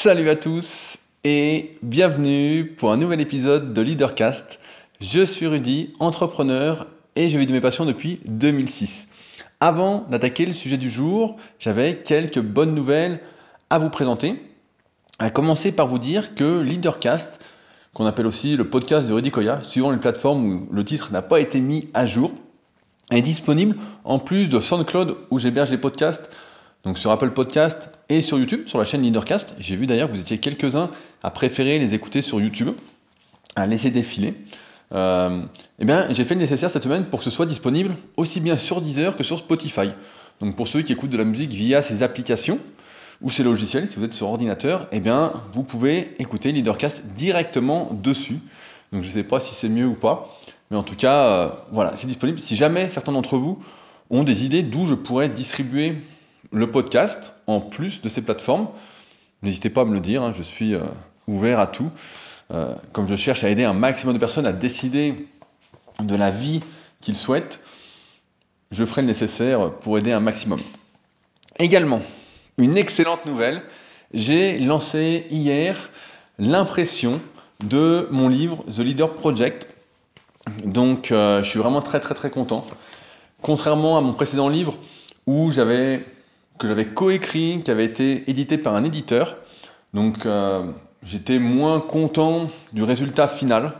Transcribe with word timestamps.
Salut 0.00 0.30
à 0.30 0.36
tous 0.36 0.96
et 1.24 1.76
bienvenue 1.82 2.64
pour 2.64 2.92
un 2.92 2.96
nouvel 2.96 3.20
épisode 3.20 3.74
de 3.74 3.82
Leadercast. 3.82 4.60
Je 5.00 5.24
suis 5.24 5.48
Rudy, 5.48 5.92
entrepreneur 5.98 6.86
et 7.16 7.28
je 7.28 7.36
vis 7.36 7.46
de 7.46 7.52
mes 7.52 7.60
passions 7.60 7.84
depuis 7.84 8.20
2006. 8.26 9.08
Avant 9.58 10.06
d'attaquer 10.08 10.46
le 10.46 10.52
sujet 10.52 10.76
du 10.76 10.88
jour, 10.88 11.34
j'avais 11.58 11.96
quelques 11.96 12.38
bonnes 12.38 12.76
nouvelles 12.76 13.18
à 13.70 13.80
vous 13.80 13.90
présenter. 13.90 14.40
À 15.18 15.30
commencer 15.30 15.72
par 15.72 15.88
vous 15.88 15.98
dire 15.98 16.36
que 16.36 16.60
Leadercast, 16.60 17.44
qu'on 17.92 18.06
appelle 18.06 18.28
aussi 18.28 18.56
le 18.56 18.70
podcast 18.70 19.08
de 19.08 19.12
Rudy 19.12 19.32
Koya, 19.32 19.62
suivant 19.64 19.90
les 19.90 19.98
plateformes 19.98 20.46
où 20.46 20.68
le 20.70 20.84
titre 20.84 21.10
n'a 21.10 21.22
pas 21.22 21.40
été 21.40 21.60
mis 21.60 21.88
à 21.92 22.06
jour, 22.06 22.30
est 23.10 23.20
disponible 23.20 23.76
en 24.04 24.20
plus 24.20 24.48
de 24.48 24.60
SoundCloud 24.60 25.16
où 25.32 25.40
j'héberge 25.40 25.72
les 25.72 25.78
podcasts, 25.78 26.30
donc 26.84 26.98
sur 26.98 27.10
Apple 27.10 27.32
Podcast 27.32 27.97
et 28.08 28.22
sur 28.22 28.38
YouTube, 28.38 28.66
sur 28.66 28.78
la 28.78 28.84
chaîne 28.84 29.02
Leadercast. 29.02 29.54
J'ai 29.58 29.76
vu 29.76 29.86
d'ailleurs 29.86 30.08
que 30.08 30.14
vous 30.14 30.20
étiez 30.20 30.38
quelques-uns 30.38 30.90
à 31.22 31.30
préférer 31.30 31.78
les 31.78 31.94
écouter 31.94 32.22
sur 32.22 32.40
YouTube, 32.40 32.70
à 33.56 33.66
laisser 33.66 33.90
défiler. 33.90 34.34
Euh, 34.94 35.42
eh 35.78 35.84
bien, 35.84 36.06
j'ai 36.10 36.24
fait 36.24 36.34
le 36.34 36.40
nécessaire 36.40 36.70
cette 36.70 36.84
semaine 36.84 37.04
pour 37.04 37.20
que 37.20 37.24
ce 37.24 37.30
soit 37.30 37.46
disponible 37.46 37.94
aussi 38.16 38.40
bien 38.40 38.56
sur 38.56 38.80
Deezer 38.80 39.16
que 39.16 39.22
sur 39.22 39.38
Spotify. 39.38 39.90
Donc 40.40 40.56
pour 40.56 40.68
ceux 40.68 40.82
qui 40.82 40.92
écoutent 40.92 41.10
de 41.10 41.18
la 41.18 41.24
musique 41.24 41.52
via 41.52 41.82
ces 41.82 42.02
applications 42.02 42.58
ou 43.20 43.30
ces 43.30 43.42
logiciels, 43.42 43.88
si 43.88 43.96
vous 43.96 44.04
êtes 44.04 44.14
sur 44.14 44.28
ordinateur, 44.28 44.86
eh 44.92 45.00
bien, 45.00 45.32
vous 45.52 45.64
pouvez 45.64 46.14
écouter 46.18 46.52
Leadercast 46.52 47.04
directement 47.16 47.90
dessus. 47.92 48.38
Donc 48.92 49.02
je 49.02 49.08
ne 49.08 49.14
sais 49.14 49.24
pas 49.24 49.40
si 49.40 49.54
c'est 49.54 49.68
mieux 49.68 49.86
ou 49.86 49.94
pas, 49.94 50.34
mais 50.70 50.76
en 50.76 50.82
tout 50.82 50.94
cas, 50.94 51.26
euh, 51.26 51.48
voilà, 51.72 51.96
c'est 51.96 52.06
disponible. 52.06 52.38
Si 52.38 52.56
jamais 52.56 52.88
certains 52.88 53.12
d'entre 53.12 53.36
vous 53.36 53.58
ont 54.08 54.22
des 54.22 54.44
idées 54.44 54.62
d'où 54.62 54.86
je 54.86 54.94
pourrais 54.94 55.28
distribuer 55.28 55.96
le 56.52 56.70
podcast 56.70 57.32
en 57.46 57.60
plus 57.60 58.02
de 58.02 58.08
ces 58.08 58.22
plateformes, 58.22 58.68
n'hésitez 59.42 59.70
pas 59.70 59.82
à 59.82 59.84
me 59.84 59.94
le 59.94 60.00
dire, 60.00 60.22
hein, 60.22 60.32
je 60.32 60.42
suis 60.42 60.74
euh, 60.74 60.80
ouvert 61.26 61.60
à 61.60 61.66
tout. 61.66 61.90
Euh, 62.50 62.74
comme 62.92 63.06
je 63.06 63.14
cherche 63.14 63.44
à 63.44 63.50
aider 63.50 63.64
un 63.64 63.74
maximum 63.74 64.14
de 64.14 64.18
personnes 64.18 64.46
à 64.46 64.52
décider 64.52 65.26
de 66.02 66.14
la 66.14 66.30
vie 66.30 66.62
qu'ils 67.00 67.16
souhaitent, 67.16 67.60
je 68.70 68.84
ferai 68.84 69.02
le 69.02 69.08
nécessaire 69.08 69.70
pour 69.70 69.98
aider 69.98 70.12
un 70.12 70.20
maximum. 70.20 70.60
Également, 71.58 72.00
une 72.56 72.76
excellente 72.78 73.26
nouvelle, 73.26 73.62
j'ai 74.14 74.58
lancé 74.58 75.26
hier 75.30 75.90
l'impression 76.38 77.20
de 77.64 78.08
mon 78.10 78.28
livre 78.28 78.64
The 78.74 78.78
Leader 78.78 79.14
Project. 79.14 79.66
Donc 80.64 81.10
euh, 81.10 81.42
je 81.42 81.50
suis 81.50 81.58
vraiment 81.58 81.82
très 81.82 82.00
très 82.00 82.14
très 82.14 82.30
content. 82.30 82.64
Contrairement 83.42 83.98
à 83.98 84.00
mon 84.00 84.14
précédent 84.14 84.48
livre 84.48 84.76
où 85.26 85.50
j'avais 85.50 86.04
que 86.58 86.66
j'avais 86.66 86.86
coécrit, 86.86 87.62
qui 87.64 87.70
avait 87.70 87.84
été 87.84 88.28
édité 88.30 88.58
par 88.58 88.74
un 88.74 88.84
éditeur. 88.84 89.36
Donc 89.94 90.26
euh, 90.26 90.70
j'étais 91.02 91.38
moins 91.38 91.80
content 91.80 92.46
du 92.72 92.82
résultat 92.82 93.28
final 93.28 93.72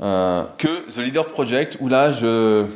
euh, 0.00 0.44
que 0.58 0.90
The 0.90 0.98
Leader 0.98 1.26
Project, 1.26 1.78
où 1.80 1.88
là 1.88 2.12
je 2.12 2.66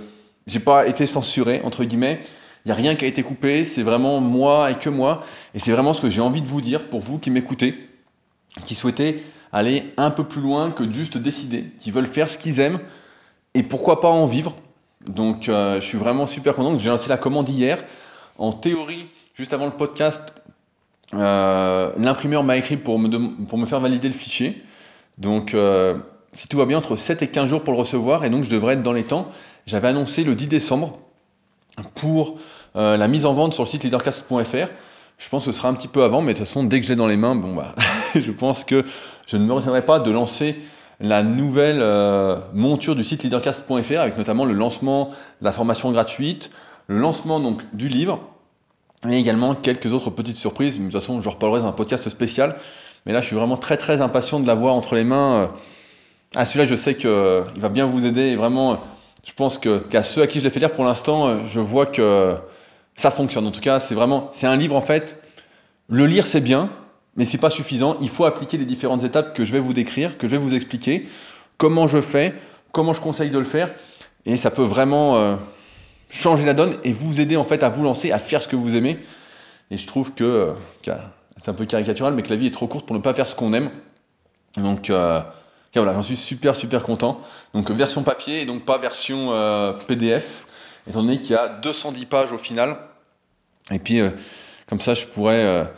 n'ai 0.52 0.60
pas 0.60 0.86
été 0.86 1.06
censuré, 1.06 1.60
entre 1.64 1.84
guillemets. 1.84 2.20
Il 2.64 2.68
n'y 2.68 2.72
a 2.72 2.74
rien 2.74 2.96
qui 2.96 3.04
a 3.04 3.08
été 3.08 3.22
coupé, 3.22 3.64
c'est 3.64 3.82
vraiment 3.82 4.20
moi 4.20 4.70
et 4.70 4.74
que 4.74 4.88
moi. 4.88 5.22
Et 5.54 5.58
c'est 5.58 5.72
vraiment 5.72 5.92
ce 5.92 6.00
que 6.00 6.10
j'ai 6.10 6.20
envie 6.20 6.42
de 6.42 6.48
vous 6.48 6.60
dire 6.60 6.88
pour 6.88 7.00
vous 7.00 7.18
qui 7.18 7.30
m'écoutez, 7.30 7.74
qui 8.64 8.74
souhaitez 8.74 9.22
aller 9.52 9.92
un 9.96 10.10
peu 10.10 10.24
plus 10.24 10.40
loin 10.40 10.72
que 10.72 10.92
juste 10.92 11.16
décider, 11.16 11.66
qui 11.78 11.90
veulent 11.90 12.06
faire 12.06 12.28
ce 12.28 12.38
qu'ils 12.38 12.58
aiment 12.60 12.80
et 13.54 13.62
pourquoi 13.62 14.00
pas 14.00 14.08
en 14.08 14.26
vivre. 14.26 14.56
Donc 15.08 15.48
euh, 15.48 15.80
je 15.80 15.86
suis 15.86 15.98
vraiment 15.98 16.26
super 16.26 16.54
content. 16.54 16.78
J'ai 16.78 16.90
lancé 16.90 17.08
la 17.08 17.16
commande 17.16 17.48
hier. 17.48 17.82
En 18.38 18.52
théorie, 18.52 19.06
juste 19.34 19.54
avant 19.54 19.66
le 19.66 19.72
podcast, 19.72 20.34
euh, 21.14 21.90
l'imprimeur 21.98 22.44
m'a 22.44 22.56
écrit 22.56 22.76
pour 22.76 22.98
me, 22.98 23.66
faire 23.66 23.80
valider 23.80 24.08
le 24.08 24.14
fichier. 24.14 24.62
Donc, 25.18 25.54
euh, 25.54 25.98
si 26.32 26.48
tout 26.48 26.58
va 26.58 26.66
bien, 26.66 26.78
entre 26.78 26.96
7 26.96 27.22
et 27.22 27.28
15 27.28 27.48
jours 27.48 27.62
pour 27.62 27.72
le 27.72 27.78
recevoir, 27.78 28.24
et 28.24 28.30
donc 28.30 28.44
je 28.44 28.50
devrais 28.50 28.74
être 28.74 28.82
dans 28.82 28.92
les 28.92 29.04
temps. 29.04 29.28
J'avais 29.66 29.88
annoncé 29.88 30.24
le 30.24 30.34
10 30.34 30.48
décembre 30.48 30.98
pour 31.94 32.38
euh, 32.76 32.96
la 32.96 33.08
mise 33.08 33.24
en 33.24 33.32
vente 33.32 33.54
sur 33.54 33.64
le 33.64 33.68
site 33.68 33.84
leadercast.fr. 33.84 34.68
Je 35.18 35.28
pense 35.30 35.46
que 35.46 35.52
ce 35.52 35.58
sera 35.58 35.70
un 35.70 35.74
petit 35.74 35.88
peu 35.88 36.02
avant, 36.02 36.20
mais 36.20 36.34
de 36.34 36.38
toute 36.38 36.46
façon, 36.46 36.64
dès 36.64 36.78
que 36.78 36.84
je 36.84 36.90
l'ai 36.90 36.96
dans 36.96 37.06
les 37.06 37.16
mains, 37.16 37.34
bon, 37.34 37.54
bah, 37.54 37.74
je 38.14 38.32
pense 38.32 38.64
que 38.64 38.84
je 39.26 39.38
ne 39.38 39.44
me 39.44 39.52
retiendrai 39.52 39.84
pas 39.84 39.98
de 39.98 40.10
lancer 40.10 40.56
la 41.00 41.22
nouvelle 41.22 41.84
monture 42.54 42.96
du 42.96 43.04
site 43.04 43.22
leadercast.fr 43.22 44.00
avec 44.00 44.16
notamment 44.16 44.46
le 44.46 44.54
lancement 44.54 45.10
de 45.40 45.44
la 45.44 45.52
formation 45.52 45.92
gratuite, 45.92 46.50
le 46.86 46.98
lancement 46.98 47.40
donc 47.40 47.62
du 47.74 47.88
livre 47.88 48.20
et 49.08 49.16
également 49.18 49.54
quelques 49.54 49.92
autres 49.92 50.10
petites 50.10 50.36
surprises. 50.36 50.78
De 50.78 50.84
toute 50.84 50.92
façon, 50.92 51.20
je 51.20 51.28
reparlerai 51.28 51.60
dans 51.60 51.66
un 51.66 51.72
podcast 51.72 52.08
spécial. 52.08 52.56
Mais 53.04 53.12
là, 53.12 53.20
je 53.20 53.26
suis 53.26 53.36
vraiment 53.36 53.56
très 53.56 53.76
très 53.76 54.00
impatient 54.00 54.40
de 54.40 54.46
l'avoir 54.46 54.74
entre 54.74 54.94
les 54.94 55.04
mains. 55.04 55.50
Ah, 56.34 56.44
celui-là, 56.44 56.64
je 56.64 56.74
sais 56.74 56.96
qu'il 56.96 57.08
euh, 57.08 57.42
va 57.56 57.68
bien 57.68 57.86
vous 57.86 58.04
aider. 58.04 58.22
Et 58.22 58.36
vraiment, 58.36 58.78
je 59.24 59.32
pense 59.32 59.58
qu'à 59.58 60.02
ceux 60.02 60.22
à 60.22 60.26
qui 60.26 60.40
je 60.40 60.44
l'ai 60.44 60.50
fait 60.50 60.60
lire 60.60 60.72
pour 60.72 60.84
l'instant, 60.84 61.26
euh, 61.26 61.38
je 61.46 61.60
vois 61.60 61.86
que 61.86 62.36
ça 62.96 63.10
fonctionne. 63.10 63.46
En 63.46 63.52
tout 63.52 63.60
cas, 63.60 63.78
c'est 63.78 63.94
vraiment, 63.94 64.30
c'est 64.32 64.46
un 64.46 64.56
livre 64.56 64.74
en 64.74 64.80
fait. 64.80 65.22
Le 65.88 66.06
lire, 66.06 66.26
c'est 66.26 66.40
bien, 66.40 66.70
mais 67.16 67.24
c'est 67.24 67.38
pas 67.38 67.50
suffisant. 67.50 67.96
Il 68.00 68.08
faut 68.08 68.24
appliquer 68.24 68.58
les 68.58 68.64
différentes 68.64 69.04
étapes 69.04 69.34
que 69.34 69.44
je 69.44 69.52
vais 69.52 69.60
vous 69.60 69.72
décrire, 69.72 70.18
que 70.18 70.26
je 70.26 70.32
vais 70.32 70.42
vous 70.42 70.54
expliquer, 70.54 71.08
comment 71.58 71.86
je 71.86 72.00
fais, 72.00 72.34
comment 72.72 72.92
je 72.92 73.00
conseille 73.00 73.30
de 73.30 73.38
le 73.38 73.44
faire. 73.44 73.70
Et 74.24 74.36
ça 74.36 74.50
peut 74.50 74.62
vraiment 74.62 75.16
euh, 75.16 75.36
changer 76.08 76.44
la 76.44 76.54
donne 76.54 76.76
et 76.84 76.92
vous 76.92 77.20
aider 77.20 77.36
en 77.36 77.44
fait 77.44 77.62
à 77.62 77.68
vous 77.68 77.82
lancer, 77.82 78.12
à 78.12 78.18
faire 78.18 78.42
ce 78.42 78.48
que 78.48 78.56
vous 78.56 78.74
aimez. 78.74 78.98
Et 79.70 79.76
je 79.76 79.86
trouve 79.86 80.14
que, 80.14 80.52
c'est 80.82 81.50
un 81.50 81.54
peu 81.54 81.66
caricatural, 81.66 82.14
mais 82.14 82.22
que 82.22 82.30
la 82.30 82.36
vie 82.36 82.46
est 82.46 82.52
trop 82.52 82.66
courte 82.66 82.86
pour 82.86 82.96
ne 82.96 83.02
pas 83.02 83.14
faire 83.14 83.26
ce 83.26 83.34
qu'on 83.34 83.52
aime. 83.52 83.70
Donc 84.56 84.90
euh, 84.90 85.20
voilà, 85.74 85.92
j'en 85.92 86.02
suis 86.02 86.16
super 86.16 86.56
super 86.56 86.82
content. 86.82 87.20
Donc 87.52 87.70
version 87.70 88.02
papier 88.02 88.42
et 88.42 88.46
donc 88.46 88.64
pas 88.64 88.78
version 88.78 89.32
euh, 89.32 89.72
PDF, 89.72 90.46
étant 90.88 91.02
donné 91.02 91.18
qu'il 91.18 91.32
y 91.32 91.38
a 91.38 91.48
210 91.48 92.06
pages 92.06 92.32
au 92.32 92.38
final. 92.38 92.76
Et 93.70 93.78
puis 93.78 94.00
euh, 94.00 94.10
comme 94.68 94.80
ça, 94.80 94.94
je 94.94 95.06
pourrais 95.06 95.68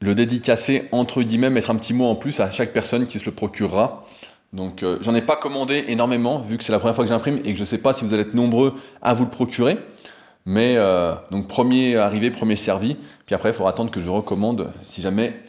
le 0.00 0.14
dédicacer 0.14 0.88
entre 0.92 1.22
guillemets, 1.22 1.50
mettre 1.50 1.70
un 1.70 1.76
petit 1.76 1.94
mot 1.94 2.06
en 2.06 2.14
plus 2.14 2.40
à 2.40 2.50
chaque 2.50 2.72
personne 2.72 3.06
qui 3.06 3.18
se 3.18 3.26
le 3.26 3.32
procurera. 3.32 4.06
Donc 4.52 4.82
euh, 4.82 4.98
j'en 5.00 5.14
ai 5.14 5.22
pas 5.22 5.36
commandé 5.36 5.84
énormément, 5.88 6.38
vu 6.38 6.58
que 6.58 6.64
c'est 6.64 6.72
la 6.72 6.78
première 6.78 6.94
fois 6.94 7.04
que 7.04 7.08
j'imprime 7.08 7.38
et 7.38 7.52
que 7.52 7.54
je 7.54 7.60
ne 7.60 7.66
sais 7.66 7.78
pas 7.78 7.92
si 7.92 8.04
vous 8.04 8.12
allez 8.12 8.22
être 8.22 8.34
nombreux 8.34 8.74
à 9.00 9.14
vous 9.14 9.24
le 9.24 9.30
procurer. 9.30 9.78
Mais 10.44 10.74
euh, 10.76 11.14
donc 11.30 11.48
premier 11.48 11.96
arrivé, 11.96 12.30
premier 12.30 12.56
servi. 12.56 12.96
Puis 13.24 13.34
après, 13.34 13.50
il 13.50 13.54
faudra 13.54 13.70
attendre 13.70 13.90
que 13.90 14.00
je 14.00 14.10
recommande 14.10 14.72
si 14.82 15.00
jamais 15.00 15.40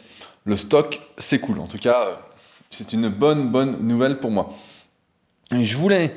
le 0.44 0.56
stock 0.56 1.00
s'écoule. 1.18 1.60
En 1.60 1.66
tout 1.66 1.78
cas, 1.78 2.06
euh, 2.06 2.14
c'est 2.70 2.92
une 2.92 3.08
bonne, 3.08 3.50
bonne 3.50 3.76
nouvelle 3.80 4.16
pour 4.18 4.30
moi. 4.30 4.54
je 5.50 5.76
voulais 5.76 6.14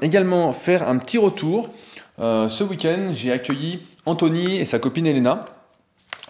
également 0.00 0.54
faire 0.54 0.88
un 0.88 0.96
petit 0.96 1.18
retour. 1.18 1.68
ce 2.18 2.64
week-end, 2.64 3.10
j'ai 3.12 3.30
accueilli 3.30 3.82
Anthony 4.06 4.56
et 4.56 4.64
sa 4.64 4.78
copine 4.78 5.06
Elena. 5.06 5.44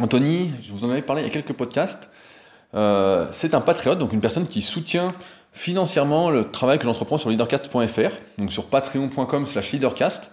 Anthony, 0.01 0.51
je 0.61 0.73
vous 0.73 0.85
en 0.85 0.91
avais 0.91 1.03
parlé 1.03 1.23
il 1.23 1.27
y 1.27 1.29
a 1.29 1.33
quelques 1.33 1.53
podcasts. 1.53 2.11
Euh, 2.75 3.27
c'est 3.33 3.55
un 3.55 3.61
patriote, 3.61 3.99
donc 3.99 4.13
une 4.13 4.21
personne 4.21 4.47
qui 4.47 4.63
soutient 4.63 5.13
financièrement 5.53 6.31
le 6.31 6.51
travail 6.51 6.79
que 6.79 6.85
j'entreprends 6.85 7.19
sur 7.19 7.31
leadercast.fr, 7.31 8.11
donc 8.39 8.53
sur 8.53 8.67
patreon.com 8.67 9.47
slash 9.47 9.73
leadercast. 9.73 10.31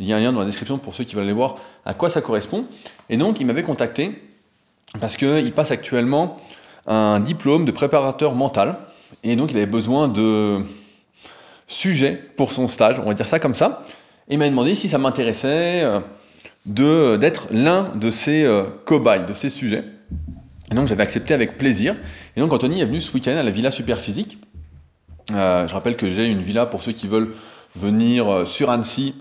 Il 0.00 0.06
y 0.06 0.12
a 0.12 0.16
un 0.16 0.20
lien 0.20 0.32
dans 0.32 0.40
la 0.40 0.46
description 0.46 0.78
pour 0.78 0.94
ceux 0.94 1.04
qui 1.04 1.14
veulent 1.14 1.24
aller 1.24 1.32
voir 1.32 1.56
à 1.84 1.94
quoi 1.94 2.08
ça 2.08 2.20
correspond. 2.20 2.66
Et 3.10 3.16
donc, 3.16 3.40
il 3.40 3.46
m'avait 3.46 3.62
contacté 3.62 4.22
parce 5.00 5.16
qu'il 5.16 5.52
passe 5.52 5.70
actuellement 5.70 6.36
un 6.86 7.20
diplôme 7.20 7.64
de 7.64 7.72
préparateur 7.72 8.34
mental. 8.34 8.76
Et 9.24 9.34
donc, 9.34 9.50
il 9.50 9.56
avait 9.56 9.66
besoin 9.66 10.06
de 10.06 10.62
sujets 11.66 12.12
pour 12.36 12.52
son 12.52 12.68
stage, 12.68 13.00
on 13.00 13.08
va 13.08 13.14
dire 13.14 13.26
ça 13.26 13.40
comme 13.40 13.54
ça. 13.54 13.82
Et 14.28 14.34
il 14.34 14.38
m'a 14.38 14.48
demandé 14.48 14.74
si 14.74 14.88
ça 14.88 14.98
m'intéressait 14.98 15.82
euh, 15.82 17.16
d'être 17.16 17.48
l'un 17.50 17.90
de 17.94 18.10
ses 18.10 18.44
euh, 18.44 18.64
cobayes, 18.84 19.26
de 19.26 19.32
ces 19.32 19.50
sujets. 19.50 19.84
Et 20.70 20.74
donc 20.74 20.86
j'avais 20.86 21.02
accepté 21.02 21.34
avec 21.34 21.56
plaisir. 21.56 21.96
Et 22.36 22.40
donc 22.40 22.52
Anthony 22.52 22.80
est 22.80 22.86
venu 22.86 23.00
ce 23.00 23.12
week-end 23.12 23.36
à 23.36 23.42
la 23.42 23.50
Villa 23.50 23.70
Superphysique. 23.70 24.38
Euh, 25.32 25.66
je 25.66 25.74
rappelle 25.74 25.96
que 25.96 26.10
j'ai 26.10 26.26
une 26.26 26.40
villa 26.40 26.66
pour 26.66 26.82
ceux 26.82 26.92
qui 26.92 27.06
veulent 27.06 27.34
venir 27.76 28.28
euh, 28.28 28.44
sur 28.44 28.70
Annecy, 28.70 29.14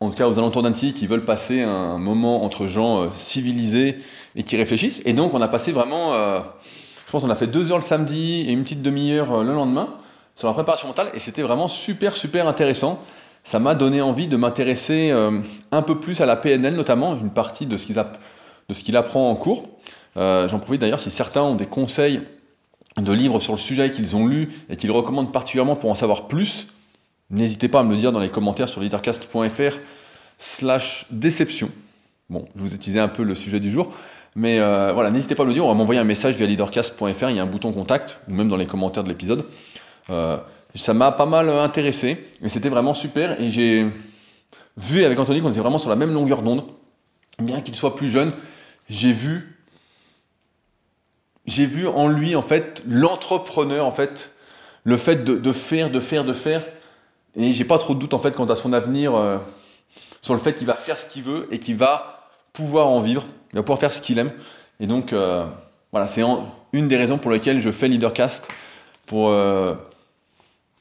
en 0.00 0.10
tout 0.10 0.16
cas 0.16 0.28
aux 0.28 0.38
alentours 0.38 0.62
d'Annecy, 0.62 0.92
qui 0.92 1.06
veulent 1.06 1.24
passer 1.24 1.62
un 1.62 1.98
moment 1.98 2.44
entre 2.44 2.66
gens 2.66 3.02
euh, 3.02 3.06
civilisés 3.14 3.98
et 4.36 4.42
qui 4.42 4.56
réfléchissent. 4.56 5.02
Et 5.04 5.12
donc 5.12 5.34
on 5.34 5.40
a 5.40 5.48
passé 5.48 5.72
vraiment, 5.72 6.12
je 6.12 7.10
pense 7.10 7.22
qu'on 7.22 7.30
a 7.30 7.34
fait 7.34 7.46
deux 7.46 7.72
heures 7.72 7.78
le 7.78 7.82
samedi 7.82 8.44
et 8.48 8.52
une 8.52 8.62
petite 8.62 8.82
demi-heure 8.82 9.42
le 9.42 9.52
lendemain 9.52 9.88
sur 10.36 10.46
la 10.46 10.54
préparation 10.54 10.86
mentale. 10.86 11.10
Et 11.14 11.18
c'était 11.18 11.42
vraiment 11.42 11.66
super, 11.66 12.14
super 12.14 12.46
intéressant. 12.46 13.02
Ça 13.42 13.58
m'a 13.58 13.74
donné 13.74 14.00
envie 14.00 14.28
de 14.28 14.36
m'intéresser 14.36 15.12
un 15.72 15.82
peu 15.82 15.98
plus 15.98 16.20
à 16.20 16.26
la 16.26 16.36
PNL, 16.36 16.76
notamment 16.76 17.18
une 17.18 17.30
partie 17.30 17.66
de 17.66 17.76
ce 17.76 18.84
qu'il 18.84 18.96
apprend 18.96 19.30
en 19.30 19.34
cours. 19.34 19.64
Euh, 20.18 20.48
j'en 20.48 20.58
profite 20.58 20.80
d'ailleurs 20.80 21.00
si 21.00 21.10
certains 21.10 21.42
ont 21.42 21.54
des 21.54 21.66
conseils 21.66 22.20
de 22.96 23.12
livres 23.12 23.40
sur 23.40 23.52
le 23.52 23.58
sujet 23.58 23.90
qu'ils 23.90 24.16
ont 24.16 24.26
lus 24.26 24.48
et 24.68 24.76
qu'ils 24.76 24.90
recommandent 24.90 25.32
particulièrement 25.32 25.76
pour 25.76 25.90
en 25.90 25.94
savoir 25.94 26.26
plus, 26.28 26.66
n'hésitez 27.30 27.68
pas 27.68 27.80
à 27.80 27.82
me 27.84 27.92
le 27.92 27.96
dire 27.96 28.12
dans 28.12 28.20
les 28.20 28.30
commentaires 28.30 28.68
sur 28.68 28.80
leadercast.fr 28.80 29.78
slash 30.38 31.06
déception. 31.10 31.70
Bon, 32.30 32.46
je 32.56 32.62
vous 32.62 32.96
ai 32.96 33.00
un 33.00 33.08
peu 33.08 33.22
le 33.22 33.34
sujet 33.34 33.60
du 33.60 33.70
jour. 33.70 33.92
Mais 34.34 34.60
euh, 34.60 34.92
voilà, 34.92 35.10
n'hésitez 35.10 35.34
pas 35.34 35.42
à 35.42 35.46
me 35.46 35.50
le 35.50 35.54
dire, 35.54 35.64
on 35.64 35.68
va 35.68 35.74
m'envoyer 35.74 36.00
un 36.00 36.04
message 36.04 36.36
via 36.36 36.46
leadercast.fr, 36.46 37.30
il 37.30 37.36
y 37.36 37.40
a 37.40 37.42
un 37.42 37.46
bouton 37.46 37.72
contact, 37.72 38.20
ou 38.28 38.34
même 38.34 38.46
dans 38.46 38.56
les 38.56 38.66
commentaires 38.66 39.02
de 39.02 39.08
l'épisode. 39.08 39.44
Euh, 40.10 40.36
ça 40.76 40.94
m'a 40.94 41.10
pas 41.10 41.26
mal 41.26 41.48
intéressé, 41.48 42.24
et 42.40 42.48
c'était 42.48 42.68
vraiment 42.68 42.94
super, 42.94 43.40
et 43.40 43.50
j'ai 43.50 43.86
vu 44.76 45.04
avec 45.04 45.18
Anthony 45.18 45.40
qu'on 45.40 45.50
était 45.50 45.58
vraiment 45.58 45.78
sur 45.78 45.90
la 45.90 45.96
même 45.96 46.12
longueur 46.12 46.42
d'onde, 46.42 46.62
bien 47.40 47.62
qu'il 47.62 47.74
soit 47.74 47.96
plus 47.96 48.08
jeune, 48.08 48.32
j'ai 48.88 49.12
vu 49.12 49.57
j'ai 51.48 51.66
vu 51.66 51.88
en 51.88 52.08
lui 52.08 52.36
en 52.36 52.42
fait 52.42 52.82
l'entrepreneur 52.86 53.86
en 53.86 53.92
fait 53.92 54.32
le 54.84 54.96
fait 54.96 55.24
de, 55.24 55.52
faire 55.52 55.90
de 55.90 56.00
faire 56.00 56.24
de 56.24 56.32
faire. 56.32 56.64
Et 57.36 57.52
j'ai 57.52 57.64
pas 57.64 57.78
trop 57.78 57.94
de 57.94 57.98
doute 57.98 58.14
en 58.14 58.18
fait 58.18 58.34
quant 58.34 58.46
à 58.46 58.56
son 58.56 58.72
avenir 58.72 59.14
euh, 59.14 59.38
sur 60.22 60.34
le 60.34 60.40
fait 60.40 60.54
qu'il 60.54 60.66
va 60.66 60.74
faire 60.74 60.98
ce 60.98 61.06
qu'il 61.06 61.22
veut 61.22 61.48
et 61.50 61.58
qu'il 61.58 61.76
va 61.76 62.28
pouvoir 62.52 62.88
en 62.88 63.00
vivre. 63.00 63.26
Il 63.52 63.56
va 63.56 63.62
pouvoir 63.62 63.78
faire 63.78 63.92
ce 63.92 64.00
qu'il 64.00 64.18
aime. 64.18 64.32
Et 64.80 64.86
donc 64.86 65.12
euh, 65.12 65.44
voilà 65.90 66.06
c'est 66.06 66.22
une 66.72 66.88
des 66.88 66.96
raisons 66.96 67.18
pour 67.18 67.30
lesquelles 67.30 67.60
je 67.60 67.70
fais 67.70 67.88
Leadercast 67.88 68.48
pour 69.06 69.30
euh, 69.30 69.74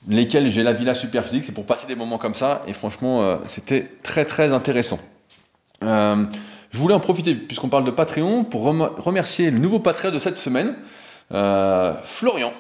lesquelles 0.08 0.52
j'ai 0.52 0.64
la 0.64 0.74
villa 0.74 0.94
super 0.94 1.24
physique 1.24 1.46
c'est 1.46 1.54
pour 1.54 1.66
passer 1.66 1.88
des 1.88 1.96
moments 1.96 2.18
comme 2.18 2.36
ça. 2.36 2.64
Et 2.68 2.74
franchement 2.74 3.40
c'était 3.48 3.90
très 4.04 4.26
très 4.26 4.52
intéressant 4.52 5.00
je 6.72 6.78
voulais 6.78 6.94
en 6.94 7.00
profiter, 7.00 7.36
puisqu'on 7.36 7.70
parle 7.70 7.84
de 7.84 7.92
Patreon, 7.92 8.44
pour 8.44 8.64
remercier 8.64 9.52
le 9.52 9.60
nouveau 9.60 9.80
Patreon 9.80 10.12
de 10.12 10.20
cette 10.20 10.38
semaine, 10.38 10.76
euh, 11.34 11.94
Florian. 12.04 12.52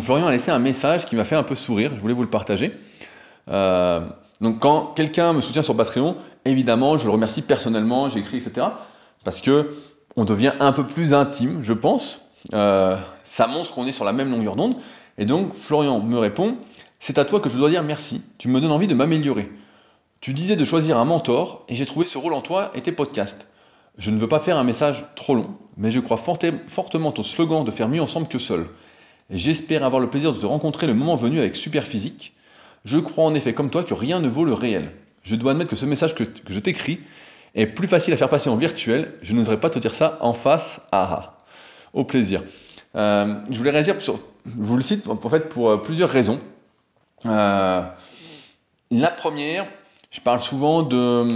Florian 0.00 0.26
a 0.26 0.30
laissé 0.30 0.50
un 0.50 0.58
message 0.58 1.06
qui 1.06 1.16
m'a 1.16 1.24
fait 1.24 1.36
un 1.36 1.42
peu 1.42 1.54
sourire, 1.54 1.92
je 1.94 2.00
voulais 2.00 2.14
vous 2.14 2.22
le 2.22 2.30
partager. 2.30 2.72
Euh, 3.48 4.00
donc 4.40 4.58
quand 4.58 4.92
quelqu'un 4.94 5.32
me 5.32 5.40
soutient 5.40 5.62
sur 5.62 5.76
Patreon, 5.76 6.16
évidemment, 6.44 6.98
je 6.98 7.06
le 7.06 7.10
remercie 7.10 7.42
personnellement, 7.42 8.08
j'écris, 8.08 8.38
etc. 8.38 8.66
Parce 9.24 9.40
que 9.40 9.70
on 10.16 10.24
devient 10.24 10.52
un 10.60 10.72
peu 10.72 10.86
plus 10.86 11.14
intime, 11.14 11.62
je 11.62 11.72
pense. 11.72 12.32
Euh, 12.54 12.96
ça 13.22 13.46
montre 13.46 13.74
qu'on 13.74 13.86
est 13.86 13.92
sur 13.92 14.04
la 14.04 14.12
même 14.12 14.30
longueur 14.30 14.56
d'onde. 14.56 14.76
Et 15.18 15.24
donc 15.24 15.54
Florian 15.54 16.00
me 16.00 16.18
répond, 16.18 16.56
c'est 17.00 17.18
à 17.18 17.24
toi 17.24 17.40
que 17.40 17.48
je 17.48 17.56
dois 17.56 17.70
dire 17.70 17.82
merci, 17.82 18.22
tu 18.38 18.48
me 18.48 18.60
donnes 18.60 18.72
envie 18.72 18.86
de 18.86 18.94
m'améliorer. 18.94 19.50
Tu 20.26 20.32
disais 20.32 20.56
de 20.56 20.64
choisir 20.64 20.98
un 20.98 21.04
mentor 21.04 21.64
et 21.68 21.76
j'ai 21.76 21.86
trouvé 21.86 22.04
ce 22.04 22.18
rôle 22.18 22.32
en 22.32 22.40
toi 22.40 22.72
et 22.74 22.80
tes 22.80 22.90
podcasts. 22.90 23.46
Je 23.96 24.10
ne 24.10 24.18
veux 24.18 24.26
pas 24.26 24.40
faire 24.40 24.56
un 24.56 24.64
message 24.64 25.04
trop 25.14 25.36
long, 25.36 25.54
mais 25.76 25.92
je 25.92 26.00
crois 26.00 26.16
fortement 26.16 27.12
ton 27.12 27.22
slogan 27.22 27.62
de 27.62 27.70
faire 27.70 27.88
mieux 27.88 28.02
ensemble 28.02 28.26
que 28.26 28.38
seul. 28.38 28.66
J'espère 29.30 29.84
avoir 29.84 30.02
le 30.02 30.10
plaisir 30.10 30.32
de 30.32 30.40
te 30.40 30.44
rencontrer 30.44 30.88
le 30.88 30.94
moment 30.94 31.14
venu 31.14 31.38
avec 31.38 31.54
Superphysique. 31.54 32.34
Je 32.84 32.98
crois 32.98 33.24
en 33.24 33.36
effet 33.36 33.54
comme 33.54 33.70
toi 33.70 33.84
que 33.84 33.94
rien 33.94 34.18
ne 34.18 34.26
vaut 34.26 34.44
le 34.44 34.52
réel. 34.52 34.90
Je 35.22 35.36
dois 35.36 35.52
admettre 35.52 35.70
que 35.70 35.76
ce 35.76 35.86
message 35.86 36.16
que, 36.16 36.24
je 36.48 36.58
t'écris 36.58 36.98
est 37.54 37.66
plus 37.66 37.86
facile 37.86 38.12
à 38.12 38.16
faire 38.16 38.28
passer 38.28 38.50
en 38.50 38.56
virtuel. 38.56 39.14
Je 39.22 39.32
n'oserais 39.32 39.60
pas 39.60 39.70
te 39.70 39.78
dire 39.78 39.94
ça 39.94 40.18
en 40.20 40.32
face. 40.32 40.80
Ah 40.90 41.08
ah. 41.08 41.44
Au 41.92 42.02
plaisir. 42.02 42.42
Euh, 42.96 43.36
je 43.48 43.56
voulais 43.56 43.70
réagir 43.70 44.02
sur. 44.02 44.18
Je 44.44 44.50
vous 44.56 44.74
le 44.74 44.82
cite 44.82 45.06
en 45.06 45.16
fait 45.30 45.48
pour 45.48 45.70
euh, 45.70 45.76
plusieurs 45.76 46.10
raisons. 46.10 46.40
Euh, 47.26 47.82
la 48.90 49.10
première, 49.12 49.68
je 50.10 50.20
parle 50.20 50.40
souvent 50.40 50.82
de 50.82 51.26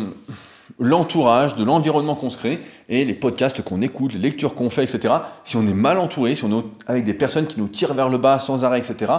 l'entourage, 0.78 1.54
de 1.54 1.64
l'environnement 1.64 2.14
qu'on 2.14 2.30
se 2.30 2.38
crée, 2.38 2.60
et 2.88 3.04
les 3.04 3.14
podcasts 3.14 3.62
qu'on 3.62 3.82
écoute, 3.82 4.14
les 4.14 4.18
lectures 4.18 4.54
qu'on 4.54 4.70
fait, 4.70 4.84
etc. 4.84 5.14
Si 5.44 5.56
on 5.56 5.66
est 5.66 5.74
mal 5.74 5.98
entouré, 5.98 6.36
si 6.36 6.44
on 6.44 6.60
est 6.60 6.64
avec 6.86 7.04
des 7.04 7.14
personnes 7.14 7.46
qui 7.46 7.60
nous 7.60 7.68
tirent 7.68 7.94
vers 7.94 8.08
le 8.08 8.18
bas 8.18 8.38
sans 8.38 8.64
arrêt, 8.64 8.78
etc., 8.78 9.12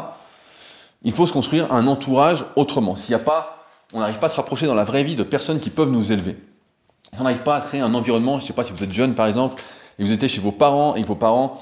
il 1.04 1.12
faut 1.12 1.26
se 1.26 1.34
construire 1.34 1.72
un 1.74 1.88
entourage 1.88 2.46
autrement. 2.56 2.96
S'il 2.96 3.16
n'y 3.16 3.22
a 3.22 3.24
pas, 3.24 3.66
on 3.94 4.00
n'arrive 4.00 4.20
pas 4.20 4.28
à 4.28 4.30
se 4.30 4.36
rapprocher 4.36 4.68
dans 4.68 4.76
la 4.76 4.84
vraie 4.84 5.04
vie 5.04 5.16
de 5.16 5.24
personnes 5.24 5.60
qui 5.60 5.70
peuvent 5.70 5.90
nous 5.90 6.12
élever. 6.12 6.38
Si 7.14 7.20
on 7.20 7.24
n'arrive 7.24 7.42
pas 7.42 7.58
à 7.58 7.62
créer 7.62 7.82
un 7.82 7.94
environnement, 7.94 8.40
je 8.40 8.46
ne 8.46 8.48
sais 8.48 8.54
pas 8.54 8.64
si 8.64 8.72
vous 8.72 8.84
êtes 8.84 8.92
jeune 8.92 9.16
par 9.16 9.28
exemple, 9.28 9.62
et 10.00 10.04
vous 10.04 10.12
étiez 10.12 10.28
chez 10.28 10.42
vos 10.42 10.52
parents, 10.52 10.96
et 10.96 11.02
que 11.02 11.08
vos 11.08 11.16
parents 11.16 11.62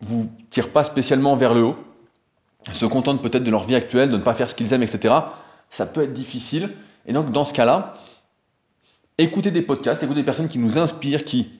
vous 0.00 0.28
tirent 0.50 0.70
pas 0.70 0.84
spécialement 0.84 1.36
vers 1.36 1.54
le 1.54 1.62
haut, 1.62 1.76
se 2.72 2.84
contentent 2.84 3.22
peut-être 3.22 3.44
de 3.44 3.50
leur 3.50 3.64
vie 3.64 3.76
actuelle, 3.76 4.10
de 4.10 4.16
ne 4.16 4.22
pas 4.22 4.34
faire 4.34 4.48
ce 4.50 4.54
qu'ils 4.54 4.72
aiment, 4.72 4.82
etc., 4.82 5.14
ça 5.70 5.86
peut 5.86 6.02
être 6.02 6.12
difficile. 6.12 6.70
Et 7.06 7.12
donc, 7.12 7.30
dans 7.30 7.44
ce 7.44 7.52
cas-là, 7.52 7.94
écouter 9.18 9.50
des 9.50 9.62
podcasts, 9.62 10.02
écouter 10.02 10.20
des 10.20 10.24
personnes 10.24 10.48
qui 10.48 10.58
nous 10.58 10.78
inspirent, 10.78 11.24
qui 11.24 11.50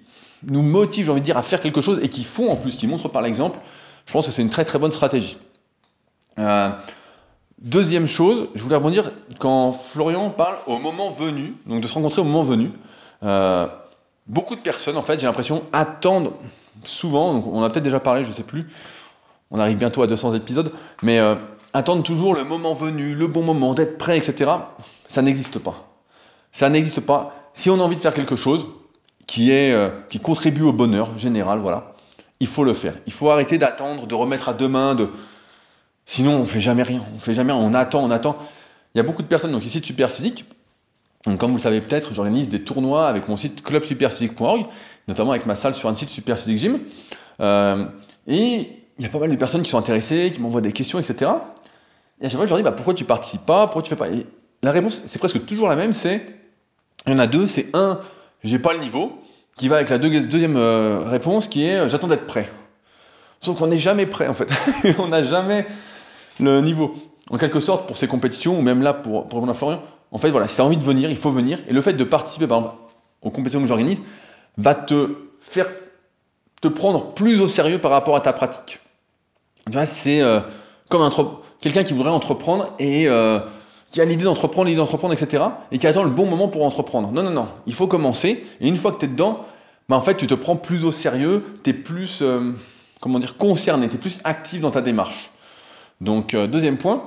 nous 0.43 0.63
motivent, 0.63 1.07
j'ai 1.07 1.13
envie 1.13 1.21
de 1.21 1.27
dire, 1.27 1.39
à 1.39 1.43
faire 1.43 1.61
quelque 1.61 1.81
chose 1.81 2.01
et 2.03 2.09
qui 2.09 2.25
font 2.25 2.51
en 2.51 2.57
plus, 2.57 2.77
qui 2.77 2.87
montrent 2.87 3.09
par 3.09 3.23
l'exemple, 3.23 3.59
je 4.07 4.13
pense 4.13 4.27
que 4.27 4.33
c'est 4.33 4.43
une 4.43 4.51
très 4.51 4.65
très 4.65 4.79
bonne 4.79 4.93
stratégie. 4.93 5.37
Euh, 6.39 6.71
deuxième 7.59 8.07
chose, 8.07 8.49
je 8.55 8.63
voulais 8.63 8.77
rebondir 8.77 9.11
quand 9.39 9.73
Florian 9.73 10.31
parle 10.31 10.57
au 10.67 10.79
moment 10.79 11.11
venu, 11.11 11.55
donc 11.67 11.81
de 11.81 11.89
se 11.89 11.95
rencontrer 11.95 12.21
au 12.21 12.25
moment 12.25 12.43
venu. 12.43 12.73
Euh, 13.23 13.67
beaucoup 14.27 14.55
de 14.55 14.61
personnes, 14.61 14.97
en 14.97 15.03
fait, 15.03 15.19
j'ai 15.19 15.27
l'impression, 15.27 15.65
attendent 15.73 16.33
souvent, 16.85 17.43
on 17.51 17.63
a 17.63 17.71
peut-être 17.71 17.85
déjà 17.85 18.01
parlé, 18.01 18.23
je 18.23 18.29
ne 18.29 18.35
sais 18.35 18.43
plus, 18.43 18.67
on 19.51 19.59
arrive 19.59 19.79
bientôt 19.79 20.03
à 20.03 20.07
200 20.07 20.35
épisodes, 20.35 20.73
mais 21.03 21.19
euh, 21.19 21.35
attendre 21.77 22.03
toujours 22.03 22.35
le 22.35 22.45
moment 22.45 22.73
venu, 22.73 23.15
le 23.15 23.27
bon 23.27 23.43
moment, 23.43 23.75
d'être 23.75 23.99
prêt, 23.99 24.17
etc. 24.17 24.51
Ça 25.09 25.21
n'existe 25.21 25.59
pas. 25.59 25.89
Ça 26.51 26.71
n'existe 26.71 27.01
pas. 27.01 27.51
Si 27.53 27.69
on 27.69 27.75
a 27.75 27.83
envie 27.83 27.97
de 27.97 28.01
faire 28.01 28.15
quelque 28.15 28.37
chose 28.37 28.67
euh, 29.39 29.91
qui 30.09 30.19
contribue 30.19 30.63
au 30.63 30.73
bonheur 30.73 31.19
général, 31.19 31.59
voilà, 31.59 31.93
il 32.41 32.47
faut 32.47 32.65
le 32.65 32.73
faire. 32.73 32.95
Il 33.07 33.13
faut 33.13 33.31
arrêter 33.31 33.59
d'attendre, 33.59 34.07
de 34.07 34.15
remettre 34.15 34.49
à 34.49 34.55
demain, 34.55 34.95
de... 34.95 35.11
sinon 36.07 36.37
on 36.37 36.47
fait 36.47 36.61
jamais 36.61 36.83
rien. 36.83 37.05
On 37.15 37.19
fait 37.19 37.35
jamais 37.35 37.53
rien. 37.53 37.61
On 37.61 37.75
attend, 37.75 38.03
on 38.03 38.11
attend. 38.11 38.39
Il 38.95 38.99
y 38.99 39.01
a 39.01 39.05
beaucoup 39.05 39.23
de 39.23 39.29
personnes 39.29 39.53
donc 39.53 39.67
ici 39.67 39.81
de 39.81 39.85
Superphysique. 39.85 40.47
Comme 41.39 41.51
vous 41.51 41.57
le 41.57 41.63
savez 41.63 41.81
peut-être, 41.81 42.15
j'organise 42.15 42.49
des 42.49 42.63
tournois 42.63 43.09
avec 43.09 43.29
mon 43.29 43.37
site 43.37 43.63
clubsuperphysique.org, 43.63 44.67
notamment 45.09 45.33
avec 45.33 45.45
ma 45.45 45.57
salle 45.57 45.75
sur 45.75 45.91
un 45.91 45.95
site 45.95 46.09
Superphysique 46.09 46.57
Gym. 46.57 46.79
Euh, 47.41 47.85
et 48.27 48.71
il 48.99 49.03
y 49.03 49.07
a 49.07 49.11
pas 49.11 49.19
mal 49.19 49.31
de 49.31 49.37
personnes 49.37 49.63
qui 49.63 49.69
sont 49.69 49.79
intéressées, 49.79 50.31
qui 50.33 50.41
m'envoient 50.41 50.63
des 50.63 50.73
questions, 50.73 50.99
etc. 50.99 51.33
Et 52.21 52.27
à 52.27 52.29
chaque 52.29 52.39
fois, 52.39 52.47
je 52.47 52.51
leur 52.51 52.59
dis 52.59 52.65
bah, 52.65 52.73
pourquoi 52.73 52.95
tu 52.95 53.05
participes 53.05 53.45
pas, 53.45 53.67
pourquoi 53.67 53.83
tu 53.83 53.91
fais 53.91 53.97
pas? 53.97 54.09
La 54.63 54.71
réponse, 54.71 55.03
c'est 55.07 55.19
presque 55.19 55.45
toujours 55.47 55.69
la 55.69 55.77
même 55.77 55.93
c'est 55.93 56.27
il 57.07 57.13
y 57.13 57.15
en 57.15 57.19
a 57.19 57.27
deux. 57.27 57.47
C'est 57.47 57.69
un, 57.75 58.01
j'ai 58.43 58.59
pas 58.59 58.73
le 58.73 58.81
niveau, 58.81 59.21
qui 59.57 59.69
va 59.69 59.77
avec 59.77 59.91
la 59.91 59.99
deuxième 59.99 60.57
euh, 60.57 61.05
réponse 61.07 61.49
qui 61.49 61.67
est 61.67 61.89
j'attends 61.89 62.09
d'être 62.09 62.27
prêt. 62.27 62.49
Sauf 63.41 63.59
qu'on 63.59 63.69
n'est 63.69 63.79
jamais 63.79 64.07
prêt 64.07 64.29
en 64.29 64.35
fait. 64.35 64.51
on 64.99 65.09
n'a 65.09 65.23
jamais 65.23 65.67
le 66.41 66.61
niveau. 66.61 66.95
En 67.31 67.39
quelque 67.39 67.61
sorte, 67.61 67.87
pour 67.87 67.97
ces 67.97 68.07
compétitions, 68.07 68.59
ou 68.59 68.63
même 68.63 68.83
là 68.83 68.93
pour, 68.93 69.27
pour 69.27 69.57
Florian, 69.57 69.83
en 70.13 70.19
fait, 70.19 70.31
voilà, 70.31 70.47
si 70.47 70.57
tu 70.57 70.61
as 70.61 70.65
envie 70.65 70.77
de 70.77 70.85
venir, 70.85 71.11
il 71.11 71.17
faut 71.17 71.31
venir. 71.31 71.59
Et 71.69 71.73
le 71.73 71.81
fait 71.81 71.93
de 71.93 72.05
participer, 72.05 72.47
par 72.47 72.59
exemple, 72.59 72.77
aux 73.23 73.31
compétitions 73.31 73.61
que 73.61 73.67
j'organise, 73.67 74.01
va 74.57 74.75
te 74.75 75.17
faire 75.41 75.67
te 76.61 76.69
prendre 76.69 77.13
plus 77.15 77.41
au 77.41 77.49
sérieux 77.49 77.79
par 77.79 77.91
rapport 77.91 78.17
à 78.17 78.21
ta 78.21 78.33
pratique. 78.33 78.81
Tu 79.67 79.73
vois, 79.73 79.87
c'est 79.87 80.21
euh, 80.21 80.41
comme 80.89 81.03
un 81.03 81.11
quelqu'un 81.61 81.85
qui 81.85 81.95
voudrait 81.95 82.11
entreprendre 82.11 82.73
et 82.79 83.09
euh, 83.09 83.41
qui 83.91 84.01
a 84.01 84.05
l'idée 84.05 84.25
d'entreprendre, 84.25 84.67
l'idée 84.67 84.79
d'entreprendre, 84.79 85.15
etc. 85.15 85.45
et 85.71 85.79
qui 85.79 85.87
attend 85.87 86.03
le 86.03 86.11
bon 86.11 86.27
moment 86.27 86.49
pour 86.49 86.65
entreprendre. 86.65 87.13
Non, 87.13 87.23
non, 87.23 87.31
non. 87.31 87.49
Il 87.67 87.75
faut 87.75 87.87
commencer. 87.87 88.45
Et 88.61 88.69
une 88.69 88.77
fois 88.77 88.93
que 88.93 88.99
tu 88.99 89.07
es 89.07 89.09
dedans, 89.09 89.45
bah, 89.89 89.97
en 89.97 90.03
fait, 90.03 90.17
tu 90.17 90.27
te 90.27 90.35
prends 90.35 90.57
plus 90.57 90.85
au 90.85 90.93
sérieux, 90.93 91.45
tu 91.63 91.71
es 91.71 91.73
plus, 91.73 92.21
euh, 92.23 92.53
comment 93.01 93.19
dire, 93.19 93.37
concerné, 93.37 93.89
tu 93.89 93.97
es 93.97 93.99
plus 93.99 94.21
actif 94.25 94.61
dans 94.61 94.71
ta 94.71 94.81
démarche. 94.81 95.31
Donc, 96.01 96.35
euh, 96.35 96.47
deuxième 96.47 96.79
point. 96.79 97.05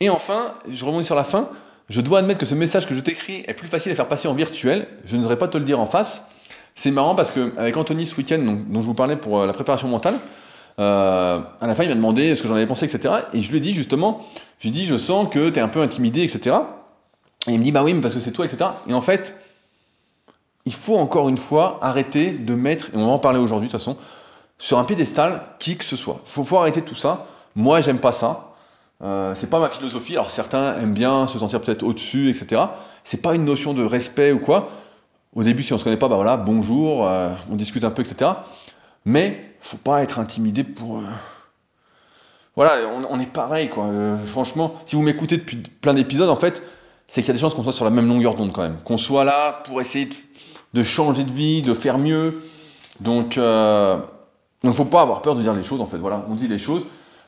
Et 0.00 0.10
enfin, 0.10 0.52
je 0.68 0.84
remonte 0.84 1.04
sur 1.04 1.14
la 1.14 1.24
fin, 1.24 1.48
je 1.88 2.00
dois 2.00 2.18
admettre 2.18 2.40
que 2.40 2.46
ce 2.46 2.54
message 2.54 2.86
que 2.86 2.94
je 2.94 3.00
t'écris 3.00 3.44
est 3.46 3.54
plus 3.54 3.68
facile 3.68 3.92
à 3.92 3.94
faire 3.94 4.08
passer 4.08 4.28
en 4.28 4.34
virtuel. 4.34 4.88
Je 5.04 5.16
n'oserais 5.16 5.38
pas 5.38 5.48
te 5.48 5.56
le 5.56 5.64
dire 5.64 5.80
en 5.80 5.86
face. 5.86 6.22
C'est 6.74 6.90
marrant 6.90 7.14
parce 7.14 7.30
qu'avec 7.30 7.74
Anthony 7.76 8.06
ce 8.06 8.16
week-end, 8.16 8.44
dont 8.68 8.82
je 8.82 8.86
vous 8.86 8.92
parlais 8.92 9.16
pour 9.16 9.46
la 9.46 9.52
préparation 9.54 9.88
mentale, 9.88 10.18
euh, 10.78 11.40
à 11.60 11.66
la 11.66 11.74
fin, 11.74 11.84
il 11.84 11.88
m'a 11.88 11.94
demandé 11.94 12.34
ce 12.34 12.42
que 12.42 12.48
j'en 12.48 12.54
avais 12.54 12.66
pensé, 12.66 12.84
etc. 12.84 13.14
Et 13.32 13.40
je 13.40 13.50
lui 13.50 13.58
ai 13.58 13.60
dit 13.60 13.72
justement, 13.72 14.26
je 14.58 14.68
lui 14.68 14.76
ai 14.76 14.80
dit, 14.80 14.86
je 14.86 14.96
sens 14.96 15.28
que 15.30 15.48
tu 15.50 15.58
es 15.58 15.62
un 15.62 15.68
peu 15.68 15.80
intimidé, 15.80 16.22
etc. 16.22 16.56
Et 17.46 17.52
il 17.52 17.58
me 17.58 17.64
dit, 17.64 17.72
bah 17.72 17.82
oui, 17.82 17.94
mais 17.94 18.00
parce 18.00 18.14
que 18.14 18.20
c'est 18.20 18.32
toi, 18.32 18.44
etc. 18.44 18.70
Et 18.88 18.94
en 18.94 19.02
fait, 19.02 19.34
il 20.66 20.74
faut 20.74 20.96
encore 20.96 21.28
une 21.28 21.38
fois 21.38 21.78
arrêter 21.80 22.32
de 22.32 22.54
mettre, 22.54 22.90
et 22.92 22.96
on 22.96 23.06
va 23.06 23.12
en 23.12 23.18
parler 23.18 23.38
aujourd'hui 23.38 23.68
de 23.68 23.72
toute 23.72 23.80
façon, 23.80 23.96
sur 24.58 24.78
un 24.78 24.84
piédestal 24.84 25.42
qui 25.58 25.76
que 25.76 25.84
ce 25.84 25.96
soit. 25.96 26.20
Il 26.26 26.44
faut, 26.44 26.56
arrêter 26.56 26.82
tout 26.82 26.94
ça. 26.94 27.26
Moi, 27.54 27.80
j'aime 27.80 28.00
pas 28.00 28.12
ça. 28.12 28.52
Euh, 29.02 29.34
c'est 29.34 29.50
pas 29.50 29.60
ma 29.60 29.68
philosophie. 29.68 30.14
Alors 30.14 30.30
certains 30.30 30.76
aiment 30.78 30.94
bien 30.94 31.26
se 31.26 31.38
sentir 31.38 31.60
peut-être 31.60 31.82
au-dessus, 31.82 32.30
etc. 32.30 32.62
C'est 33.04 33.20
pas 33.20 33.34
une 33.34 33.44
notion 33.44 33.74
de 33.74 33.84
respect 33.84 34.32
ou 34.32 34.38
quoi. 34.38 34.70
Au 35.34 35.42
début, 35.42 35.62
si 35.62 35.74
on 35.74 35.78
se 35.78 35.84
connaît 35.84 35.98
pas, 35.98 36.08
bah 36.08 36.16
voilà, 36.16 36.38
bonjour, 36.38 37.06
euh, 37.06 37.30
on 37.50 37.56
discute 37.56 37.84
un 37.84 37.90
peu, 37.90 38.02
etc. 38.02 38.30
Mais 39.04 39.55
faut 39.66 39.76
pas 39.76 40.02
être 40.02 40.18
intimidé 40.18 40.64
pour. 40.64 40.98
Euh, 40.98 41.02
voilà, 42.54 42.88
on, 43.10 43.20
est 43.20 43.30
pareil, 43.30 43.68
quoi. 43.68 43.84
Euh, 43.84 44.16
franchement, 44.24 44.74
si 44.86 44.96
vous 44.96 45.02
m'écoutez 45.02 45.36
depuis 45.36 45.56
plein 45.56 45.92
d'épisodes, 45.92 46.30
en 46.30 46.36
fait, 46.36 46.62
c'est 47.06 47.20
qu'il 47.20 47.28
y 47.28 47.30
a 47.32 47.34
des 47.34 47.40
chances 47.40 47.54
qu'on 47.54 47.62
soit 47.62 47.72
sur 47.72 47.84
la 47.84 47.90
même 47.90 48.08
longueur 48.08 48.34
d'onde 48.34 48.52
quand 48.52 48.62
même. 48.62 48.78
Qu'on 48.82 48.96
soit 48.96 49.24
là 49.24 49.60
pour 49.64 49.80
essayer 49.80 50.08
de, 50.72 50.82
changer 50.82 51.24
de 51.24 51.32
vie, 51.32 51.60
de 51.60 51.74
faire 51.74 51.98
mieux. 51.98 52.42
Donc, 53.00 53.36
euh, 53.36 53.98
il 54.62 54.70
ne 54.70 54.74
faut 54.74 54.86
pas 54.86 55.02
avoir 55.02 55.20
peur 55.20 55.34
de 55.34 55.42
dire 55.42 55.52
les 55.52 55.62
choses, 55.62 55.82
en 55.82 55.86
fait. 55.86 55.98
Voilà, 55.98 56.24
on 56.30 56.34
dit 56.34 56.48
les 56.48 56.58
choses. 56.58 56.86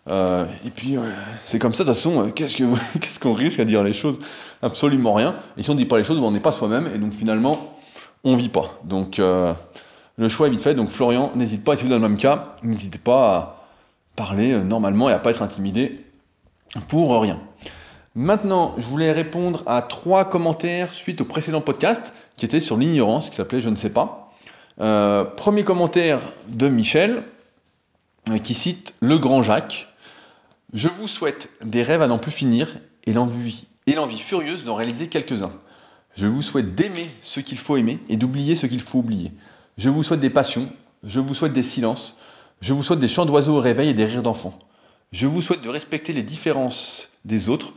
et 0.08 0.70
puis, 0.74 0.96
c'est 1.44 1.58
comme 1.58 1.74
ça, 1.74 1.84
de 1.84 1.90
toute 1.90 1.96
façon, 1.96 2.30
qu'est-ce 2.34 3.20
qu'on 3.20 3.34
risque 3.34 3.60
à 3.60 3.66
dire 3.66 3.82
les 3.82 3.92
choses? 3.92 4.18
Absolument 4.62 5.12
rien. 5.12 5.34
Et 5.58 5.62
si 5.62 5.68
on 5.68 5.74
ne 5.74 5.78
dit 5.78 5.84
pas 5.84 5.98
les 5.98 6.04
choses, 6.04 6.18
on 6.18 6.30
n'est 6.30 6.40
pas 6.40 6.52
soi-même. 6.52 6.88
Et 6.94 6.98
donc, 6.98 7.12
finalement, 7.12 7.76
on 8.24 8.32
ne 8.32 8.38
vit 8.38 8.48
pas. 8.48 8.80
Donc, 8.84 9.20
le 10.18 10.28
choix 10.28 10.48
est 10.48 10.50
vite 10.50 10.60
fait. 10.60 10.74
Donc 10.74 10.90
Florian, 10.90 11.32
n'hésite 11.34 11.64
pas, 11.64 11.72
et 11.72 11.76
si 11.76 11.84
vous 11.84 11.92
êtes 11.92 11.98
dans 11.98 12.06
le 12.06 12.08
même 12.08 12.18
cas, 12.18 12.56
n'hésitez 12.62 12.98
pas 12.98 13.36
à 13.36 13.64
parler 14.16 14.52
euh, 14.52 14.62
normalement 14.62 15.08
et 15.08 15.12
à 15.12 15.18
pas 15.18 15.30
être 15.30 15.42
intimidé 15.42 16.04
pour 16.88 17.18
rien. 17.20 17.38
Maintenant, 18.14 18.74
je 18.78 18.86
voulais 18.86 19.12
répondre 19.12 19.62
à 19.66 19.80
trois 19.80 20.24
commentaires 20.24 20.92
suite 20.92 21.20
au 21.20 21.24
précédent 21.24 21.60
podcast 21.60 22.12
qui 22.36 22.44
était 22.44 22.60
sur 22.60 22.76
l'ignorance, 22.76 23.30
qui 23.30 23.36
s'appelait 23.36 23.60
Je 23.60 23.70
ne 23.70 23.76
sais 23.76 23.90
pas. 23.90 24.32
Euh, 24.80 25.24
premier 25.24 25.62
commentaire 25.62 26.20
de 26.48 26.68
Michel, 26.68 27.22
euh, 28.30 28.38
qui 28.38 28.54
cite 28.54 28.94
Le 29.00 29.18
Grand 29.18 29.42
Jacques. 29.42 29.88
Je 30.72 30.88
vous 30.88 31.06
souhaite 31.06 31.48
des 31.64 31.82
rêves 31.82 32.02
à 32.02 32.08
n'en 32.08 32.18
plus 32.18 32.32
finir 32.32 32.78
et 33.04 33.12
l'envie 33.12 33.66
furieuse 34.18 34.64
d'en 34.64 34.74
réaliser 34.74 35.06
quelques-uns. 35.06 35.52
Je 36.14 36.26
vous 36.26 36.42
souhaite 36.42 36.74
d'aimer 36.74 37.08
ce 37.22 37.38
qu'il 37.38 37.58
faut 37.58 37.76
aimer 37.76 38.00
et 38.08 38.16
d'oublier 38.16 38.56
ce 38.56 38.66
qu'il 38.66 38.80
faut 38.80 38.98
oublier. 38.98 39.30
Je 39.78 39.90
vous 39.90 40.02
souhaite 40.02 40.18
des 40.18 40.28
passions, 40.28 40.68
je 41.04 41.20
vous 41.20 41.34
souhaite 41.34 41.52
des 41.52 41.62
silences, 41.62 42.16
je 42.60 42.74
vous 42.74 42.82
souhaite 42.82 42.98
des 42.98 43.06
chants 43.06 43.26
d'oiseaux 43.26 43.56
au 43.56 43.60
réveil 43.60 43.90
et 43.90 43.94
des 43.94 44.04
rires 44.04 44.24
d'enfants. 44.24 44.58
Je 45.12 45.28
vous 45.28 45.40
souhaite 45.40 45.62
de 45.62 45.68
respecter 45.68 46.12
les 46.12 46.24
différences 46.24 47.10
des 47.24 47.48
autres, 47.48 47.74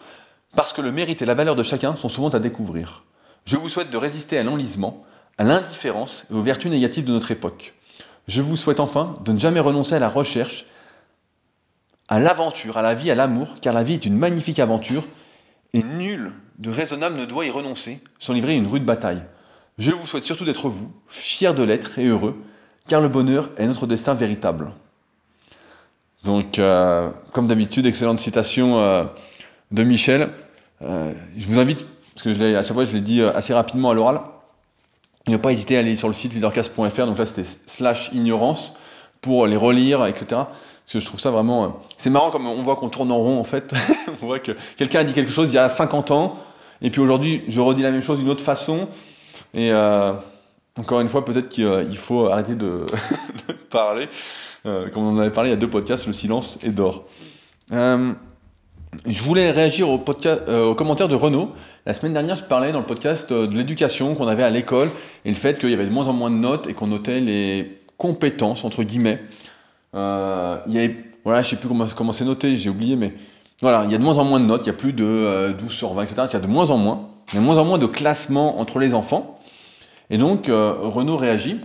parce 0.56 0.74
que 0.74 0.82
le 0.82 0.92
mérite 0.92 1.22
et 1.22 1.26
la 1.26 1.36
valeur 1.36 1.56
de 1.56 1.62
chacun 1.62 1.96
sont 1.96 2.10
souvent 2.10 2.30
à 2.30 2.40
découvrir. 2.40 3.04
Je 3.46 3.56
vous 3.56 3.70
souhaite 3.70 3.92
de 3.92 3.98
résister 3.98 4.40
à 4.40 4.44
l'enlisement, 4.44 5.06
à 5.38 5.44
l'indifférence 5.44 6.26
et 6.32 6.34
aux 6.34 6.42
vertus 6.42 6.72
négatives 6.72 7.06
de 7.06 7.14
notre 7.14 7.30
époque. 7.30 7.76
Je 8.28 8.42
vous 8.42 8.58
souhaite 8.58 8.80
enfin 8.80 9.20
de 9.24 9.32
ne 9.32 9.38
jamais 9.38 9.60
renoncer 9.60 9.94
à 9.94 10.00
la 10.00 10.10
recherche, 10.10 10.66
à 12.08 12.20
l'aventure, 12.20 12.80
à 12.80 12.82
la 12.82 12.96
vie, 12.96 13.12
à 13.12 13.16
l'amour, 13.16 13.54
car 13.62 13.76
la 13.76 13.84
vie 13.84 13.94
est 13.94 14.06
une 14.08 14.18
magnifique 14.18 14.60
aventure, 14.60 15.04
et 15.74 15.84
nul 15.84 16.32
de 16.58 16.72
raisonnable 16.72 17.20
ne 17.20 17.26
doit 17.26 17.46
y 17.46 17.52
renoncer 17.52 18.02
sans 18.18 18.34
livrer 18.34 18.56
une 18.56 18.66
rude 18.66 18.86
bataille. 18.86 19.22
Je 19.78 19.92
vous 19.92 20.06
souhaite 20.06 20.26
surtout 20.26 20.46
d'être 20.46 20.68
vous, 20.70 20.92
fiers 21.08 21.54
de 21.54 21.64
l'être 21.64 21.98
et 21.98 22.06
heureux, 22.06 22.36
car 22.88 23.02
le 23.02 23.08
bonheur 23.08 23.50
est 23.58 23.66
notre 23.66 23.88
destin 23.88 24.14
véritable. 24.14 24.72
Donc, 26.24 26.60
euh, 26.60 27.10
comme 27.32 27.48
d'habitude, 27.48 27.86
excellente 27.86 28.20
citation 28.20 28.80
euh, 28.80 29.06
de 29.72 29.84
Michel. 29.84 30.30
Euh, 30.84 31.14
je 31.38 31.48
vous 31.48 31.60
invite, 31.60 31.86
parce 32.14 32.24
que 32.24 32.34
je 32.34 32.56
à 32.56 32.64
chaque 32.64 32.74
fois 32.74 32.84
je 32.84 32.92
l'ai 32.92 33.02
dit 33.02 33.22
assez 33.22 33.54
rapidement 33.54 33.92
à 33.92 33.94
l'oral, 33.94 34.22
ne 35.28 35.38
pas 35.38 35.52
hésiter 35.52 35.78
à 35.78 35.80
aller 35.80 35.96
sur 35.96 36.08
le 36.08 36.14
site 36.14 36.34
leadercast.fr, 36.34 37.06
donc 37.06 37.18
là 37.18 37.26
c'était 37.26 37.48
slash 37.66 38.12
ignorance, 38.14 38.74
pour 39.22 39.46
les 39.46 39.56
relire, 39.56 40.06
etc. 40.06 40.26
Parce 40.30 40.94
que 40.94 41.00
je 41.00 41.06
trouve 41.06 41.20
ça 41.20 41.32
vraiment... 41.32 41.80
c'est 41.98 42.10
marrant 42.10 42.32
comme 42.32 42.48
on 42.48 42.62
voit 42.64 42.76
qu'on 42.76 42.90
tourne 42.90 43.12
en 43.12 43.18
rond 43.18 43.40
en 43.40 43.44
fait. 43.44 43.72
on 44.22 44.26
voit 44.26 44.40
que 44.40 44.54
quelqu'un 44.78 45.02
a 45.02 45.04
dit 45.04 45.14
quelque 45.14 45.32
chose 45.32 45.52
il 45.52 45.56
y 45.56 45.60
a 45.60 45.70
50 45.70 46.12
ans, 46.12 46.38
et 46.82 46.90
puis 46.90 47.02
aujourd'hui 47.02 47.44
je 47.48 47.62
redis 47.62 47.84
la 47.84 47.92
même 47.92 48.02
chose 48.02 48.20
d'une 48.20 48.30
autre 48.30 48.44
façon. 48.44 48.88
Et 49.54 49.72
encore 50.78 51.02
une 51.02 51.08
fois, 51.08 51.26
peut-être 51.26 51.50
qu'il 51.50 51.98
faut 51.98 52.28
arrêter 52.28 52.56
de, 52.56 52.86
parler. 53.70 54.08
Euh, 54.66 54.90
comme 54.90 55.04
on 55.04 55.16
en 55.16 55.20
avait 55.20 55.32
parlé 55.32 55.50
il 55.50 55.54
y 55.54 55.56
a 55.56 55.60
deux 55.60 55.70
podcasts, 55.70 56.08
le 56.08 56.14
silence 56.14 56.60
est 56.64 56.70
d'or. 56.70 57.06
Euh, 57.72 58.14
je 59.08 59.24
voulais 59.24 59.52
réagir 59.52 59.90
au, 59.90 59.98
podcast, 59.98 60.42
euh, 60.48 60.66
aux 60.66 60.76
commentaires 60.76 61.08
de 61.08 61.16
Renaud. 61.16 61.52
La 61.86 61.94
semaine 61.94 62.14
dernière, 62.14 62.36
je 62.36 62.44
parlais 62.44 62.72
dans 62.72 62.80
le 62.80 62.86
podcast 62.86 63.32
de 63.34 63.58
l'éducation 63.58 64.14
qu'on 64.14 64.28
avait 64.28 64.44
à 64.44 64.50
l'école 64.50 64.90
et 65.26 65.30
le 65.30 65.36
fait 65.36 65.58
qu'il 65.60 65.70
y 65.70 65.74
avait 65.74 65.86
de 65.86 65.92
moins 65.92 66.08
en 66.08 66.14
moins 66.14 66.30
de 66.30 66.36
notes 66.36 66.68
et 66.68 66.74
qu'on 66.74 66.88
notait 66.88 67.20
les 67.20 67.82
compétences, 67.98 68.64
entre 68.64 68.84
guillemets. 68.84 69.20
il 69.94 70.00
y 70.74 70.78
avait, 70.78 70.96
voilà, 71.24 71.42
je 71.42 71.50
sais 71.50 71.56
plus 71.56 71.70
comment, 71.96 72.12
c'est 72.12 72.26
noté, 72.26 72.56
j'ai 72.56 72.70
oublié, 72.70 72.96
mais 72.96 73.14
voilà, 73.62 73.84
il 73.86 73.92
y 73.92 73.96
a 73.96 73.98
de 73.98 74.04
moins 74.04 74.18
en 74.18 74.26
moins 74.26 74.40
de 74.40 74.46
notes, 74.46 74.62
il 74.66 74.68
y 74.68 74.72
a 74.72 74.74
plus 74.74 74.94
de 74.94 75.54
12 75.58 75.72
sur 75.72 75.94
20, 75.94 76.04
etc. 76.04 76.24
Il 76.30 76.34
y 76.34 76.36
a 76.36 76.40
de 76.40 76.48
moins 76.48 76.70
en 76.70 76.78
moins. 76.78 77.10
Il 77.30 77.36
y 77.36 77.38
a 77.38 77.42
de 77.42 77.46
moins 77.46 77.58
en 77.58 77.66
moins 77.66 77.78
de 77.78 77.86
classements 77.88 78.60
entre 78.60 78.80
les 78.80 78.94
enfants. 78.94 79.40
Et 80.12 80.18
donc, 80.18 80.50
euh, 80.50 80.74
Renaud 80.74 81.16
réagit. 81.16 81.60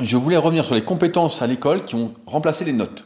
Je 0.00 0.16
voulais 0.16 0.36
revenir 0.36 0.64
sur 0.64 0.76
les 0.76 0.84
compétences 0.84 1.42
à 1.42 1.46
l'école 1.46 1.84
qui 1.84 1.96
ont 1.96 2.14
remplacé 2.24 2.64
les 2.64 2.72
notes. 2.72 3.04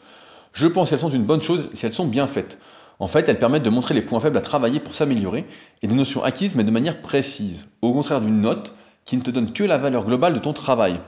Je 0.53 0.67
pense 0.67 0.91
qu'elles 0.91 0.99
sont 0.99 1.09
une 1.09 1.25
bonne 1.25 1.41
chose 1.41 1.71
si 1.73 1.87
elles 1.87 1.93
sont 1.93 2.07
bien 2.07 2.27
faites. 2.27 2.59
En 2.99 3.09
fait, 3.09 3.29
elles 3.29 3.39
permettent 3.39 3.63
de 3.63 3.71
montrer 3.71 3.95
les 3.95 4.03
points 4.03 4.21
faibles 4.21 4.37
à 4.37 4.43
travailler 4.43 4.79
pour 4.79 4.95
s'améliorer 4.95 5.47
et 5.83 5.87
des 5.87 5.95
notions 5.95 6.23
acquises 6.23 6.55
mais 6.55 6.65
de 6.65 6.71
manière 6.71 7.01
précise, 7.01 7.69
au 7.81 7.93
contraire 7.93 8.21
d'une 8.21 8.41
note 8.41 8.75
qui 9.05 9.17
ne 9.17 9.23
te 9.23 9.31
donne 9.31 9.53
que 9.53 9.65
la 9.65 9.79
valeur 9.79 10.05
globale 10.05 10.35
de 10.35 10.39
ton 10.39 10.53
travail. 10.53 11.01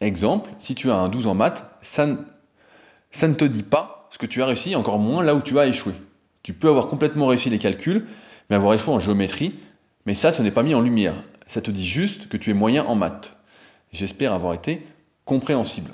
Exemple, 0.00 0.50
si 0.58 0.74
tu 0.74 0.90
as 0.90 0.96
un 0.96 1.08
12 1.08 1.26
en 1.26 1.34
maths, 1.34 1.64
ça 1.80 2.06
ne, 2.06 2.16
ça 3.10 3.28
ne 3.28 3.34
te 3.34 3.44
dit 3.44 3.62
pas 3.62 4.08
ce 4.10 4.18
que 4.18 4.26
tu 4.26 4.42
as 4.42 4.46
réussi, 4.46 4.74
encore 4.74 4.98
moins 4.98 5.22
là 5.22 5.34
où 5.34 5.40
tu 5.40 5.58
as 5.58 5.66
échoué. 5.66 5.92
Tu 6.42 6.52
peux 6.52 6.68
avoir 6.68 6.88
complètement 6.88 7.28
réussi 7.28 7.48
les 7.48 7.58
calculs, 7.58 8.06
mais 8.50 8.56
avoir 8.56 8.74
échoué 8.74 8.92
en 8.92 9.00
géométrie, 9.00 9.54
mais 10.04 10.14
ça, 10.14 10.32
ce 10.32 10.42
n'est 10.42 10.50
pas 10.50 10.62
mis 10.62 10.74
en 10.74 10.80
lumière 10.80 11.14
ça 11.46 11.60
te 11.60 11.70
dit 11.70 11.86
juste 11.86 12.28
que 12.28 12.36
tu 12.36 12.50
es 12.50 12.54
moyen 12.54 12.84
en 12.84 12.94
maths. 12.94 13.36
J'espère 13.92 14.32
avoir 14.32 14.54
été 14.54 14.86
compréhensible. 15.24 15.90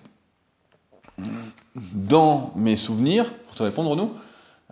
Dans 1.74 2.52
mes 2.56 2.76
souvenirs, 2.76 3.32
pour 3.32 3.54
te 3.54 3.62
répondre, 3.62 3.94
nous, 3.96 4.12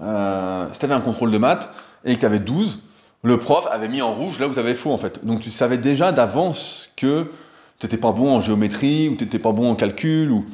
euh, 0.03 0.67
si 0.73 0.79
tu 0.79 0.85
avais 0.85 0.95
un 0.95 1.01
contrôle 1.01 1.31
de 1.31 1.39
maths 1.39 1.71
et 2.05 2.15
que 2.15 2.21
tu 2.21 2.27
avais 2.27 2.39
12, 2.39 2.81
le 3.23 3.37
prof 3.37 3.67
avait 3.71 3.89
mis 3.89 4.01
en 4.01 4.13
rouge 4.13 4.39
là 4.39 4.49
où 4.49 4.53
tu 4.53 4.59
avais 4.59 4.75
faux 4.75 4.93
en 4.93 4.99
fait. 4.99 5.25
Donc 5.25 5.41
tu 5.41 5.51
savais 5.51 5.79
déjà 5.79 6.13
d'avance 6.13 6.91
que 6.97 7.31
tu 7.79 7.87
n'étais 7.87 7.99
pas 7.99 8.13
bon 8.13 8.35
en 8.35 8.41
géométrie 8.41 9.09
ou 9.09 9.17
tu 9.17 9.25
n'étais 9.25 9.39
pas 9.39 9.53
bon 9.53 9.71
en 9.71 9.75
calcul 9.75 10.31
ou 10.31 10.45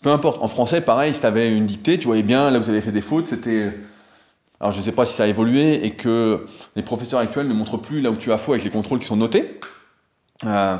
peu 0.00 0.10
importe. 0.10 0.42
En 0.42 0.48
français, 0.48 0.80
pareil, 0.80 1.12
si 1.14 1.20
tu 1.20 1.26
avais 1.26 1.54
une 1.54 1.66
dictée, 1.66 1.98
tu 1.98 2.06
voyais 2.06 2.22
bien 2.22 2.50
là 2.50 2.58
où 2.58 2.62
tu 2.62 2.70
avais 2.70 2.80
fait 2.80 2.92
des 2.92 3.00
fautes, 3.02 3.28
c'était 3.28 3.74
alors 4.60 4.72
je 4.72 4.78
ne 4.78 4.82
sais 4.82 4.92
pas 4.92 5.04
si 5.04 5.14
ça 5.14 5.24
a 5.24 5.26
évolué 5.26 5.84
et 5.84 5.92
que 5.92 6.46
les 6.74 6.82
professeurs 6.82 7.20
actuels 7.20 7.48
ne 7.48 7.54
montrent 7.54 7.76
plus 7.76 8.00
là 8.00 8.10
où 8.10 8.16
tu 8.16 8.32
as 8.32 8.38
faux 8.38 8.52
avec 8.52 8.64
les 8.64 8.70
contrôles 8.70 8.98
qui 8.98 9.06
sont 9.06 9.16
notés. 9.16 9.60
Euh, 10.44 10.76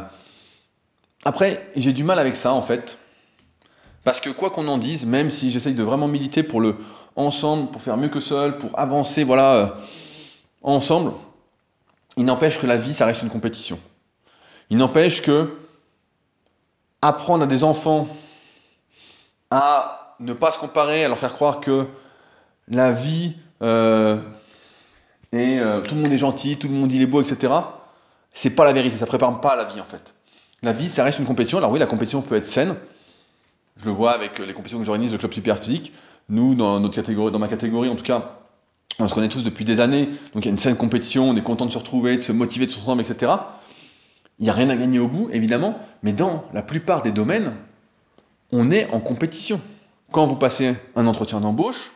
après, 1.25 1.71
j'ai 1.76 1.92
du 1.92 2.04
mal 2.04 2.18
avec 2.18 2.37
ça 2.37 2.52
en 2.52 2.62
fait. 2.62 2.99
Parce 4.04 4.21
que 4.21 4.30
quoi 4.30 4.50
qu'on 4.50 4.68
en 4.68 4.78
dise, 4.78 5.04
même 5.04 5.30
si 5.30 5.50
j'essaye 5.50 5.75
de 5.75 5.83
vraiment 5.83 6.09
militer 6.09 6.42
pour 6.42 6.61
le 6.61 6.76
ensemble, 7.16 7.71
pour 7.71 7.83
faire 7.83 7.97
mieux 7.97 8.09
que 8.09 8.21
seul, 8.21 8.59
pour 8.59 8.78
avancer, 8.78 9.25
voilà, 9.25 9.54
euh, 9.54 9.66
ensemble, 10.62 11.12
il 12.16 12.25
n'empêche 12.25 12.59
que 12.59 12.66
la 12.66 12.76
vie, 12.76 12.95
ça 12.95 13.06
reste 13.06 13.23
une 13.23 13.30
compétition. 13.30 13.78
Il 14.71 14.76
n'empêche 14.76 15.23
que 15.23 15.59
apprendre 17.02 17.45
à 17.45 17.47
des 17.47 17.64
enfants 17.64 18.09
à 19.50 20.16
ne 20.21 20.33
pas 20.33 20.52
se 20.52 20.59
comparer, 20.59 21.04
à 21.04 21.09
leur 21.09 21.18
faire 21.18 21.35
croire 21.35 21.61
que 21.61 21.87
la 22.68 22.90
vie, 22.90 23.37
euh, 23.62 24.16
et 25.32 25.58
euh, 25.58 25.80
tout 25.80 25.94
le 25.94 26.02
monde 26.02 26.12
est 26.12 26.18
gentil, 26.18 26.56
tout 26.56 26.68
le 26.68 26.75
monde 26.75 26.92
il 26.92 27.02
est 27.02 27.06
beau, 27.06 27.22
etc. 27.22 27.52
C'est 28.32 28.50
pas 28.50 28.64
la 28.64 28.72
vérité, 28.72 28.96
ça 28.96 29.06
prépare 29.06 29.40
pas 29.40 29.56
la 29.56 29.64
vie 29.64 29.80
en 29.80 29.84
fait. 29.84 30.14
La 30.62 30.72
vie, 30.72 30.88
ça 30.88 31.04
reste 31.04 31.18
une 31.18 31.26
compétition. 31.26 31.58
Alors 31.58 31.70
oui, 31.70 31.78
la 31.78 31.86
compétition 31.86 32.22
peut 32.22 32.34
être 32.34 32.46
saine. 32.46 32.76
Je 33.76 33.86
le 33.86 33.92
vois 33.92 34.12
avec 34.12 34.38
les 34.38 34.52
compétitions 34.52 34.78
que 34.78 34.84
j'organise, 34.84 35.12
le 35.12 35.18
club 35.18 35.32
super 35.32 35.58
physique. 35.58 35.92
Nous, 36.28 36.54
dans 36.54 36.80
notre 36.80 36.94
catégorie, 36.94 37.30
dans 37.30 37.38
ma 37.38 37.48
catégorie 37.48 37.88
en 37.88 37.96
tout 37.96 38.04
cas, 38.04 38.38
on 38.98 39.06
se 39.06 39.14
connaît 39.14 39.28
tous 39.28 39.44
depuis 39.44 39.64
des 39.64 39.80
années. 39.80 40.06
Donc 40.34 40.44
il 40.44 40.46
y 40.46 40.48
a 40.48 40.50
une 40.50 40.58
saine 40.58 40.76
compétition, 40.76 41.30
on 41.30 41.36
est 41.36 41.42
content 41.42 41.66
de 41.66 41.72
se 41.72 41.78
retrouver, 41.78 42.16
de 42.16 42.22
se 42.22 42.32
motiver 42.32 42.66
de 42.66 42.70
se 42.70 42.80
ensemble, 42.80 43.02
etc. 43.02 43.32
Il 44.38 44.44
n'y 44.44 44.50
a 44.50 44.52
rien 44.52 44.68
à 44.70 44.76
gagner 44.76 44.98
au 44.98 45.08
bout, 45.08 45.28
évidemment, 45.32 45.78
mais 46.02 46.12
dans 46.12 46.44
la 46.52 46.62
plupart 46.62 47.02
des 47.02 47.12
domaines, 47.12 47.54
on 48.52 48.70
est 48.70 48.90
en 48.92 49.00
compétition. 49.00 49.60
Quand 50.12 50.26
vous 50.26 50.36
passez 50.36 50.75
un 50.94 51.06
entretien 51.06 51.40
d'embauche, 51.40 51.92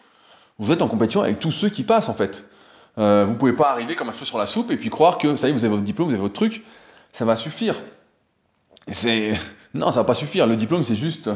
vous 0.61 0.71
êtes 0.71 0.83
en 0.83 0.89
compétition 0.89 1.23
avec 1.23 1.41
tous 1.41 1.51
ceux 1.51 1.71
qui 1.71 1.83
passent 1.83 2.09
en 2.09 2.15
fait. 2.15 2.45
Euh, 2.99 3.25
vous 3.27 3.35
pouvez 3.35 3.55
pas 3.55 3.71
arriver 3.71 3.97
comme 3.97 4.09
un 4.09 4.13
cheveu 4.13 4.27
sur 4.27 4.39
la 4.39 4.47
soupe 4.47 4.71
et 4.71 4.77
puis 4.77 4.91
croire 4.91 5.19
que 5.19 5.35
ça 5.35 5.49
y 5.49 5.51
est, 5.51 5.53
vous 5.53 5.65
avez 5.65 5.73
votre 5.73 5.83
diplôme, 5.83 6.09
vous 6.09 6.15
avez 6.15 6.23
votre 6.23 6.35
truc, 6.35 6.63
ça 7.13 7.25
va 7.25 7.35
suffire. 7.35 7.75
C'est 8.93 9.33
non, 9.75 9.91
ça 9.91 10.01
va 10.01 10.05
pas 10.05 10.15
suffire. 10.15 10.47
Le 10.47 10.57
diplôme, 10.57 10.85
c'est 10.85 10.95
juste 10.95 11.31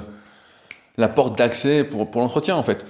la 0.97 1.09
porte 1.09 1.37
d'accès 1.37 1.83
pour, 1.83 2.11
pour 2.11 2.21
l'entretien 2.21 2.54
en 2.54 2.62
fait. 2.62 2.85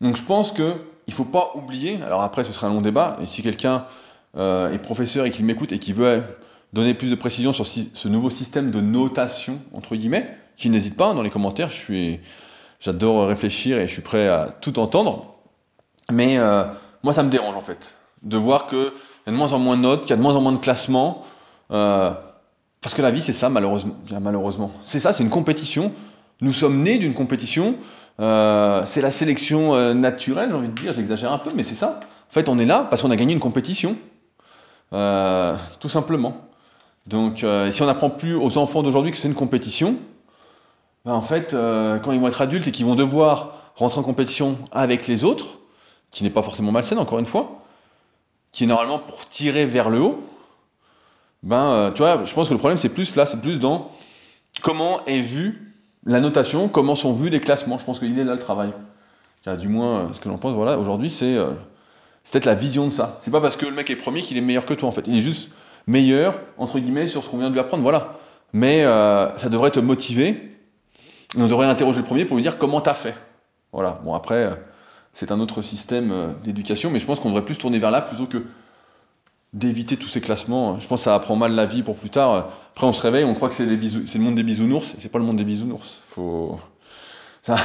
Donc 0.00 0.16
je 0.16 0.22
pense 0.22 0.52
que 0.52 0.74
il 1.06 1.14
faut 1.14 1.24
pas 1.24 1.52
oublier. 1.54 2.00
Alors 2.02 2.22
après, 2.22 2.42
ce 2.42 2.52
sera 2.52 2.66
un 2.66 2.70
long 2.70 2.80
débat. 2.80 3.16
Et 3.22 3.26
si 3.28 3.42
quelqu'un 3.42 3.86
euh, 4.36 4.72
est 4.72 4.78
professeur 4.78 5.24
et 5.24 5.30
qu'il 5.30 5.44
m'écoute 5.44 5.70
et 5.70 5.78
qui 5.78 5.92
veut 5.92 6.22
donner 6.72 6.94
plus 6.94 7.10
de 7.10 7.14
précision 7.14 7.52
sur 7.52 7.64
ce 7.66 8.08
nouveau 8.08 8.28
système 8.28 8.72
de 8.72 8.80
notation 8.80 9.60
entre 9.72 9.94
guillemets, 9.94 10.36
qu'il 10.56 10.72
n'hésite 10.72 10.96
pas 10.96 11.14
dans 11.14 11.22
les 11.22 11.30
commentaires. 11.30 11.70
Je 11.70 11.76
suis, 11.76 12.20
j'adore 12.80 13.28
réfléchir 13.28 13.78
et 13.78 13.86
je 13.86 13.92
suis 13.92 14.02
prêt 14.02 14.28
à 14.28 14.48
tout 14.60 14.78
entendre. 14.80 15.35
Mais 16.12 16.38
euh, 16.38 16.64
moi, 17.02 17.12
ça 17.12 17.22
me 17.22 17.30
dérange 17.30 17.56
en 17.56 17.60
fait, 17.60 17.94
de 18.22 18.36
voir 18.36 18.66
qu'il 18.66 18.78
y 18.78 19.28
a 19.28 19.32
de 19.32 19.36
moins 19.36 19.52
en 19.52 19.58
moins 19.58 19.76
de 19.76 19.82
notes, 19.82 20.02
qu'il 20.02 20.10
y 20.10 20.12
a 20.12 20.16
de 20.16 20.22
moins 20.22 20.34
en 20.34 20.40
moins 20.40 20.52
de 20.52 20.58
classements. 20.58 21.22
Euh, 21.70 22.12
parce 22.80 22.94
que 22.94 23.02
la 23.02 23.10
vie, 23.10 23.20
c'est 23.20 23.32
ça, 23.32 23.48
malheureusement. 23.48 23.96
malheureusement. 24.20 24.70
C'est 24.84 25.00
ça, 25.00 25.12
c'est 25.12 25.24
une 25.24 25.30
compétition. 25.30 25.92
Nous 26.40 26.52
sommes 26.52 26.82
nés 26.82 26.98
d'une 26.98 27.14
compétition. 27.14 27.76
Euh, 28.20 28.82
c'est 28.86 29.00
la 29.00 29.10
sélection 29.10 29.94
naturelle, 29.94 30.50
j'ai 30.50 30.56
envie 30.56 30.68
de 30.68 30.80
dire, 30.80 30.92
j'exagère 30.92 31.32
un 31.32 31.38
peu, 31.38 31.50
mais 31.54 31.64
c'est 31.64 31.74
ça. 31.74 32.00
En 32.30 32.32
fait, 32.32 32.48
on 32.48 32.58
est 32.58 32.66
là 32.66 32.86
parce 32.88 33.02
qu'on 33.02 33.10
a 33.10 33.16
gagné 33.16 33.32
une 33.32 33.40
compétition. 33.40 33.96
tout 34.90 35.88
simplement. 35.88 36.36
Donc, 37.06 37.44
si 37.70 37.82
on 37.82 37.86
n'apprend 37.86 38.10
plus 38.10 38.34
aux 38.34 38.58
enfants 38.58 38.82
d'aujourd'hui 38.82 39.10
que 39.10 39.18
c'est 39.18 39.28
une 39.28 39.34
compétition, 39.34 39.96
ben, 41.04 41.14
en 41.14 41.22
fait, 41.22 41.52
quand 41.52 42.12
ils 42.12 42.20
vont 42.20 42.28
être 42.28 42.42
adultes 42.42 42.68
et 42.68 42.70
qu'ils 42.70 42.86
vont 42.86 42.94
devoir 42.94 43.54
rentrer 43.74 44.00
en 44.00 44.04
compétition 44.04 44.56
avec 44.70 45.08
les 45.08 45.24
autres, 45.24 45.55
qui 46.10 46.24
n'est 46.24 46.30
pas 46.30 46.42
forcément 46.42 46.72
malsaine, 46.72 46.98
encore 46.98 47.18
une 47.18 47.26
fois, 47.26 47.62
qui 48.52 48.64
est 48.64 48.66
normalement 48.66 48.98
pour 48.98 49.28
tirer 49.28 49.66
vers 49.66 49.90
le 49.90 50.00
haut, 50.00 50.22
ben, 51.42 51.70
euh, 51.70 51.90
tu 51.90 51.98
vois, 51.98 52.24
je 52.24 52.32
pense 52.34 52.48
que 52.48 52.54
le 52.54 52.58
problème, 52.58 52.78
c'est 52.78 52.88
plus 52.88 53.14
là, 53.16 53.26
c'est 53.26 53.40
plus 53.40 53.60
dans 53.60 53.90
comment 54.62 55.04
est 55.04 55.20
vue 55.20 55.74
la 56.06 56.20
notation, 56.20 56.68
comment 56.68 56.94
sont 56.94 57.12
vus 57.12 57.28
les 57.28 57.40
classements. 57.40 57.78
Je 57.78 57.84
pense 57.84 57.98
qu'il 57.98 58.18
est 58.18 58.24
là 58.24 58.34
le 58.34 58.40
travail. 58.40 58.72
Du 59.58 59.68
moins, 59.68 59.98
euh, 59.98 60.06
ce 60.12 60.18
que 60.18 60.28
l'on 60.28 60.38
pense, 60.38 60.54
voilà, 60.54 60.78
aujourd'hui, 60.78 61.08
c'est 61.08 61.36
peut-être 62.30 62.46
la 62.46 62.54
vision 62.54 62.86
de 62.86 62.92
ça. 62.92 63.18
C'est 63.20 63.30
pas 63.30 63.40
parce 63.40 63.56
que 63.56 63.66
le 63.66 63.72
mec 63.72 63.90
est 63.90 63.96
premier 63.96 64.22
qu'il 64.22 64.36
est 64.36 64.40
meilleur 64.40 64.64
que 64.64 64.74
toi, 64.74 64.88
en 64.88 64.92
fait. 64.92 65.06
Il 65.06 65.18
est 65.18 65.20
juste 65.20 65.50
meilleur, 65.86 66.40
entre 66.58 66.80
guillemets, 66.80 67.06
sur 67.06 67.22
ce 67.22 67.28
qu'on 67.28 67.38
vient 67.38 67.48
de 67.48 67.52
lui 67.52 67.60
apprendre, 67.60 67.82
voilà. 67.84 68.18
Mais 68.52 68.82
ça 68.82 69.48
devrait 69.48 69.70
te 69.70 69.78
motiver. 69.78 70.56
On 71.36 71.46
devrait 71.46 71.66
interroger 71.66 72.00
le 72.00 72.06
premier 72.06 72.24
pour 72.24 72.36
lui 72.36 72.42
dire 72.42 72.58
comment 72.58 72.80
t'as 72.80 72.94
fait. 72.94 73.14
Voilà. 73.72 74.00
Bon, 74.02 74.14
après, 74.14 74.50
c'est 75.16 75.32
un 75.32 75.40
autre 75.40 75.62
système 75.62 76.34
d'éducation, 76.44 76.90
mais 76.90 76.98
je 76.98 77.06
pense 77.06 77.20
qu'on 77.20 77.30
devrait 77.30 77.44
plus 77.44 77.56
tourner 77.56 77.78
vers 77.78 77.90
là 77.90 78.02
plutôt 78.02 78.26
que 78.26 78.44
d'éviter 79.56 79.96
tous 79.96 80.08
ces 80.08 80.20
classements. 80.20 80.78
Je 80.78 80.86
pense 80.86 81.00
que 81.00 81.04
ça 81.04 81.14
apprend 81.14 81.36
mal 81.36 81.52
la 81.52 81.64
vie 81.64 81.82
pour 81.82 81.96
plus 81.96 82.10
tard. 82.10 82.50
Après, 82.72 82.86
on 82.86 82.92
se 82.92 83.00
réveille, 83.00 83.24
on 83.24 83.32
croit 83.32 83.48
que 83.48 83.54
c'est, 83.54 83.64
le 83.64 84.20
monde 84.20 84.34
des 84.34 84.42
bisounours, 84.42 84.92
et 84.94 84.96
c'est 85.00 85.08
pas 85.08 85.18
le 85.18 85.24
monde 85.24 85.38
des 85.38 85.44
bisounours. 85.44 86.02
Faut... 86.08 86.60
Ça, 87.42 87.56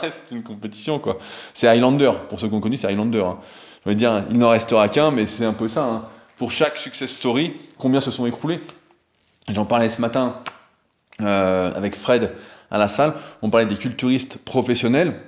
reste 0.00 0.28
une 0.30 0.42
compétition, 0.42 0.98
quoi. 0.98 1.18
C'est 1.52 1.68
Highlander, 1.68 2.12
pour 2.28 2.40
ceux 2.40 2.48
qui 2.48 2.54
ont 2.54 2.60
connu, 2.60 2.76
c'est 2.76 2.86
Highlander. 2.86 3.20
Hein. 3.20 3.38
Je 3.84 3.90
veux 3.90 3.94
dire, 3.94 4.24
il 4.30 4.38
n'en 4.38 4.48
restera 4.48 4.88
qu'un, 4.88 5.10
mais 5.10 5.26
c'est 5.26 5.44
un 5.44 5.52
peu 5.52 5.68
ça. 5.68 5.84
Hein. 5.84 6.04
Pour 6.38 6.52
chaque 6.52 6.78
success 6.78 7.10
story, 7.10 7.52
combien 7.76 8.00
se 8.00 8.10
sont 8.10 8.24
écroulés? 8.26 8.60
J'en 9.48 9.66
parlais 9.66 9.90
ce 9.90 10.00
matin 10.00 10.36
euh, 11.20 11.74
avec 11.74 11.96
Fred 11.96 12.32
à 12.70 12.78
la 12.78 12.88
salle, 12.88 13.14
on 13.42 13.50
parlait 13.50 13.66
des 13.66 13.76
culturistes 13.76 14.38
professionnels, 14.38 15.20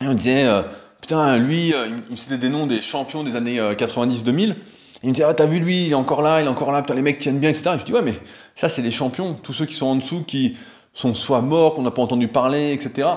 on 0.00 0.14
disait, 0.14 0.44
euh, 0.44 0.62
putain, 1.08 1.38
lui, 1.38 1.72
euh, 1.72 1.88
il 1.88 2.10
me 2.10 2.16
citait 2.16 2.36
des 2.36 2.50
noms 2.50 2.66
des 2.66 2.82
champions 2.82 3.24
des 3.24 3.34
années 3.34 3.58
90-2000, 3.58 4.56
il 5.02 5.08
me 5.08 5.14
dit, 5.14 5.22
ah, 5.22 5.32
t'as 5.32 5.46
vu 5.46 5.58
lui, 5.58 5.86
il 5.86 5.92
est 5.92 5.94
encore 5.94 6.20
là, 6.20 6.42
il 6.42 6.44
est 6.44 6.50
encore 6.50 6.70
là, 6.70 6.82
putain, 6.82 6.94
les 6.94 7.00
mecs 7.00 7.18
tiennent 7.18 7.38
bien, 7.38 7.48
etc. 7.48 7.76
je 7.78 7.84
dis, 7.84 7.94
ouais, 7.94 8.02
mais 8.02 8.14
ça, 8.54 8.68
c'est 8.68 8.82
les 8.82 8.90
champions, 8.90 9.32
tous 9.34 9.54
ceux 9.54 9.64
qui 9.64 9.72
sont 9.72 9.86
en 9.86 9.96
dessous, 9.96 10.22
qui 10.22 10.58
sont 10.92 11.14
soit 11.14 11.40
morts, 11.40 11.76
qu'on 11.76 11.82
n'a 11.82 11.90
pas 11.90 12.02
entendu 12.02 12.28
parler, 12.28 12.72
etc. 12.74 13.08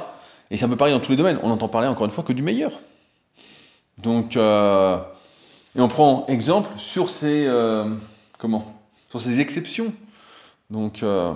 Et 0.51 0.55
ça 0.55 0.67
me 0.67 0.77
pareil 0.77 0.93
dans 0.93 1.01
tous 1.01 1.12
les 1.12 1.17
domaines. 1.17 1.38
On 1.43 1.51
entend 1.51 1.67
parler, 1.67 1.89
encore 1.89 2.05
une 2.05 2.12
fois, 2.12 2.24
que 2.24 2.31
du 2.31 2.43
meilleur. 2.43 2.79
Donc, 3.98 4.38
euh, 4.38 4.98
et 5.75 5.81
on 5.81 5.89
prend 5.89 6.25
exemple 6.27 6.69
sur 6.77 7.10
ces, 7.10 7.45
euh, 7.45 7.93
comment? 8.38 8.74
Sur 9.10 9.19
ces 9.19 9.41
exceptions. 9.41 9.91
Donc, 10.69 11.03
euh, 11.03 11.33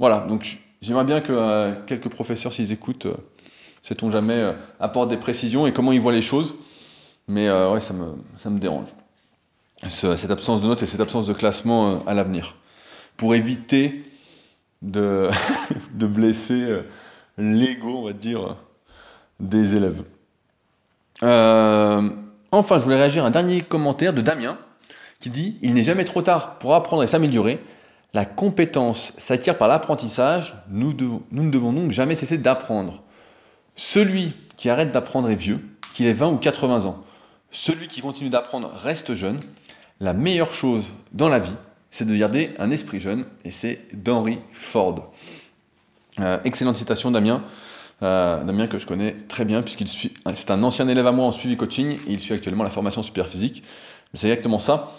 voilà. 0.00 0.20
Donc, 0.20 0.58
j'aimerais 0.82 1.04
bien 1.04 1.20
que 1.20 1.74
quelques 1.86 2.08
professeurs, 2.08 2.52
s'ils 2.52 2.72
écoutent, 2.72 3.06
sait-on 3.84 4.10
jamais, 4.10 4.52
apportent 4.80 5.10
des 5.10 5.16
précisions 5.16 5.68
et 5.68 5.72
comment 5.72 5.92
ils 5.92 6.00
voient 6.00 6.12
les 6.12 6.22
choses. 6.22 6.56
Mais 7.28 7.48
ouais, 7.48 7.78
ça 7.80 7.92
me, 7.94 8.58
dérange 8.58 8.88
cette 9.88 10.30
absence 10.30 10.60
de 10.60 10.66
notes 10.66 10.82
et 10.82 10.86
cette 10.86 11.00
absence 11.00 11.26
de 11.26 11.32
classement 11.32 11.88
euh, 11.88 11.96
à 12.06 12.14
l'avenir, 12.14 12.56
pour 13.16 13.34
éviter 13.34 14.02
de, 14.82 15.30
de 15.94 16.06
blesser 16.06 16.62
euh, 16.62 16.82
l'ego, 17.38 17.98
on 17.98 18.04
va 18.04 18.12
dire, 18.12 18.56
des 19.40 19.76
élèves. 19.76 20.02
Euh, 21.22 22.10
enfin, 22.50 22.78
je 22.78 22.84
voulais 22.84 22.96
réagir 22.96 23.24
à 23.24 23.28
un 23.28 23.30
dernier 23.30 23.60
commentaire 23.60 24.12
de 24.12 24.20
Damien 24.20 24.58
qui 25.18 25.30
dit 25.30 25.56
Il 25.62 25.74
n'est 25.74 25.84
jamais 25.84 26.04
trop 26.04 26.22
tard 26.22 26.58
pour 26.58 26.74
apprendre 26.74 27.02
et 27.02 27.06
s'améliorer. 27.06 27.62
La 28.12 28.24
compétence 28.24 29.12
s'acquiert 29.18 29.58
par 29.58 29.66
l'apprentissage. 29.66 30.54
Nous 30.70 30.92
ne 30.92 31.50
devons 31.50 31.72
donc 31.72 31.90
jamais 31.90 32.14
cesser 32.14 32.38
d'apprendre. 32.38 33.02
Celui 33.74 34.32
qui 34.56 34.70
arrête 34.70 34.92
d'apprendre 34.92 35.28
est 35.30 35.34
vieux, 35.34 35.60
qu'il 35.94 36.06
ait 36.06 36.12
20 36.12 36.28
ou 36.28 36.36
80 36.36 36.84
ans. 36.84 37.02
Celui 37.50 37.88
qui 37.88 38.00
continue 38.00 38.30
d'apprendre 38.30 38.70
reste 38.74 39.14
jeune 39.14 39.38
la 40.00 40.12
meilleure 40.12 40.52
chose 40.52 40.92
dans 41.12 41.28
la 41.28 41.38
vie, 41.38 41.54
c'est 41.90 42.04
de 42.04 42.16
garder 42.16 42.52
un 42.58 42.70
esprit 42.70 42.98
jeune, 42.98 43.24
et 43.44 43.50
c'est 43.50 43.80
d'Henry 43.92 44.38
Ford. 44.52 45.12
Euh, 46.20 46.38
excellente 46.44 46.76
citation, 46.76 47.10
Damien. 47.10 47.42
Euh, 48.02 48.42
Damien 48.42 48.66
que 48.66 48.78
je 48.78 48.86
connais 48.86 49.14
très 49.28 49.44
bien, 49.44 49.62
puisqu'il 49.62 49.88
suit, 49.88 50.12
un 50.24 50.62
ancien 50.64 50.88
élève 50.88 51.06
à 51.06 51.12
moi 51.12 51.26
en 51.26 51.32
suivi 51.32 51.56
coaching, 51.56 51.92
et 51.92 52.12
il 52.12 52.20
suit 52.20 52.34
actuellement 52.34 52.64
la 52.64 52.70
formation 52.70 53.02
super 53.02 53.28
physique. 53.28 53.62
C'est 54.14 54.26
exactement 54.28 54.58
ça. 54.58 54.92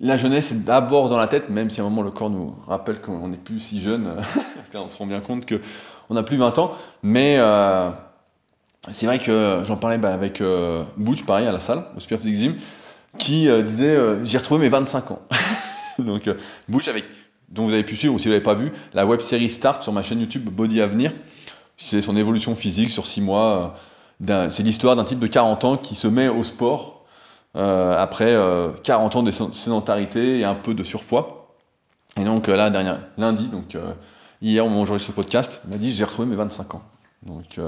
La 0.00 0.16
jeunesse 0.16 0.52
est 0.52 0.64
d'abord 0.64 1.08
dans 1.08 1.18
la 1.18 1.28
tête, 1.28 1.50
même 1.50 1.70
si 1.70 1.80
à 1.80 1.84
un 1.84 1.88
moment 1.88 2.02
le 2.02 2.10
corps 2.10 2.30
nous 2.30 2.56
rappelle 2.66 3.00
qu'on 3.00 3.28
n'est 3.28 3.36
plus 3.36 3.60
si 3.60 3.80
jeune, 3.80 4.16
on 4.74 4.88
se 4.88 4.96
rend 4.96 5.06
bien 5.06 5.20
compte 5.20 5.46
qu'on 5.46 6.14
n'a 6.14 6.22
plus 6.22 6.38
20 6.38 6.58
ans, 6.58 6.72
mais 7.02 7.36
euh, 7.38 7.90
c'est 8.90 9.06
vrai 9.06 9.18
que 9.18 9.62
j'en 9.64 9.76
parlais 9.76 9.98
bah, 9.98 10.12
avec 10.12 10.42
Butch, 10.96 11.24
pareil, 11.24 11.46
à 11.46 11.52
la 11.52 11.60
salle, 11.60 11.84
au 11.96 12.00
Super 12.00 12.18
Physique 12.18 12.36
Gym, 12.36 12.56
qui 13.18 13.48
euh, 13.48 13.62
disait 13.62 13.96
euh, 13.96 14.24
J'ai 14.24 14.38
retrouvé 14.38 14.60
mes 14.60 14.68
25 14.68 15.10
ans. 15.10 15.22
Donc, 15.98 16.28
euh, 16.28 16.34
Bush, 16.68 16.88
avec, 16.88 17.04
vous 17.54 17.72
avez 17.72 17.84
pu 17.84 17.96
suivre, 17.96 18.14
ou 18.14 18.18
si 18.18 18.24
vous 18.24 18.30
ne 18.30 18.34
l'avez 18.34 18.44
pas 18.44 18.54
vu, 18.54 18.72
la 18.94 19.06
web 19.06 19.20
série 19.20 19.50
Start 19.50 19.82
sur 19.82 19.92
ma 19.92 20.02
chaîne 20.02 20.20
YouTube 20.20 20.48
Body 20.48 20.80
Avenir. 20.80 21.12
C'est 21.76 22.00
son 22.00 22.16
évolution 22.16 22.54
physique 22.54 22.90
sur 22.90 23.06
6 23.06 23.20
mois. 23.20 23.76
c'est 24.20 24.62
l'histoire 24.62 24.96
d'un 24.96 25.04
type 25.04 25.18
de 25.18 25.26
40 25.26 25.64
ans 25.64 25.76
qui 25.76 25.94
se 25.94 26.06
met 26.06 26.28
au 26.28 26.42
sport 26.42 27.04
après 27.54 28.36
40 28.84 29.16
ans 29.16 29.22
de 29.22 29.30
sédentarité 29.30 30.38
et 30.38 30.44
un 30.44 30.54
peu 30.54 30.74
de 30.74 30.82
surpoids. 30.82 31.54
Et 32.20 32.24
donc 32.24 32.46
là, 32.46 32.70
lundi, 33.18 33.48
donc 33.48 33.76
hier, 34.40 34.64
au 34.64 34.68
moment 34.68 34.82
où 34.82 34.86
j'enregistre 34.86 35.12
ce 35.12 35.16
podcast, 35.16 35.60
il 35.64 35.70
m'a 35.70 35.78
dit 35.78 35.90
j'ai 35.90 36.04
retrouvé 36.04 36.28
mes 36.28 36.36
25 36.36 36.74
ans. 36.74 36.82
Donc 37.26 37.58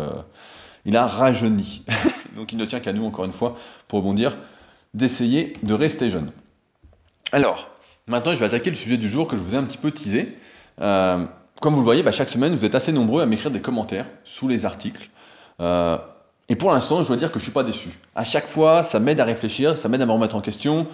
il 0.85 0.97
a 0.97 1.07
rajeuni. 1.07 1.85
donc 2.37 2.53
il 2.53 2.59
ne 2.59 2.65
tient 2.65 2.81
qu'à 2.81 2.93
nous, 2.93 3.05
encore 3.05 3.25
une 3.25 3.33
fois, 3.33 3.57
pour 3.89 4.01
rebondir, 4.01 4.37
d'essayer 4.93 5.55
de 5.63 5.75
rester 5.75 6.11
jeune. 6.11 6.31
Alors, 7.33 7.69
maintenant 8.07 8.33
je 8.33 8.39
vais 8.39 8.47
attaquer 8.47 8.71
le 8.71 8.77
sujet 8.77 8.97
du 8.97 9.09
jour 9.09 9.27
que 9.27 9.37
je 9.37 9.41
vous 9.41 9.55
ai 9.55 9.59
un 9.59 9.65
petit 9.65 9.79
peu 9.79 9.91
teasé. 9.91 10.39
Euh, 10.81 11.25
comme 11.61 11.75
vous 11.75 11.81
le 11.81 11.85
voyez, 11.85 12.03
bah, 12.03 12.13
chaque 12.13 12.29
semaine, 12.29 12.55
vous 12.55 12.65
êtes 12.65 12.75
assez 12.75 12.93
nombreux 12.93 13.23
à 13.23 13.27
m'écrire 13.27 13.51
des 13.51 13.61
commentaires 13.61 14.07
sous 14.25 14.49
les 14.49 14.67
articles. 14.67 15.09
Euh, 15.61 15.99
et 16.49 16.57
pour 16.57 16.71
l'instant, 16.71 17.03
je 17.03 17.09
dois 17.09 17.17
dire 17.17 17.31
que 17.31 17.39
je 17.39 17.45
ne 17.45 17.47
suis 17.47 17.53
pas 17.53 17.65
déçu. 17.65 17.89
À 18.15 18.25
chaque 18.25 18.47
fois, 18.47 18.83
ça 18.83 19.01
m'aide 19.01 19.21
à 19.21 19.25
réfléchir, 19.25 19.79
ça 19.79 19.89
m'aide 19.89 20.03
à 20.03 20.07
me 20.07 20.13
remettre 20.13 20.37
en 20.37 20.41
question, 20.41 20.87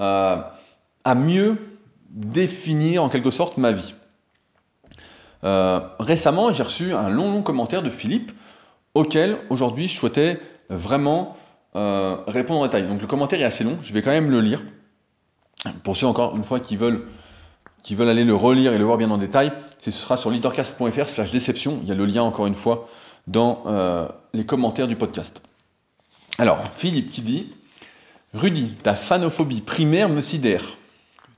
euh, 0.00 0.36
à 1.04 1.14
mieux 1.14 1.56
définir 2.10 3.04
en 3.04 3.08
quelque 3.08 3.30
sorte 3.30 3.58
ma 3.58 3.72
vie. 3.72 3.94
récemment, 5.42 6.52
j'ai 6.52 6.64
reçu 6.64 6.92
un 6.94 7.08
long, 7.08 7.30
long 7.30 7.42
commentaire 7.42 7.82
de 7.82 7.90
Philippe, 7.90 8.32
auquel 8.94 9.38
aujourd'hui 9.50 9.88
je 9.88 9.96
souhaitais 9.96 10.40
vraiment 10.70 11.36
euh, 11.76 12.16
répondre 12.26 12.60
en 12.60 12.64
détail. 12.64 12.86
Donc 12.86 13.00
le 13.00 13.06
commentaire 13.06 13.40
est 13.40 13.44
assez 13.44 13.64
long, 13.64 13.78
je 13.82 13.92
vais 13.92 14.02
quand 14.02 14.10
même 14.10 14.30
le 14.30 14.40
lire. 14.40 14.62
Pour 15.82 15.96
ceux 15.96 16.06
encore 16.06 16.36
une 16.36 16.44
fois 16.44 16.60
qui 16.60 16.76
veulent, 16.76 17.06
qui 17.82 17.94
veulent 17.94 18.08
aller 18.08 18.24
le 18.24 18.34
relire 18.34 18.72
et 18.72 18.78
le 18.78 18.84
voir 18.84 18.96
bien 18.96 19.10
en 19.10 19.18
détail, 19.18 19.52
ce 19.80 19.90
sera 19.90 20.16
sur 20.16 20.30
leadercast.fr 20.30 21.06
slash 21.06 21.30
déception. 21.30 21.78
Il 21.82 21.88
y 21.88 21.92
a 21.92 21.94
le 21.94 22.06
lien 22.06 22.22
encore 22.22 22.46
une 22.46 22.54
fois 22.54 22.88
dans 23.26 23.62
euh, 23.66 24.08
les 24.32 24.46
commentaires 24.46 24.86
du 24.86 24.96
podcast. 24.96 25.42
Alors, 26.38 26.58
Philippe 26.76 27.10
qui 27.10 27.20
dit 27.20 27.50
Rudy, 28.34 28.74
ta 28.82 28.94
fanophobie 28.94 29.60
primaire 29.60 30.08
me 30.08 30.20
sidère. 30.20 30.64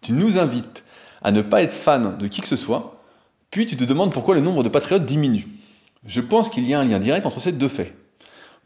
Tu 0.03 0.13
nous 0.13 0.39
invites 0.39 0.85
à 1.23 1.31
ne 1.31 1.43
pas 1.43 1.63
être 1.63 1.73
fan 1.73 2.17
de 2.17 2.27
qui 2.27 2.41
que 2.41 2.49
ce 2.49 2.57
soit, 2.57 3.01
puis 3.51 3.67
tu 3.67 3.77
te 3.77 3.85
demandes 3.85 4.13
pourquoi 4.13 4.35
le 4.35 4.41
nombre 4.41 4.63
de 4.63 4.69
patriotes 4.69 5.05
diminue. 5.05 5.47
Je 6.07 6.21
pense 6.21 6.49
qu'il 6.49 6.67
y 6.67 6.75
a 6.75 6.81
un 6.81 6.85
lien 6.85 6.99
direct 6.99 7.27
entre 7.27 7.41
ces 7.41 7.53
deux 7.53 7.69
faits. 7.69 7.95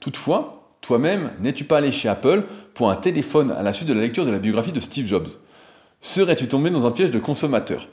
Toutefois, 0.00 0.76
toi-même, 0.80 1.32
n'es-tu 1.40 1.64
pas 1.64 1.78
allé 1.78 1.90
chez 1.90 2.08
Apple 2.08 2.44
pour 2.74 2.90
un 2.90 2.96
téléphone 2.96 3.50
à 3.50 3.62
la 3.62 3.72
suite 3.72 3.88
de 3.88 3.94
la 3.94 4.00
lecture 4.00 4.24
de 4.24 4.30
la 4.30 4.38
biographie 4.38 4.72
de 4.72 4.80
Steve 4.80 5.06
Jobs? 5.06 5.28
Serais-tu 6.00 6.46
tombé 6.46 6.70
dans 6.70 6.86
un 6.86 6.90
piège 6.90 7.10
de 7.10 7.18
consommateur? 7.18 7.88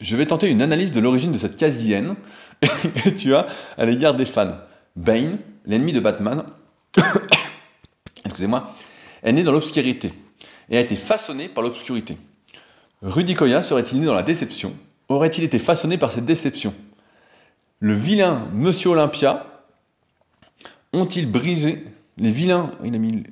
Je 0.00 0.16
vais 0.16 0.26
tenter 0.26 0.48
une 0.48 0.62
analyse 0.62 0.92
de 0.92 1.00
l'origine 1.00 1.32
de 1.32 1.38
cette 1.38 1.56
quasi-haine 1.56 2.16
que 2.60 3.10
tu 3.10 3.34
as 3.34 3.46
à 3.76 3.84
l'égard 3.84 4.14
des 4.14 4.24
fans. 4.24 4.56
Bane, 4.94 5.38
l'ennemi 5.66 5.92
de 5.92 6.00
Batman, 6.00 6.44
excusez-moi, 8.24 8.74
est 9.22 9.32
né 9.32 9.42
dans 9.42 9.52
l'obscurité 9.52 10.12
et 10.70 10.78
a 10.78 10.80
été 10.80 10.96
façonné 10.96 11.48
par 11.48 11.62
l'obscurité. 11.62 12.16
Rudy 13.02 13.34
Koya 13.34 13.62
serait-il 13.62 13.98
né 13.98 14.06
dans 14.06 14.14
la 14.14 14.22
déception? 14.22 14.74
Aurait-il 15.08 15.44
été 15.44 15.58
façonné 15.58 15.98
par 15.98 16.10
cette 16.10 16.24
déception? 16.24 16.74
Le 17.80 17.94
vilain 17.94 18.48
Monsieur 18.54 18.90
Olympia 18.90 19.46
ont-ils 20.92 21.30
brisé 21.30 21.84
les 22.18 22.30
vilains, 22.30 22.70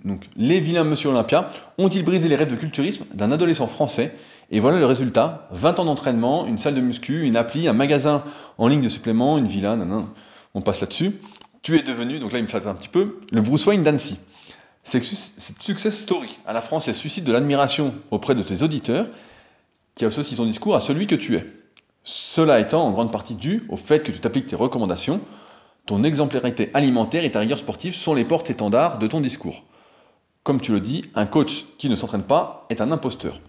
donc, 0.04 0.24
les 0.36 0.60
vilains 0.60 0.84
Monsieur 0.84 1.08
Olympia 1.08 1.48
ont-ils 1.78 2.04
brisé 2.04 2.28
les 2.28 2.36
rêves 2.36 2.50
de 2.50 2.56
culturisme 2.56 3.06
d'un 3.14 3.32
adolescent 3.32 3.66
français? 3.66 4.14
Et 4.50 4.60
voilà 4.60 4.78
le 4.78 4.84
résultat 4.84 5.48
20 5.52 5.80
ans 5.80 5.84
d'entraînement, 5.86 6.46
une 6.46 6.58
salle 6.58 6.74
de 6.74 6.82
muscu, 6.82 7.22
une 7.22 7.36
appli, 7.36 7.66
un 7.66 7.72
magasin 7.72 8.22
en 8.58 8.68
ligne 8.68 8.82
de 8.82 8.90
suppléments, 8.90 9.38
une 9.38 9.46
villa, 9.46 9.78
on 10.52 10.60
passe 10.60 10.82
là-dessus. 10.82 11.12
Tu 11.62 11.78
es 11.78 11.82
devenu, 11.82 12.18
donc 12.18 12.32
là 12.32 12.38
il 12.38 12.42
me 12.42 12.48
flatte 12.48 12.66
un 12.66 12.74
petit 12.74 12.90
peu, 12.90 13.20
le 13.32 13.40
Bruce 13.40 13.64
Wayne 13.64 13.82
d'Annecy. 13.82 14.18
Cette 14.82 15.02
success 15.60 15.96
story 16.00 16.38
à 16.46 16.52
la 16.52 16.60
France, 16.60 16.92
suscite 16.92 17.24
de 17.24 17.32
l'admiration 17.32 17.94
auprès 18.10 18.34
de 18.34 18.42
tes 18.42 18.62
auditeurs 18.62 19.06
qui 19.94 20.04
associent 20.04 20.36
ton 20.36 20.44
discours 20.44 20.74
à 20.74 20.80
celui 20.80 21.06
que 21.06 21.14
tu 21.14 21.36
es. 21.36 21.46
Cela 22.04 22.60
étant 22.60 22.86
en 22.86 22.92
grande 22.92 23.10
partie 23.10 23.34
dû 23.34 23.64
au 23.68 23.76
fait 23.76 24.00
que 24.00 24.12
tu 24.12 24.20
t'appliques 24.20 24.46
tes 24.46 24.56
recommandations 24.56 25.20
ton 25.86 26.02
exemplarité 26.02 26.70
alimentaire 26.72 27.24
et 27.24 27.30
ta 27.30 27.40
rigueur 27.40 27.58
sportive 27.58 27.94
sont 27.94 28.14
les 28.14 28.24
portes-étendards 28.24 28.98
de 28.98 29.06
ton 29.06 29.20
discours. 29.20 29.64
Comme 30.42 30.60
tu 30.60 30.72
le 30.72 30.80
dis, 30.80 31.04
un 31.14 31.26
coach 31.26 31.66
qui 31.76 31.90
ne 31.90 31.96
s'entraîne 31.96 32.22
pas 32.22 32.64
est 32.70 32.80
un 32.80 32.90
imposteur. 32.90 33.40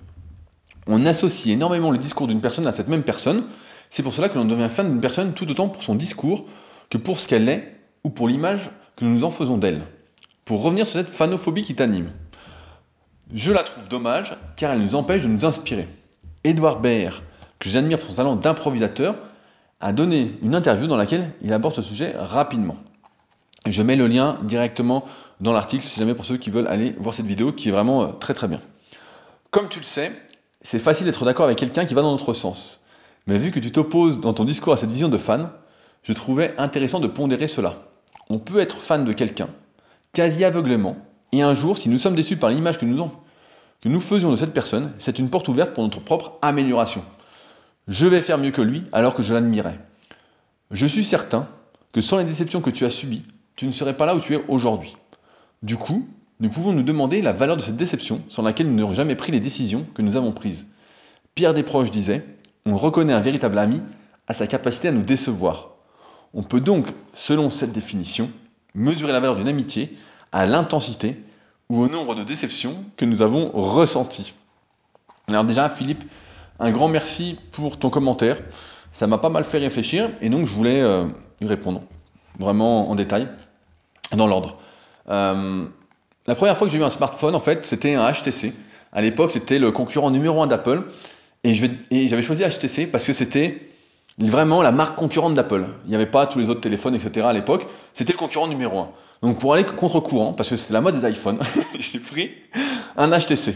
On 0.87 1.05
associe 1.05 1.53
énormément 1.53 1.91
le 1.91 1.97
discours 1.97 2.27
d'une 2.27 2.41
personne 2.41 2.67
à 2.67 2.73
cette 2.73 2.89
même 2.89 3.03
personne. 3.03 3.45
C'est 3.89 4.03
pour 4.03 4.13
cela 4.13 4.27
que 4.27 4.37
l'on 4.37 4.43
devient 4.43 4.69
fan 4.69 4.89
d'une 4.89 4.99
personne 4.99 5.33
tout 5.33 5.49
autant 5.49 5.69
pour 5.69 5.81
son 5.81 5.95
discours 5.95 6.45
que 6.89 6.97
pour 6.97 7.19
ce 7.19 7.29
qu'elle 7.29 7.47
est 7.47 7.73
ou 8.03 8.09
pour 8.09 8.27
l'image 8.27 8.69
que 8.97 9.05
nous 9.05 9.11
nous 9.11 9.23
en 9.23 9.31
faisons 9.31 9.57
d'elle. 9.57 9.83
Pour 10.43 10.61
revenir 10.61 10.85
sur 10.85 10.99
cette 10.99 11.09
fanophobie 11.09 11.63
qui 11.63 11.75
t'anime. 11.75 12.11
Je 13.33 13.53
la 13.53 13.63
trouve 13.63 13.87
dommage 13.87 14.37
car 14.57 14.73
elle 14.73 14.81
nous 14.81 14.95
empêche 14.95 15.23
de 15.23 15.29
nous 15.29 15.45
inspirer. 15.45 15.87
Edouard 16.43 16.81
Baird, 16.81 17.23
j'admire 17.69 17.99
pour 17.99 18.09
son 18.09 18.15
talent 18.15 18.35
d'improvisateur, 18.35 19.15
a 19.81 19.93
donné 19.93 20.37
une 20.41 20.55
interview 20.55 20.87
dans 20.87 20.97
laquelle 20.97 21.31
il 21.41 21.53
aborde 21.53 21.75
ce 21.75 21.81
sujet 21.81 22.15
rapidement. 22.17 22.77
Je 23.67 23.81
mets 23.81 23.95
le 23.95 24.07
lien 24.07 24.37
directement 24.43 25.05
dans 25.41 25.51
l'article 25.51 25.85
si 25.85 25.99
jamais 25.99 26.13
pour 26.13 26.25
ceux 26.25 26.37
qui 26.37 26.49
veulent 26.49 26.67
aller 26.67 26.95
voir 26.99 27.15
cette 27.15 27.25
vidéo 27.25 27.51
qui 27.51 27.69
est 27.69 27.71
vraiment 27.71 28.03
euh, 28.03 28.07
très 28.19 28.33
très 28.33 28.47
bien. 28.47 28.61
Comme 29.51 29.69
tu 29.69 29.79
le 29.79 29.85
sais, 29.85 30.11
c'est 30.61 30.79
facile 30.79 31.05
d'être 31.05 31.25
d'accord 31.25 31.45
avec 31.45 31.57
quelqu'un 31.57 31.85
qui 31.85 31.93
va 31.93 32.01
dans 32.01 32.11
notre 32.11 32.33
sens. 32.33 32.81
Mais 33.27 33.37
vu 33.37 33.51
que 33.51 33.59
tu 33.59 33.71
t'opposes 33.71 34.19
dans 34.19 34.33
ton 34.33 34.43
discours 34.43 34.73
à 34.73 34.77
cette 34.77 34.91
vision 34.91 35.09
de 35.09 35.17
fan, 35.17 35.49
je 36.03 36.13
trouvais 36.13 36.53
intéressant 36.57 36.99
de 36.99 37.07
pondérer 37.07 37.47
cela. 37.47 37.87
On 38.29 38.37
peut 38.37 38.59
être 38.59 38.77
fan 38.77 39.03
de 39.03 39.13
quelqu'un, 39.13 39.49
quasi 40.13 40.43
aveuglément, 40.45 40.97
et 41.31 41.41
un 41.41 41.53
jour, 41.53 41.77
si 41.77 41.89
nous 41.89 41.97
sommes 41.97 42.15
déçus 42.15 42.37
par 42.37 42.49
l'image 42.49 42.77
que 42.77 42.85
nous, 42.85 43.03
que 43.81 43.89
nous 43.89 43.99
faisions 43.99 44.29
de 44.31 44.35
cette 44.35 44.53
personne, 44.53 44.93
c'est 44.99 45.19
une 45.19 45.29
porte 45.29 45.47
ouverte 45.47 45.73
pour 45.73 45.83
notre 45.83 45.99
propre 45.99 46.37
amélioration. 46.41 47.03
Je 47.87 48.07
vais 48.07 48.21
faire 48.21 48.37
mieux 48.37 48.51
que 48.51 48.61
lui 48.61 48.83
alors 48.91 49.13
que 49.13 49.23
je 49.23 49.33
l'admirais. 49.33 49.77
Je 50.71 50.85
suis 50.87 51.05
certain 51.05 51.47
que 51.91 52.01
sans 52.01 52.17
les 52.17 52.23
déceptions 52.23 52.61
que 52.61 52.71
tu 52.71 52.85
as 52.85 52.89
subies, 52.89 53.23
tu 53.55 53.67
ne 53.67 53.71
serais 53.71 53.95
pas 53.95 54.05
là 54.05 54.15
où 54.15 54.19
tu 54.19 54.33
es 54.33 54.43
aujourd'hui. 54.47 54.97
Du 55.61 55.77
coup, 55.77 56.07
nous 56.39 56.49
pouvons 56.49 56.73
nous 56.73 56.83
demander 56.83 57.21
la 57.21 57.31
valeur 57.31 57.55
de 57.55 57.61
cette 57.61 57.77
déception 57.77 58.21
sans 58.27 58.41
laquelle 58.41 58.67
nous 58.67 58.75
n'aurions 58.75 58.95
jamais 58.95 59.15
pris 59.15 59.31
les 59.31 59.39
décisions 59.39 59.85
que 59.93 60.01
nous 60.01 60.15
avons 60.15 60.31
prises. 60.31 60.67
Pierre 61.35 61.53
Desproges 61.53 61.91
disait 61.91 62.25
On 62.65 62.75
reconnaît 62.75 63.13
un 63.13 63.21
véritable 63.21 63.57
ami 63.59 63.81
à 64.27 64.33
sa 64.33 64.47
capacité 64.47 64.87
à 64.87 64.91
nous 64.91 65.03
décevoir. 65.03 65.69
On 66.33 66.43
peut 66.43 66.59
donc, 66.59 66.87
selon 67.13 67.49
cette 67.49 67.71
définition, 67.71 68.29
mesurer 68.73 69.13
la 69.13 69.19
valeur 69.19 69.35
d'une 69.35 69.47
amitié 69.47 69.97
à 70.31 70.45
l'intensité 70.45 71.23
ou 71.69 71.81
au 71.81 71.87
nombre 71.87 72.15
de 72.15 72.23
déceptions 72.23 72.83
que 72.97 73.05
nous 73.05 73.21
avons 73.21 73.51
ressenties. 73.51 74.33
Alors 75.29 75.45
déjà, 75.45 75.69
Philippe, 75.69 76.03
un 76.59 76.71
grand 76.71 76.87
merci 76.87 77.37
pour 77.51 77.77
ton 77.77 77.89
commentaire. 77.89 78.37
Ça 78.91 79.07
m'a 79.07 79.17
pas 79.17 79.29
mal 79.29 79.43
fait 79.43 79.57
réfléchir 79.57 80.09
et 80.21 80.29
donc 80.29 80.45
je 80.45 80.51
voulais 80.51 80.81
euh, 80.81 81.05
y 81.41 81.45
répondre 81.45 81.81
vraiment 82.39 82.89
en 82.89 82.95
détail, 82.95 83.27
dans 84.15 84.27
l'ordre. 84.27 84.57
Euh, 85.09 85.65
la 86.27 86.35
première 86.35 86.57
fois 86.57 86.67
que 86.67 86.73
j'ai 86.73 86.79
eu 86.79 86.83
un 86.83 86.89
smartphone, 86.89 87.35
en 87.35 87.39
fait, 87.39 87.65
c'était 87.65 87.93
un 87.93 88.11
HTC. 88.11 88.53
À 88.91 89.01
l'époque, 89.01 89.31
c'était 89.31 89.59
le 89.59 89.71
concurrent 89.71 90.11
numéro 90.11 90.41
un 90.41 90.47
d'Apple. 90.47 90.83
Et 91.43 91.53
j'avais 92.07 92.23
choisi 92.23 92.43
HTC 92.43 92.87
parce 92.87 93.05
que 93.05 93.13
c'était 93.13 93.61
vraiment 94.17 94.61
la 94.61 94.71
marque 94.71 94.95
concurrente 94.95 95.35
d'Apple. 95.35 95.65
Il 95.85 95.89
n'y 95.89 95.95
avait 95.95 96.07
pas 96.07 96.25
tous 96.25 96.39
les 96.39 96.49
autres 96.49 96.61
téléphones, 96.61 96.95
etc. 96.95 97.27
à 97.27 97.33
l'époque. 97.33 97.67
C'était 97.93 98.13
le 98.13 98.17
concurrent 98.17 98.47
numéro 98.47 98.79
un. 98.79 98.89
Donc 99.21 99.37
pour 99.37 99.53
aller 99.53 99.63
contre-courant, 99.63 100.33
parce 100.33 100.49
que 100.49 100.55
c'était 100.55 100.73
la 100.73 100.81
mode 100.81 100.99
des 100.99 101.07
iPhones, 101.07 101.39
j'ai 101.79 101.99
pris 101.99 102.31
un 102.97 103.09
HTC. 103.09 103.55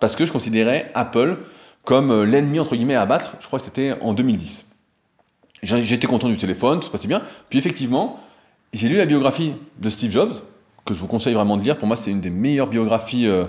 Parce 0.00 0.16
que 0.16 0.24
je 0.24 0.32
considérais 0.32 0.90
Apple 0.94 1.36
comme 1.84 2.10
euh, 2.10 2.24
l'ennemi 2.24 2.60
entre 2.60 2.76
guillemets 2.76 2.94
à 2.94 3.02
abattre. 3.02 3.36
Je 3.40 3.46
crois 3.46 3.58
que 3.58 3.64
c'était 3.64 3.96
en 4.00 4.12
2010. 4.12 4.64
J'étais 5.62 6.06
content 6.06 6.28
du 6.28 6.38
téléphone, 6.38 6.80
tout 6.80 6.86
se 6.86 6.90
passait 6.90 7.08
bien. 7.08 7.22
Puis 7.50 7.58
effectivement, 7.58 8.18
j'ai 8.72 8.88
lu 8.88 8.96
la 8.96 9.06
biographie 9.06 9.54
de 9.78 9.90
Steve 9.90 10.10
Jobs, 10.10 10.32
que 10.84 10.94
je 10.94 11.00
vous 11.00 11.06
conseille 11.06 11.34
vraiment 11.34 11.56
de 11.56 11.62
lire. 11.62 11.76
Pour 11.76 11.86
moi, 11.86 11.96
c'est 11.96 12.10
une 12.10 12.20
des 12.20 12.30
meilleures 12.30 12.68
biographies 12.68 13.26
euh, 13.26 13.44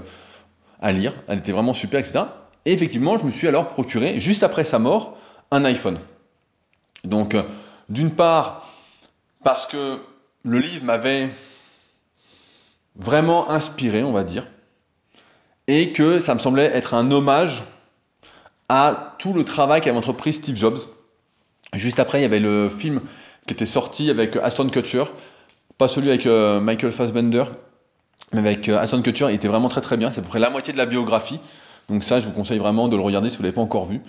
à 0.81 0.91
lire. 0.91 1.13
Elle 1.27 1.39
était 1.39 1.53
vraiment 1.53 1.73
super, 1.73 1.99
etc. 1.99 2.25
Et 2.65 2.73
effectivement, 2.73 3.17
je 3.17 3.23
me 3.23 3.31
suis 3.31 3.47
alors 3.47 3.69
procuré, 3.69 4.19
juste 4.19 4.43
après 4.43 4.65
sa 4.65 4.77
mort, 4.77 5.17
un 5.51 5.63
iPhone. 5.63 5.99
Donc, 7.03 7.33
euh, 7.33 7.43
d'une 7.87 8.11
part, 8.11 8.67
parce 9.43 9.65
que 9.65 9.99
le 10.43 10.59
livre 10.59 10.83
m'avait 10.83 11.29
vraiment 12.95 13.49
inspiré, 13.49 14.03
on 14.03 14.11
va 14.11 14.23
dire, 14.23 14.47
et 15.67 15.93
que 15.93 16.19
ça 16.19 16.33
me 16.33 16.39
semblait 16.39 16.65
être 16.65 16.93
un 16.93 17.09
hommage 17.11 17.63
à 18.71 19.15
tout 19.19 19.33
le 19.33 19.43
travail 19.43 19.81
qu'avait 19.81 19.97
entrepris 19.97 20.31
Steve 20.31 20.55
Jobs. 20.55 20.79
Juste 21.73 21.99
après, 21.99 22.19
il 22.19 22.21
y 22.21 22.25
avait 22.25 22.39
le 22.39 22.69
film 22.69 23.01
qui 23.45 23.53
était 23.53 23.65
sorti 23.65 24.09
avec 24.09 24.37
Aston 24.37 24.69
Kutcher, 24.69 25.03
pas 25.77 25.89
celui 25.89 26.07
avec 26.07 26.25
euh, 26.25 26.61
Michael 26.61 26.91
Fassbender, 26.91 27.43
mais 28.31 28.39
avec 28.39 28.69
euh, 28.69 28.79
Aston 28.79 29.01
Kutcher, 29.01 29.27
il 29.29 29.35
était 29.35 29.49
vraiment 29.49 29.67
très 29.67 29.81
très 29.81 29.97
bien, 29.97 30.11
c'est 30.11 30.19
à 30.19 30.21
peu 30.21 30.29
près 30.29 30.39
la 30.39 30.49
moitié 30.49 30.71
de 30.71 30.77
la 30.77 30.85
biographie, 30.85 31.39
donc 31.89 32.05
ça 32.05 32.21
je 32.21 32.27
vous 32.27 32.33
conseille 32.33 32.59
vraiment 32.59 32.87
de 32.87 32.95
le 32.95 33.01
regarder 33.01 33.29
si 33.29 33.37
vous 33.37 33.43
ne 33.43 33.47
l'avez 33.47 33.55
pas 33.55 33.61
encore 33.61 33.85
vu. 33.85 34.01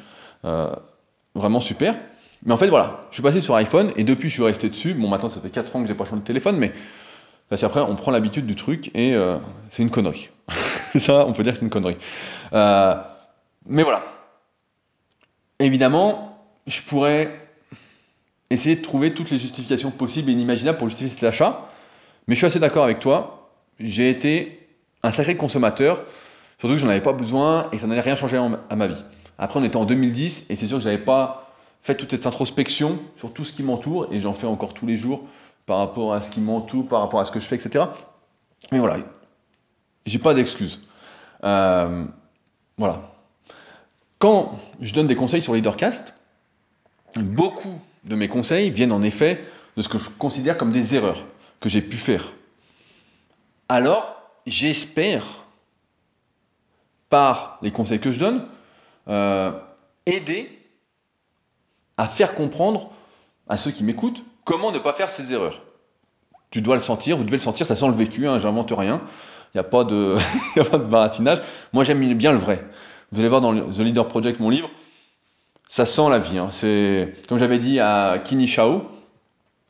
vraiment 1.34 1.60
super. 1.60 1.96
Mais 2.44 2.52
en 2.52 2.56
fait, 2.56 2.68
voilà, 2.68 3.06
je 3.10 3.14
suis 3.14 3.22
passé 3.22 3.40
sur 3.40 3.54
iPhone 3.54 3.92
et 3.96 4.04
depuis, 4.04 4.28
je 4.28 4.34
suis 4.34 4.42
resté 4.42 4.68
dessus. 4.68 4.94
Bon, 4.94 5.08
maintenant, 5.08 5.28
ça 5.28 5.40
fait 5.40 5.50
4 5.50 5.76
ans 5.76 5.82
que 5.82 5.88
j'ai 5.88 5.94
pas 5.94 6.04
changé 6.04 6.20
de 6.20 6.26
téléphone, 6.26 6.56
mais 6.56 6.72
parce 7.48 7.60
qu'après, 7.60 7.80
on 7.80 7.94
prend 7.94 8.10
l'habitude 8.10 8.46
du 8.46 8.56
truc 8.56 8.90
et 8.94 9.14
euh, 9.14 9.36
c'est 9.70 9.82
une 9.82 9.90
connerie. 9.90 10.30
ça, 10.98 11.26
on 11.26 11.32
peut 11.32 11.42
dire 11.42 11.52
que 11.52 11.58
c'est 11.58 11.64
une 11.64 11.70
connerie. 11.70 11.96
Euh, 12.52 12.94
mais 13.66 13.82
voilà. 13.82 14.02
Évidemment, 15.62 16.38
je 16.66 16.82
pourrais 16.82 17.30
essayer 18.50 18.74
de 18.74 18.82
trouver 18.82 19.14
toutes 19.14 19.30
les 19.30 19.38
justifications 19.38 19.92
possibles 19.92 20.28
et 20.28 20.32
inimaginables 20.32 20.76
pour 20.76 20.88
justifier 20.88 21.14
cet 21.14 21.22
achat, 21.22 21.68
mais 22.26 22.34
je 22.34 22.38
suis 22.38 22.46
assez 22.46 22.58
d'accord 22.58 22.82
avec 22.82 22.98
toi. 22.98 23.52
J'ai 23.78 24.10
été 24.10 24.68
un 25.04 25.12
sacré 25.12 25.36
consommateur, 25.36 26.02
surtout 26.58 26.74
que 26.74 26.80
j'en 26.80 26.88
avais 26.88 27.00
pas 27.00 27.12
besoin 27.12 27.68
et 27.70 27.78
ça 27.78 27.86
n'allait 27.86 28.00
rien 28.00 28.16
changer 28.16 28.44
à 28.68 28.76
ma 28.76 28.86
vie. 28.88 29.04
Après, 29.38 29.60
on 29.60 29.62
était 29.62 29.76
en 29.76 29.84
2010 29.84 30.46
et 30.50 30.56
c'est 30.56 30.66
sûr 30.66 30.78
que 30.78 30.84
j'avais 30.84 30.98
pas 30.98 31.54
fait 31.80 31.94
toute 31.94 32.10
cette 32.10 32.26
introspection 32.26 32.98
sur 33.16 33.32
tout 33.32 33.44
ce 33.44 33.52
qui 33.52 33.62
m'entoure, 33.62 34.08
et 34.10 34.18
j'en 34.18 34.32
fais 34.32 34.48
encore 34.48 34.74
tous 34.74 34.86
les 34.86 34.96
jours 34.96 35.22
par 35.66 35.78
rapport 35.78 36.12
à 36.12 36.22
ce 36.22 36.30
qui 36.30 36.40
m'entoure, 36.40 36.88
par 36.88 37.00
rapport 37.02 37.20
à 37.20 37.24
ce 37.24 37.30
que 37.30 37.38
je 37.38 37.46
fais, 37.46 37.54
etc. 37.54 37.84
Mais 38.72 38.80
voilà, 38.80 38.96
j'ai 40.06 40.18
pas 40.18 40.34
d'excuses. 40.34 40.80
Euh, 41.44 42.06
voilà. 42.76 43.11
Quand 44.22 44.56
je 44.80 44.92
donne 44.94 45.08
des 45.08 45.16
conseils 45.16 45.42
sur 45.42 45.52
Leadercast, 45.52 46.14
beaucoup 47.16 47.80
de 48.04 48.14
mes 48.14 48.28
conseils 48.28 48.70
viennent 48.70 48.92
en 48.92 49.02
effet 49.02 49.44
de 49.76 49.82
ce 49.82 49.88
que 49.88 49.98
je 49.98 50.10
considère 50.10 50.56
comme 50.56 50.70
des 50.70 50.94
erreurs 50.94 51.24
que 51.58 51.68
j'ai 51.68 51.82
pu 51.82 51.96
faire. 51.96 52.32
Alors, 53.68 54.14
j'espère, 54.46 55.24
par 57.10 57.58
les 57.62 57.72
conseils 57.72 57.98
que 57.98 58.12
je 58.12 58.20
donne, 58.20 58.46
euh, 59.08 59.50
aider 60.06 60.56
à 61.96 62.06
faire 62.06 62.36
comprendre 62.36 62.92
à 63.48 63.56
ceux 63.56 63.72
qui 63.72 63.82
m'écoutent 63.82 64.22
comment 64.44 64.70
ne 64.70 64.78
pas 64.78 64.92
faire 64.92 65.10
ces 65.10 65.32
erreurs. 65.32 65.62
Tu 66.50 66.62
dois 66.62 66.76
le 66.76 66.82
sentir, 66.82 67.16
vous 67.16 67.24
devez 67.24 67.38
le 67.38 67.42
sentir, 67.42 67.66
ça 67.66 67.74
sent 67.74 67.88
le 67.88 67.94
vécu, 67.94 68.28
hein, 68.28 68.38
j'invente 68.38 68.70
rien. 68.70 69.02
Il 69.52 69.58
n'y 69.58 69.58
a, 69.58 69.64
a 69.66 69.68
pas 69.68 69.82
de 69.82 70.84
baratinage. 70.84 71.42
Moi, 71.72 71.82
j'aime 71.82 72.14
bien 72.14 72.30
le 72.30 72.38
vrai. 72.38 72.64
Vous 73.12 73.20
allez 73.20 73.28
voir 73.28 73.40
dans 73.40 73.54
The 73.54 73.80
Leader 73.80 74.08
Project, 74.08 74.40
mon 74.40 74.50
livre, 74.50 74.70
ça 75.68 75.86
sent 75.86 76.08
la 76.10 76.18
vie. 76.18 76.38
Hein. 76.38 76.48
C'est, 76.50 77.12
comme 77.28 77.38
j'avais 77.38 77.58
dit 77.58 77.78
à 77.78 78.18
Kini 78.24 78.46
Shao, 78.46 78.82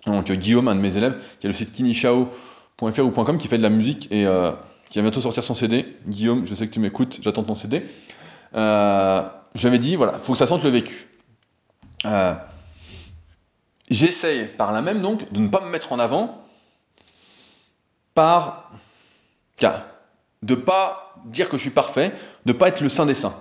donc 0.06 0.30
Guillaume, 0.32 0.68
un 0.68 0.74
de 0.74 0.80
mes 0.80 0.96
élèves, 0.96 1.20
qui 1.40 1.46
a 1.46 1.48
le 1.48 1.52
site 1.52 1.72
kinishao.fr 1.72 3.00
ou 3.00 3.10
.com, 3.10 3.38
qui 3.38 3.48
fait 3.48 3.58
de 3.58 3.62
la 3.62 3.70
musique 3.70 4.10
et 4.10 4.26
euh, 4.26 4.52
qui 4.90 4.98
va 4.98 5.02
bientôt 5.02 5.20
sortir 5.20 5.44
son 5.44 5.54
CD. 5.54 5.96
Guillaume, 6.06 6.46
je 6.46 6.54
sais 6.54 6.66
que 6.66 6.72
tu 6.72 6.80
m'écoutes, 6.80 7.18
j'attends 7.20 7.44
ton 7.44 7.54
CD. 7.54 7.84
Euh, 8.54 9.22
j'avais 9.54 9.78
dit, 9.78 9.96
voilà, 9.96 10.14
il 10.14 10.20
faut 10.20 10.32
que 10.32 10.38
ça 10.38 10.46
sente 10.46 10.64
le 10.64 10.70
vécu. 10.70 11.08
Euh, 12.04 12.34
j'essaye 13.90 14.46
par 14.46 14.72
là 14.72 14.82
même 14.82 15.02
donc 15.02 15.32
de 15.32 15.38
ne 15.38 15.48
pas 15.48 15.60
me 15.60 15.70
mettre 15.70 15.92
en 15.92 15.98
avant 15.98 16.42
par 18.14 18.70
de 20.42 20.56
pas 20.56 21.11
dire 21.26 21.48
que 21.48 21.56
je 21.56 21.62
suis 21.62 21.70
parfait, 21.70 22.12
de 22.46 22.52
pas 22.52 22.68
être 22.68 22.80
le 22.80 22.88
saint 22.88 23.06
des 23.06 23.14
saints. 23.14 23.34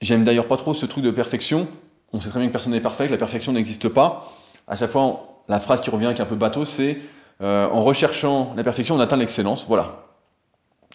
J'aime 0.00 0.24
d'ailleurs 0.24 0.48
pas 0.48 0.56
trop 0.56 0.74
ce 0.74 0.86
truc 0.86 1.04
de 1.04 1.10
perfection. 1.10 1.68
On 2.12 2.20
sait 2.20 2.28
très 2.28 2.38
bien 2.38 2.48
que 2.48 2.52
personne 2.52 2.72
n'est 2.72 2.80
parfait, 2.80 3.06
que 3.06 3.12
la 3.12 3.18
perfection 3.18 3.52
n'existe 3.52 3.88
pas. 3.88 4.32
À 4.66 4.76
chaque 4.76 4.90
fois, 4.90 5.42
la 5.48 5.60
phrase 5.60 5.80
qui 5.80 5.90
revient 5.90 6.12
qui 6.14 6.20
est 6.20 6.24
un 6.24 6.28
peu 6.28 6.36
bateau, 6.36 6.64
c'est 6.64 6.98
euh, 7.40 7.68
en 7.68 7.82
recherchant 7.82 8.54
la 8.56 8.64
perfection, 8.64 8.94
on 8.94 9.00
atteint 9.00 9.16
l'excellence. 9.16 9.66
Voilà. 9.66 10.04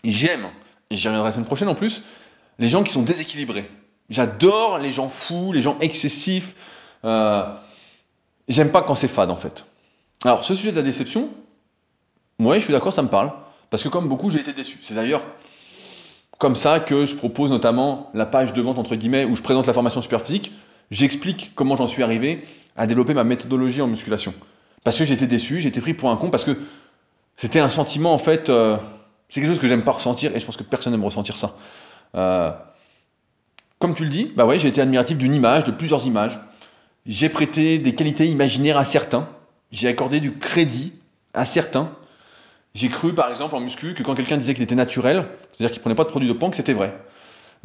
J'aime, 0.04 0.48
et 0.89 0.95
j'y 0.95 1.08
reviendrai 1.08 1.30
la 1.30 1.34
semaine 1.34 1.45
prochaine 1.45 1.67
en 1.67 1.76
plus, 1.76 2.04
les 2.58 2.67
gens 2.67 2.84
qui 2.84 2.91
sont 2.91 3.02
déséquilibrés. 3.02 3.69
J'adore 4.10 4.80
les 4.80 4.91
gens 4.91 5.10
fous, 5.10 5.52
les 5.54 5.62
gens 5.62 5.78
excessifs. 5.82 6.56
Euh, 7.06 7.43
j'aime 8.48 8.72
pas 8.72 8.82
quand 8.82 8.95
c'est 8.95 9.08
fade 9.08 9.30
en 9.32 9.38
fait. 9.38 9.65
Alors 10.24 10.43
ce 10.43 10.56
sujet 10.56 10.72
de 10.72 10.78
la 10.78 10.82
déception, 10.82 11.30
moi 12.39 12.58
je 12.58 12.63
suis 12.63 12.74
d'accord, 12.74 12.93
ça 12.93 13.02
me 13.02 13.08
parle. 13.08 13.32
Parce 13.70 13.84
que 13.84 13.90
comme 13.90 14.08
beaucoup, 14.08 14.30
j'ai 14.30 14.40
été 14.40 14.54
déçu. 14.54 14.80
C'est 14.82 14.94
d'ailleurs 14.94 15.24
comme 16.38 16.56
ça 16.56 16.80
que 16.80 17.06
je 17.06 17.16
propose 17.16 17.52
notamment 17.52 18.10
la 18.14 18.26
page 18.26 18.54
de 18.54 18.62
vente 18.62 18.80
entre 18.80 18.96
guillemets 18.96 19.26
où 19.26 19.36
je 19.36 19.42
présente 19.42 19.68
la 19.68 19.74
formation 19.74 20.02
super 20.02 20.22
physique. 20.22 20.52
J'explique 20.90 21.52
comment 21.54 21.76
j'en 21.76 21.88
suis 21.88 22.02
arrivé 22.02 22.44
à 22.76 22.88
développer 22.88 23.14
ma 23.14 23.24
méthodologie 23.24 23.82
en 23.82 23.88
musculation. 23.88 24.34
Parce 24.84 24.98
que 24.98 25.06
j'étais 25.06 25.28
déçu, 25.28 25.60
j'étais 25.60 25.82
pris 25.82 25.94
pour 25.94 26.10
un 26.10 26.16
con, 26.16 26.30
parce 26.30 26.46
que 26.46 26.58
c'était 27.38 27.60
un 27.60 27.70
sentiment 27.70 28.14
en 28.14 28.18
fait. 28.18 28.50
Euh, 28.50 28.78
c'est 29.30 29.42
quelque 29.42 29.50
chose 29.50 29.60
que 29.60 29.68
j'aime 29.68 29.84
pas 29.84 29.92
ressentir 29.92 30.36
et 30.36 30.40
je 30.40 30.46
pense 30.46 30.58
que 30.58 30.64
personne 30.64 30.94
n'aime 30.94 31.04
ressentir 31.04 31.38
ça. 31.38 31.56
Euh, 32.16 32.52
comme 33.78 33.94
tu 33.94 34.04
le 34.04 34.10
dis, 34.10 34.32
bah 34.36 34.48
j'ai 34.58 34.70
été 34.70 34.82
admiratif 34.82 35.18
d'une 35.18 35.36
image, 35.36 35.66
de 35.66 35.72
plusieurs 35.72 36.06
images. 36.06 36.40
J'ai 37.06 37.30
prêté 37.30 37.80
des 37.80 37.94
qualités 37.96 38.28
imaginaires 38.28 38.78
à 38.78 38.86
certains. 38.86 39.28
J'ai 39.72 39.88
accordé 39.88 40.20
du 40.20 40.34
crédit 40.34 40.94
à 41.34 41.46
certains. 41.46 41.92
J'ai 42.74 42.90
cru, 42.90 43.14
par 43.14 43.30
exemple, 43.30 43.56
en 43.56 43.60
muscu, 43.60 43.94
que 43.94 44.04
quand 44.04 44.14
quelqu'un 44.14 44.38
disait 44.38 44.54
qu'il 44.54 44.64
était 44.64 44.76
naturel, 44.76 45.26
c'est-à-dire 45.52 45.72
qu'il 45.72 45.82
prenait 45.82 45.96
pas 45.96 46.04
de 46.04 46.10
produits 46.10 46.30
de 46.30 46.34
que 46.34 46.56
c'était 46.56 46.74
vrai. 46.74 46.94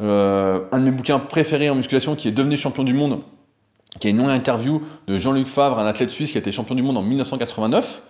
Euh, 0.01 0.61
un 0.71 0.79
de 0.79 0.85
mes 0.85 0.91
bouquins 0.91 1.19
préférés 1.19 1.69
en 1.69 1.75
musculation, 1.75 2.15
qui 2.15 2.27
est 2.27 2.31
devenu 2.31 2.57
champion 2.57 2.83
du 2.83 2.93
monde, 2.93 3.21
qui 3.99 4.07
est 4.07 4.11
une 4.11 4.17
longue 4.17 4.29
interview 4.29 4.81
de 5.07 5.17
Jean-Luc 5.17 5.47
Favre, 5.47 5.79
un 5.79 5.85
athlète 5.85 6.11
suisse 6.11 6.31
qui 6.31 6.37
a 6.37 6.41
été 6.41 6.51
champion 6.51 6.75
du 6.75 6.83
monde 6.83 6.97
en 6.97 7.03
1989. 7.03 8.01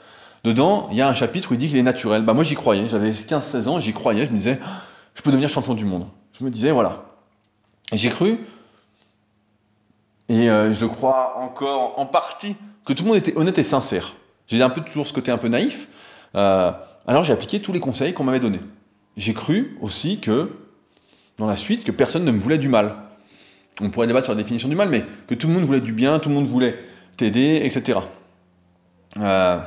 Dedans, 0.44 0.88
il 0.92 0.98
y 0.98 1.02
a 1.02 1.08
un 1.08 1.14
chapitre 1.14 1.52
où 1.52 1.54
il 1.56 1.58
dit 1.58 1.68
qu'il 1.68 1.78
est 1.78 1.84
naturel. 1.84 2.24
Bah, 2.24 2.34
moi, 2.34 2.44
j'y 2.44 2.56
croyais. 2.56 2.88
J'avais 2.88 3.12
15-16 3.12 3.68
ans, 3.68 3.80
j'y 3.80 3.94
croyais. 3.94 4.26
Je 4.26 4.32
me 4.32 4.38
disais, 4.38 4.60
je 5.14 5.22
peux 5.22 5.32
devenir 5.32 5.50
champion 5.50 5.74
du 5.74 5.86
monde. 5.86 6.08
Je 6.34 6.44
me 6.44 6.50
disais, 6.50 6.72
voilà. 6.72 7.04
Et 7.92 7.98
j'ai 7.98 8.10
cru, 8.10 8.40
et 10.30 10.50
euh, 10.50 10.74
je 10.74 10.82
le 10.82 10.88
crois 10.88 11.38
encore 11.38 11.94
en 11.98 12.06
partie, 12.06 12.56
que 12.86 12.94
tout 12.94 13.04
le 13.04 13.10
monde 13.10 13.18
était 13.18 13.38
honnête 13.38 13.58
et 13.58 13.64
sincère. 13.64 14.14
J'ai 14.48 14.62
un 14.62 14.70
peu 14.70 14.82
toujours 14.82 15.08
ce 15.08 15.14
côté 15.14 15.32
un 15.32 15.38
peu 15.38 15.48
naïf. 15.48 15.88
Euh, 16.36 16.72
alors 17.08 17.24
j'ai 17.24 17.34
appliqué 17.34 17.62
tous 17.62 17.72
les 17.72 17.80
conseils 17.80 18.14
qu'on 18.14 18.24
m'avait 18.24 18.40
donnés. 18.40 18.60
J'ai 19.18 19.34
cru 19.34 19.78
aussi 19.82 20.20
que, 20.20 20.52
dans 21.38 21.48
la 21.48 21.56
suite, 21.56 21.84
que 21.84 21.92
personne 21.92 22.26
ne 22.26 22.32
me 22.32 22.40
voulait 22.40 22.58
du 22.58 22.70
mal. 22.70 22.96
On 23.82 23.90
pourrait 23.90 24.08
débattre 24.08 24.26
sur 24.26 24.34
la 24.34 24.42
définition 24.42 24.70
du 24.70 24.76
mal, 24.76 24.90
mais 24.90 25.04
que 25.28 25.36
tout 25.36 25.48
le 25.48 25.54
monde 25.54 25.64
voulait 25.64 25.82
du 25.82 25.94
bien, 25.94 26.20
tout 26.20 26.30
le 26.30 26.36
monde 26.36 26.48
voulait 26.48 26.78
t'aider, 27.18 27.62
etc. 27.64 28.00
Euh, 29.18 29.60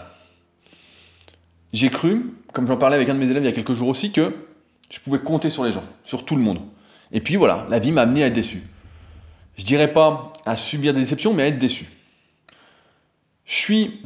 j'ai 1.72 1.90
cru, 1.90 2.34
comme 2.52 2.66
j'en 2.66 2.76
parlais 2.76 2.96
avec 2.96 3.08
un 3.08 3.14
de 3.14 3.18
mes 3.18 3.30
élèves 3.30 3.42
il 3.42 3.46
y 3.46 3.50
a 3.50 3.52
quelques 3.52 3.74
jours 3.74 3.88
aussi, 3.88 4.12
que 4.12 4.34
je 4.90 5.00
pouvais 5.00 5.18
compter 5.18 5.50
sur 5.50 5.64
les 5.64 5.72
gens, 5.72 5.84
sur 6.04 6.24
tout 6.24 6.36
le 6.36 6.42
monde. 6.42 6.60
Et 7.12 7.20
puis 7.20 7.36
voilà, 7.36 7.66
la 7.70 7.78
vie 7.78 7.92
m'a 7.92 8.02
amené 8.02 8.22
à 8.22 8.26
être 8.26 8.34
déçu. 8.34 8.62
Je 9.56 9.64
dirais 9.64 9.92
pas 9.92 10.32
à 10.46 10.56
subir 10.56 10.94
des 10.94 11.00
déceptions, 11.00 11.34
mais 11.34 11.42
à 11.42 11.46
être 11.46 11.58
déçu. 11.58 11.86
Je 13.44 13.54
suis 13.54 14.02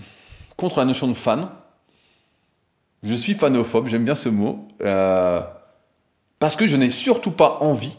contre 0.56 0.78
la 0.78 0.84
notion 0.84 1.08
de 1.08 1.14
fan. 1.14 1.48
Je 3.02 3.14
suis 3.14 3.34
fanophobe, 3.34 3.88
j'aime 3.88 4.04
bien 4.04 4.14
ce 4.14 4.28
mot. 4.28 4.68
Euh, 4.82 5.40
parce 6.38 6.56
que 6.56 6.66
je 6.66 6.76
n'ai 6.76 6.90
surtout 6.90 7.30
pas 7.30 7.58
envie, 7.60 7.96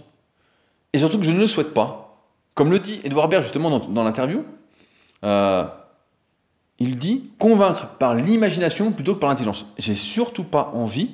et 0.91 0.99
surtout 0.99 1.17
que 1.17 1.25
je 1.25 1.31
ne 1.31 1.39
le 1.39 1.47
souhaite 1.47 1.73
pas. 1.73 2.17
Comme 2.55 2.71
le 2.71 2.79
dit 2.79 3.01
Edouard 3.03 3.29
Baird 3.29 3.43
justement 3.43 3.79
dans, 3.79 4.03
l'interview, 4.03 4.43
euh, 5.23 5.63
il 6.79 6.97
dit 6.97 7.31
convaincre 7.39 7.87
par 7.97 8.15
l'imagination 8.15 8.91
plutôt 8.91 9.15
que 9.15 9.19
par 9.19 9.29
l'intelligence. 9.29 9.65
J'ai 9.77 9.95
surtout 9.95 10.43
pas 10.43 10.71
envie 10.73 11.11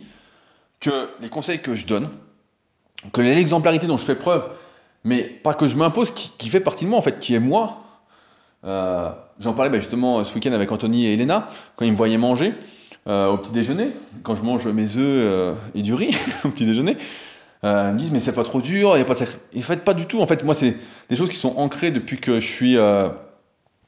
que 0.80 1.10
les 1.21 1.30
conseils 1.30 1.62
que 1.62 1.73
je 1.73 1.86
donne, 1.86 2.10
que 3.13 3.21
l'exemplarité 3.21 3.88
dont 3.88 3.97
je 3.97 4.06
fais 4.06 4.15
preuve, 4.15 4.49
mais 5.04 5.21
pas 5.21 5.54
que 5.54 5.67
je 5.67 5.78
m'impose, 5.78 6.12
qui, 6.12 6.49
fait 6.49 6.60
partie 6.60 6.86
de 6.86 6.89
moi 6.89 6.99
en 6.99 7.04
fait, 7.04 7.19
qui 7.19 7.36
est 7.36 7.39
moi. 7.39 7.84
Euh, 8.65 9.12
j'en 9.39 9.54
parlais 9.54 9.71
bah, 9.71 9.80
justement 9.80 10.23
ce 10.23 10.34
week-end 10.34 10.52
avec 10.52 10.71
Anthony 10.71 11.06
et 11.06 11.13
Elena, 11.13 11.47
quand 11.75 11.86
ils 11.86 11.91
me 11.91 11.97
voyaient 11.97 12.17
manger 12.17 12.54
euh, 13.07 13.27
au 13.27 13.38
petit 13.38 13.51
déjeuner, 13.51 13.91
quand 14.23 14.35
je 14.35 14.43
mange 14.43 14.67
mes 14.67 14.97
œufs 14.97 14.97
euh, 14.97 15.53
et 15.73 15.81
du 15.81 15.93
riz 15.93 16.15
au 16.43 16.49
petit 16.49 16.65
déjeuner. 16.65 16.97
ils 17.63 17.69
me 17.69 17.97
disent 17.97 18.12
mais 18.12 18.19
c'est 18.19 18.33
pas 18.33 18.43
trop 18.43 18.62
dur, 18.62 18.95
il 18.95 18.99
y 18.99 19.01
a 19.01 19.05
pas 19.05 19.15
de... 19.15 19.23
En 19.57 19.62
fait 19.62 19.83
pas 19.83 19.93
du 19.93 20.05
tout, 20.05 20.21
en 20.21 20.27
fait 20.27 20.43
moi 20.43 20.55
c'est 20.55 20.75
des 21.09 21.15
choses 21.15 21.29
qui 21.29 21.38
sont 21.38 21.55
ancrées 21.57 21.91
depuis 21.91 22.17
que 22.17 22.39
je 22.39 22.47
suis, 22.47 22.73
je 22.73 23.12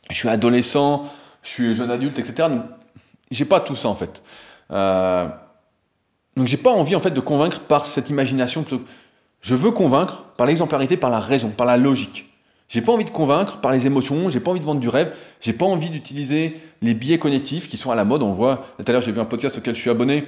suis 0.10 0.30
adolescent, 0.30 1.10
je 1.43 1.50
suis 1.50 1.76
jeune 1.76 1.91
adulte, 1.91 2.19
etc. 2.19 2.50
Donc 2.50 2.63
j'ai 3.30 3.45
pas 3.45 3.60
tout 3.60 3.76
ça 3.76 3.89
en 3.89 3.95
fait. 3.95 4.21
donc 4.69 6.47
j'ai 6.47 6.58
pas 6.58 6.71
envie 6.71 6.95
en 6.95 7.02
fait 7.02 7.12
de 7.12 7.21
convaincre 7.21 7.60
par 7.60 7.86
cette 7.86 8.10
imagination 8.10 8.65
je 9.41 9.56
veux 9.56 9.71
convaincre 9.71 10.24
par 10.38 10.47
l'exemplarité, 10.47 10.97
par 10.97 11.10
la 11.10 11.19
raison, 11.19 11.50
par 11.50 11.65
la 11.65 11.78
logique. 11.78 12.31
J'ai 12.72 12.82
pas 12.82 12.94
envie 12.94 13.04
de 13.04 13.12
convaincre 13.12 13.60
par 13.60 13.74
les 13.74 13.86
émotions, 13.86 14.30
j'ai 14.30 14.40
pas 14.40 14.52
envie 14.52 14.62
de 14.62 14.66
vendre 14.66 14.80
du 14.80 14.88
rêve, 14.88 15.14
j'ai 15.42 15.52
pas 15.52 15.66
envie 15.66 15.90
d'utiliser 15.90 16.56
les 16.82 16.94
biais 16.94 17.20
cognitifs 17.20 17.68
qui 17.68 17.76
sont 17.76 17.92
à 17.92 17.96
la 17.96 18.06
mode. 18.06 18.24
On 18.24 18.32
voit, 18.32 18.66
tout 18.78 18.86
à 18.88 18.94
l'heure 18.94 19.02
j'ai 19.02 19.12
vu 19.12 19.20
un 19.20 19.26
podcast 19.26 19.58
auquel 19.58 19.76
je 19.76 19.82
suis 19.82 19.90
abonné, 19.90 20.26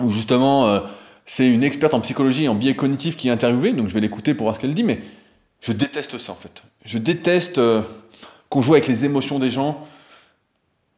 où 0.00 0.10
justement 0.10 0.66
euh, 0.66 0.80
c'est 1.24 1.48
une 1.48 1.62
experte 1.62 1.94
en 1.94 2.00
psychologie 2.00 2.44
et 2.44 2.48
en 2.48 2.56
biais 2.56 2.74
cognitifs 2.74 3.16
qui 3.16 3.28
est 3.28 3.30
interviewée, 3.30 3.72
donc 3.74 3.86
je 3.86 3.94
vais 3.94 4.00
l'écouter 4.00 4.34
pour 4.34 4.46
voir 4.46 4.56
ce 4.56 4.60
qu'elle 4.60 4.74
dit, 4.74 4.82
mais 4.82 5.00
je 5.60 5.70
déteste 5.70 6.18
ça 6.18 6.32
en 6.32 6.34
fait. 6.34 6.64
Je 6.84 6.98
déteste 6.98 7.58
euh, 7.58 7.82
qu'on 8.48 8.60
joue 8.60 8.72
avec 8.72 8.88
les 8.88 9.04
émotions 9.04 9.38
des 9.38 9.48
gens. 9.48 9.86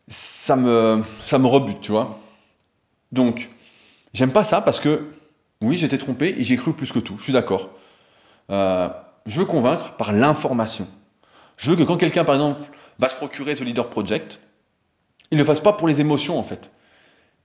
Ça 0.08 0.56
me, 0.56 1.02
ça 1.26 1.38
me 1.38 1.46
rebute, 1.46 1.82
tu 1.82 1.92
vois. 1.92 2.18
Donc, 3.12 3.50
j'aime 4.14 4.32
pas 4.32 4.44
ça 4.44 4.62
parce 4.62 4.80
que 4.80 5.08
oui, 5.60 5.76
j'étais 5.76 5.98
trompé 5.98 6.34
et 6.38 6.42
j'ai 6.42 6.56
cru 6.56 6.72
plus 6.72 6.90
que 6.90 7.00
tout, 7.00 7.18
je 7.18 7.24
suis 7.24 7.34
d'accord. 7.34 7.68
Euh, 8.50 8.88
je 9.28 9.38
veux 9.38 9.46
convaincre 9.46 9.92
par 9.92 10.12
l'information. 10.12 10.88
Je 11.56 11.70
veux 11.70 11.76
que 11.76 11.82
quand 11.82 11.96
quelqu'un, 11.96 12.24
par 12.24 12.34
exemple, 12.34 12.62
va 12.98 13.08
se 13.08 13.14
procurer 13.14 13.54
ce 13.54 13.62
Leader 13.62 13.88
Project, 13.88 14.40
il 15.30 15.36
ne 15.36 15.42
le 15.42 15.46
fasse 15.46 15.60
pas 15.60 15.74
pour 15.74 15.86
les 15.86 16.00
émotions, 16.00 16.38
en 16.38 16.42
fait. 16.42 16.70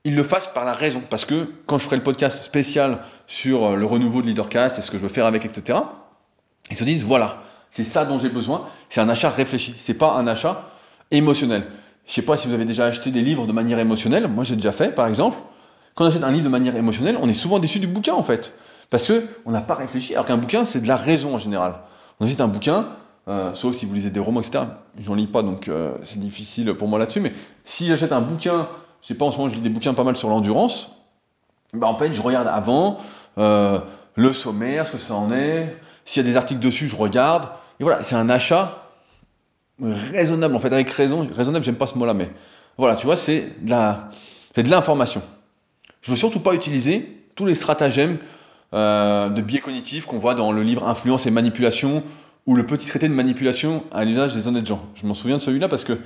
Il 0.06 0.16
le 0.16 0.24
fasse 0.24 0.48
par 0.48 0.66
la 0.66 0.74
raison. 0.74 1.02
Parce 1.10 1.26
que 1.26 1.52
quand 1.66 1.78
je 1.78 1.86
ferai 1.86 1.98
le 1.98 2.04
podcast 2.04 2.44
spécial 2.44 3.00
sur 3.28 3.66
euh, 3.66 3.76
le 3.76 3.86
renouveau 3.86 4.22
de 4.22 4.28
Leadercast 4.28 4.80
et 4.80 4.82
ce 4.82 4.90
que 4.90 4.98
je 4.98 5.04
veux 5.04 5.10
faire 5.10 5.26
avec, 5.26 5.46
etc., 5.46 5.80
ils 6.72 6.78
se 6.78 6.84
disent, 6.84 7.04
voilà, 7.04 7.44
c'est 7.70 7.84
ça 7.84 8.06
dont 8.06 8.18
j'ai 8.18 8.30
besoin. 8.30 8.68
C'est 8.90 9.02
un 9.02 9.10
achat 9.10 9.30
réfléchi. 9.30 9.76
C'est 9.78 9.94
pas 9.94 10.14
un 10.14 10.26
achat 10.26 10.70
émotionnel. 11.12 11.66
Je 12.08 12.14
sais 12.14 12.22
pas 12.22 12.38
si 12.38 12.48
vous 12.48 12.54
avez 12.54 12.66
déjà 12.66 12.86
acheté 12.86 13.12
des 13.12 13.22
livres 13.22 13.46
de 13.46 13.52
manière 13.52 13.80
émotionnelle. 13.80 14.28
Moi, 14.28 14.44
j'ai 14.44 14.56
déjà 14.56 14.72
fait, 14.72 14.96
par 14.96 15.08
exemple. 15.08 15.38
Quand 15.96 16.06
on 16.06 16.08
achète 16.08 16.24
un 16.24 16.32
livre 16.32 16.46
de 16.46 16.50
manière 16.50 16.76
émotionnelle, 16.76 17.18
on 17.22 17.30
est 17.30 17.34
souvent 17.34 17.60
déçu 17.60 17.80
du 17.80 17.88
bouquin 17.88 18.14
en 18.14 18.24
fait. 18.24 18.54
Parce 18.94 19.12
qu'on 19.12 19.50
n'a 19.50 19.62
pas 19.62 19.74
réfléchi, 19.74 20.14
alors 20.14 20.28
qu'un 20.28 20.38
bouquin, 20.38 20.66
c'est 20.66 20.80
de 20.80 20.88
la 20.88 20.96
raison 20.96 21.34
en 21.34 21.40
général. 21.40 21.74
On 22.20 22.28
achète 22.28 22.42
un 22.42 22.48
bouquin, 22.48 22.90
euh, 23.28 23.52
sauf 23.56 23.76
si 23.76 23.88
vous 23.88 23.96
lisez 23.96 24.12
des 24.12 24.20
romans, 24.20 24.40
etc. 24.40 24.66
J'en 25.00 25.16
lis 25.16 25.26
pas, 25.26 25.42
donc 25.42 25.68
euh, 25.68 25.98
c'est 26.04 26.20
difficile 26.20 26.76
pour 26.76 26.88
moi 26.88 27.00
là-dessus. 27.00 27.20
Mais 27.20 27.34
si 27.64 27.88
j'achète 27.88 28.12
un 28.12 28.22
bouquin, 28.22 28.68
je 29.02 29.08
sais 29.08 29.16
pas, 29.16 29.26
en 29.26 29.32
ce 29.32 29.38
moment, 29.38 29.50
je 29.50 29.56
lis 29.56 29.62
des 29.62 29.72
bouquins 29.72 29.96
pas 29.96 30.04
mal 30.04 30.16
sur 30.16 30.30
l'endurance, 30.30 30.92
bah, 31.74 31.88
en 31.88 31.96
fait, 31.96 32.14
je 32.14 32.22
regarde 32.22 32.48
avant 32.48 33.00
euh, 33.40 33.80
le 34.14 34.32
sommaire, 34.32 34.86
ce 34.86 34.92
que 34.92 34.98
ça 35.00 35.16
en 35.16 35.32
est. 35.32 35.76
S'il 36.06 36.24
y 36.24 36.28
a 36.28 36.30
des 36.30 36.38
articles 36.38 36.62
dessus, 36.62 36.88
je 36.88 36.96
regarde. 36.96 37.46
Et 37.80 37.84
voilà, 37.84 38.04
c'est 38.04 38.14
un 38.14 38.30
achat 38.30 38.90
raisonnable, 39.82 40.56
en 40.56 40.60
fait, 40.60 40.72
avec 40.72 40.92
raison. 40.92 41.28
Raisonnable, 41.36 41.66
j'aime 41.66 41.78
pas 41.78 41.88
ce 41.88 41.98
mot-là, 41.98 42.14
mais 42.14 42.30
voilà, 42.78 42.96
tu 42.96 43.08
vois, 43.08 43.16
c'est 43.16 43.56
de 43.64 44.70
l'information. 44.70 45.24
Je 46.02 46.12
veux 46.12 46.18
surtout 46.18 46.42
pas 46.42 46.54
utiliser 46.54 47.26
tous 47.34 47.48
les 47.48 47.56
stratagèmes 47.56 48.20
euh, 48.74 49.30
de 49.30 49.42
biais 49.42 49.60
cognitifs 49.60 50.06
qu'on 50.06 50.20
voit 50.20 50.36
dans 50.36 50.52
le 50.52 50.64
livre 50.64 50.88
Influence 50.88 51.26
et 51.26 51.32
manipulation 51.32 52.04
ou 52.46 52.56
le 52.56 52.66
petit 52.66 52.88
traité 52.88 53.08
de 53.08 53.14
manipulation 53.14 53.84
à 53.92 54.04
l'usage 54.06 54.34
des 54.34 54.48
honnêtes 54.48 54.66
gens. 54.66 54.84
Je 54.96 55.06
m'en 55.06 55.14
souviens 55.14 55.38
de 55.38 55.42
celui-là 55.42 55.68
parce 55.68 55.84
que 55.84 55.98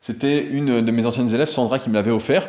c'était 0.00 0.44
une 0.44 0.82
de 0.82 0.92
mes 0.92 1.06
anciennes 1.06 1.32
élèves, 1.34 1.48
Sandra, 1.48 1.78
qui 1.78 1.88
me 1.88 1.94
l'avait 1.94 2.10
offert 2.10 2.48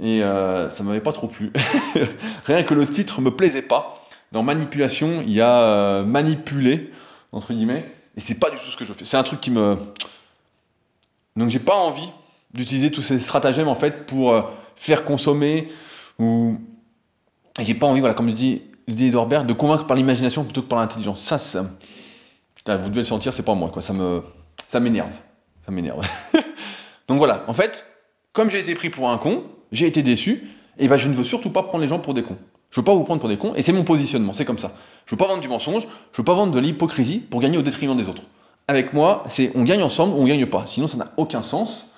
et 0.00 0.22
euh, 0.22 0.68
ça 0.70 0.82
m'avait 0.82 1.00
pas 1.00 1.12
trop 1.12 1.28
plu. 1.28 1.52
Rien 2.44 2.62
que 2.62 2.74
le 2.74 2.86
titre 2.86 3.20
me 3.20 3.30
plaisait 3.30 3.62
pas. 3.62 4.04
Dans 4.32 4.42
manipulation, 4.42 5.22
il 5.26 5.32
y 5.32 5.40
a 5.40 5.60
euh, 5.60 6.04
manipuler 6.04 6.90
entre 7.32 7.52
guillemets 7.52 7.90
et 8.16 8.20
c'est 8.20 8.38
pas 8.38 8.50
du 8.50 8.56
tout 8.56 8.70
ce 8.70 8.76
que 8.76 8.84
je 8.84 8.92
fais. 8.92 9.04
C'est 9.04 9.16
un 9.16 9.22
truc 9.22 9.40
qui 9.40 9.50
me 9.50 9.76
donc 11.36 11.50
j'ai 11.50 11.58
pas 11.58 11.74
envie 11.74 12.08
d'utiliser 12.52 12.90
tous 12.90 13.02
ces 13.02 13.18
stratagèmes 13.18 13.68
en 13.68 13.74
fait 13.74 14.06
pour 14.06 14.32
euh, 14.32 14.42
faire 14.76 15.04
consommer 15.04 15.68
ou 16.18 16.56
j'ai 17.60 17.74
pas 17.74 17.86
envie, 17.86 18.00
voilà, 18.00 18.14
comme 18.14 18.28
je 18.28 18.34
dis, 18.34 18.62
d'Orbert, 18.88 19.44
de 19.44 19.52
convaincre 19.52 19.86
par 19.86 19.96
l'imagination 19.96 20.44
plutôt 20.44 20.62
que 20.62 20.68
par 20.68 20.78
l'intelligence. 20.78 21.20
Ça, 21.22 21.38
ça, 21.38 21.62
vous 21.62 22.88
devez 22.88 23.00
le 23.00 23.04
sentir, 23.04 23.32
c'est 23.32 23.42
pas 23.42 23.54
moi, 23.54 23.70
quoi. 23.70 23.82
Ça 23.82 23.92
me, 23.92 24.22
ça 24.68 24.80
m'énerve, 24.80 25.12
ça 25.64 25.72
m'énerve. 25.72 26.06
Donc 27.08 27.18
voilà, 27.18 27.44
en 27.48 27.54
fait, 27.54 27.86
comme 28.32 28.50
j'ai 28.50 28.58
été 28.58 28.74
pris 28.74 28.90
pour 28.90 29.10
un 29.10 29.18
con, 29.18 29.44
j'ai 29.72 29.86
été 29.86 30.02
déçu, 30.02 30.46
et 30.78 30.88
ben 30.88 30.96
je 30.96 31.08
ne 31.08 31.14
veux 31.14 31.24
surtout 31.24 31.50
pas 31.50 31.62
prendre 31.62 31.82
les 31.82 31.88
gens 31.88 31.98
pour 31.98 32.14
des 32.14 32.22
cons. 32.22 32.36
Je 32.70 32.80
veux 32.80 32.84
pas 32.84 32.94
vous 32.94 33.04
prendre 33.04 33.20
pour 33.20 33.28
des 33.28 33.36
cons, 33.36 33.54
et 33.54 33.62
c'est 33.62 33.72
mon 33.72 33.84
positionnement, 33.84 34.32
c'est 34.32 34.44
comme 34.44 34.58
ça. 34.58 34.72
Je 35.06 35.12
veux 35.14 35.18
pas 35.18 35.28
vendre 35.28 35.40
du 35.40 35.48
mensonge, 35.48 35.86
je 36.12 36.16
veux 36.16 36.24
pas 36.24 36.34
vendre 36.34 36.52
de 36.52 36.58
l'hypocrisie 36.58 37.18
pour 37.18 37.40
gagner 37.40 37.58
au 37.58 37.62
détriment 37.62 37.96
des 37.96 38.08
autres. 38.08 38.22
Avec 38.66 38.92
moi, 38.92 39.24
c'est 39.28 39.52
on 39.54 39.62
gagne 39.62 39.82
ensemble 39.82 40.14
ou 40.14 40.22
on 40.22 40.26
gagne 40.26 40.46
pas. 40.46 40.64
Sinon, 40.66 40.88
ça 40.88 40.96
n'a 40.96 41.12
aucun 41.18 41.42
sens. 41.42 41.92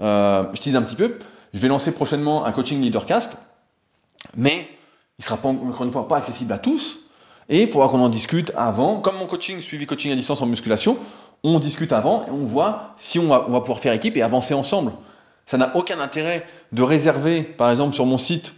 Euh, 0.00 0.44
je 0.54 0.60
dis 0.60 0.76
un 0.76 0.82
petit 0.82 0.96
peu. 0.96 1.18
Je 1.54 1.60
vais 1.60 1.68
lancer 1.68 1.92
prochainement 1.92 2.44
un 2.44 2.52
coaching 2.52 2.80
leadercast 2.80 3.36
mais 4.36 4.68
il 5.20 5.22
sera 5.22 5.36
pas, 5.36 5.50
encore 5.50 5.84
une 5.84 5.92
fois 5.92 6.08
accessible 6.16 6.50
à 6.54 6.58
tous. 6.58 7.00
Et 7.50 7.62
il 7.62 7.68
faudra 7.68 7.88
qu'on 7.88 8.00
en 8.00 8.08
discute 8.08 8.52
avant. 8.56 9.00
Comme 9.00 9.18
mon 9.18 9.26
coaching, 9.26 9.60
suivi 9.60 9.84
coaching 9.84 10.10
à 10.10 10.14
distance 10.14 10.40
en 10.40 10.46
musculation, 10.46 10.96
on 11.44 11.58
discute 11.58 11.92
avant 11.92 12.24
et 12.26 12.30
on 12.30 12.46
voit 12.46 12.94
si 12.98 13.18
on 13.18 13.26
va, 13.26 13.40
pouvoir 13.40 13.80
faire 13.80 13.92
équipe 13.92 14.16
et 14.16 14.22
avancer 14.22 14.54
ensemble. 14.54 14.92
Ça 15.44 15.58
n'a 15.58 15.76
aucun 15.76 16.00
intérêt 16.00 16.46
de 16.72 16.82
réserver, 16.82 17.42
par 17.42 17.70
exemple, 17.70 17.94
sur 17.94 18.06
mon 18.06 18.16
site, 18.16 18.54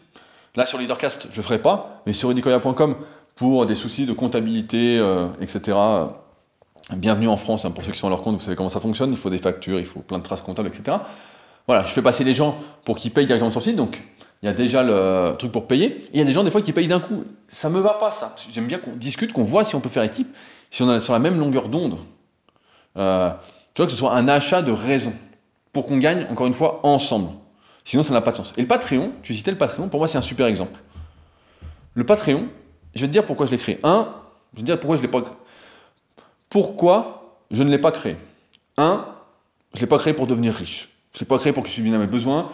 là 0.55 0.65
sur 0.65 0.79
Leadercast, 0.79 1.27
je 1.33 1.39
ne 1.39 1.43
ferai 1.43 1.59
pas, 1.59 2.03
mais 2.07 2.13
sur 2.13 2.31
edicoya.com, 2.31 2.97
pour 3.35 3.67
des 3.67 3.75
soucis 3.75 4.07
de 4.07 4.13
comptabilité, 4.13 4.99
euh, 4.99 5.27
etc. 5.41 5.77
Bienvenue 6.95 7.29
en 7.29 7.39
France, 7.39 7.65
hein, 7.65 7.73
pour 7.73 7.83
ceux 7.83 7.91
qui 7.91 7.99
sont 7.99 8.07
à 8.07 8.11
leur 8.11 8.23
compte, 8.23 8.37
vous 8.37 8.43
savez 8.43 8.57
comment 8.57 8.69
ça 8.69 8.81
fonctionne, 8.81 9.11
il 9.11 9.17
faut 9.17 9.31
des 9.31 9.39
factures, 9.39 9.81
il 9.81 9.87
faut 9.87 10.01
plein 10.01 10.19
de 10.19 10.23
traces 10.23 10.43
comptables, 10.43 10.69
etc. 10.69 10.99
Voilà, 11.67 11.85
je 11.87 11.93
fais 11.93 12.03
passer 12.03 12.23
les 12.23 12.35
gens 12.35 12.57
pour 12.85 12.99
qu'ils 12.99 13.13
payent 13.13 13.27
directement 13.27 13.51
sur 13.51 13.61
le 13.61 13.65
site, 13.65 13.77
donc 13.77 14.03
il 14.43 14.47
y 14.47 14.49
a 14.49 14.53
déjà 14.53 14.83
le 14.83 15.35
truc 15.39 15.53
pour 15.53 15.67
payer. 15.69 16.01
Il 16.13 16.19
y 16.19 16.23
a 16.23 16.25
des 16.25 16.33
gens, 16.33 16.43
des 16.43 16.51
fois, 16.51 16.63
qui 16.63 16.73
payent 16.73 16.89
d'un 16.89 17.01
coup. 17.01 17.25
Ça 17.47 17.69
me 17.71 17.79
va 17.81 17.95
pas, 17.95 18.11
ça. 18.11 18.35
J'aime 18.51 18.67
bien 18.67 18.79
qu'on 18.79 18.97
discute, 18.97 19.33
qu'on 19.33 19.45
voit 19.45 19.65
si 19.65 19.75
on 19.77 19.81
peut 19.81 19.89
faire 19.89 20.03
équipe, 20.03 20.35
si 20.71 20.83
on 20.83 20.93
est 20.93 21.01
sur 21.01 21.13
la 21.13 21.19
même 21.21 21.39
longueur 21.39 21.69
d'onde. 21.69 21.99
Euh, 22.97 23.31
Tu 23.75 23.81
vois, 23.81 23.87
que 23.87 23.93
ce 23.93 23.99
soit 23.99 24.15
un 24.15 24.27
achat 24.29 24.61
de 24.63 24.73
raison. 24.73 25.13
Pour 25.73 25.87
qu'on 25.87 25.97
gagne, 25.99 26.27
encore 26.31 26.47
une 26.47 26.55
fois, 26.55 26.81
ensemble. 26.83 27.29
Sinon, 27.85 28.03
ça 28.03 28.13
n'a 28.13 28.21
pas 28.21 28.33
de 28.33 28.37
sens. 28.37 28.53
Et 28.57 28.61
le 28.61 28.67
Patreon, 28.67 29.13
tu 29.23 29.33
citais 29.33 29.51
le 29.51 29.57
Patreon, 29.59 29.89
pour 29.89 30.01
moi, 30.01 30.09
c'est 30.09 30.19
un 30.19 30.23
super 30.23 30.47
exemple. 30.47 30.79
Le 31.95 32.05
Patreon, 32.05 32.47
je 32.95 33.01
vais 33.01 33.07
te 33.07 33.13
dire 33.13 33.25
pourquoi 33.25 33.47
je 33.47 33.53
l'ai 33.53 33.59
créé. 33.59 33.79
Un, 33.85 34.09
je 34.53 34.59
vais 34.59 34.63
te 34.63 34.67
dire 34.67 34.79
pourquoi 34.81 34.97
je 34.97 35.03
l'ai 35.03 35.09
pas 35.09 35.23
Pourquoi 36.49 37.39
je 37.51 37.63
ne 37.63 37.71
l'ai 37.71 37.79
pas 37.79 37.93
créé 37.93 38.17
Un, 38.77 39.07
je 39.75 39.79
ne 39.79 39.83
l'ai 39.83 39.87
pas 39.87 39.99
créé 39.99 40.13
pour 40.15 40.27
devenir 40.27 40.53
riche. 40.55 40.91
Je 41.13 41.19
ne 41.19 41.21
l'ai 41.21 41.27
pas 41.27 41.39
créé 41.39 41.53
pour 41.53 41.63
que 41.63 41.69
je 41.69 41.75
subvienne 41.75 41.95
à 41.95 41.99
mes 41.99 42.07
besoins. 42.07 42.51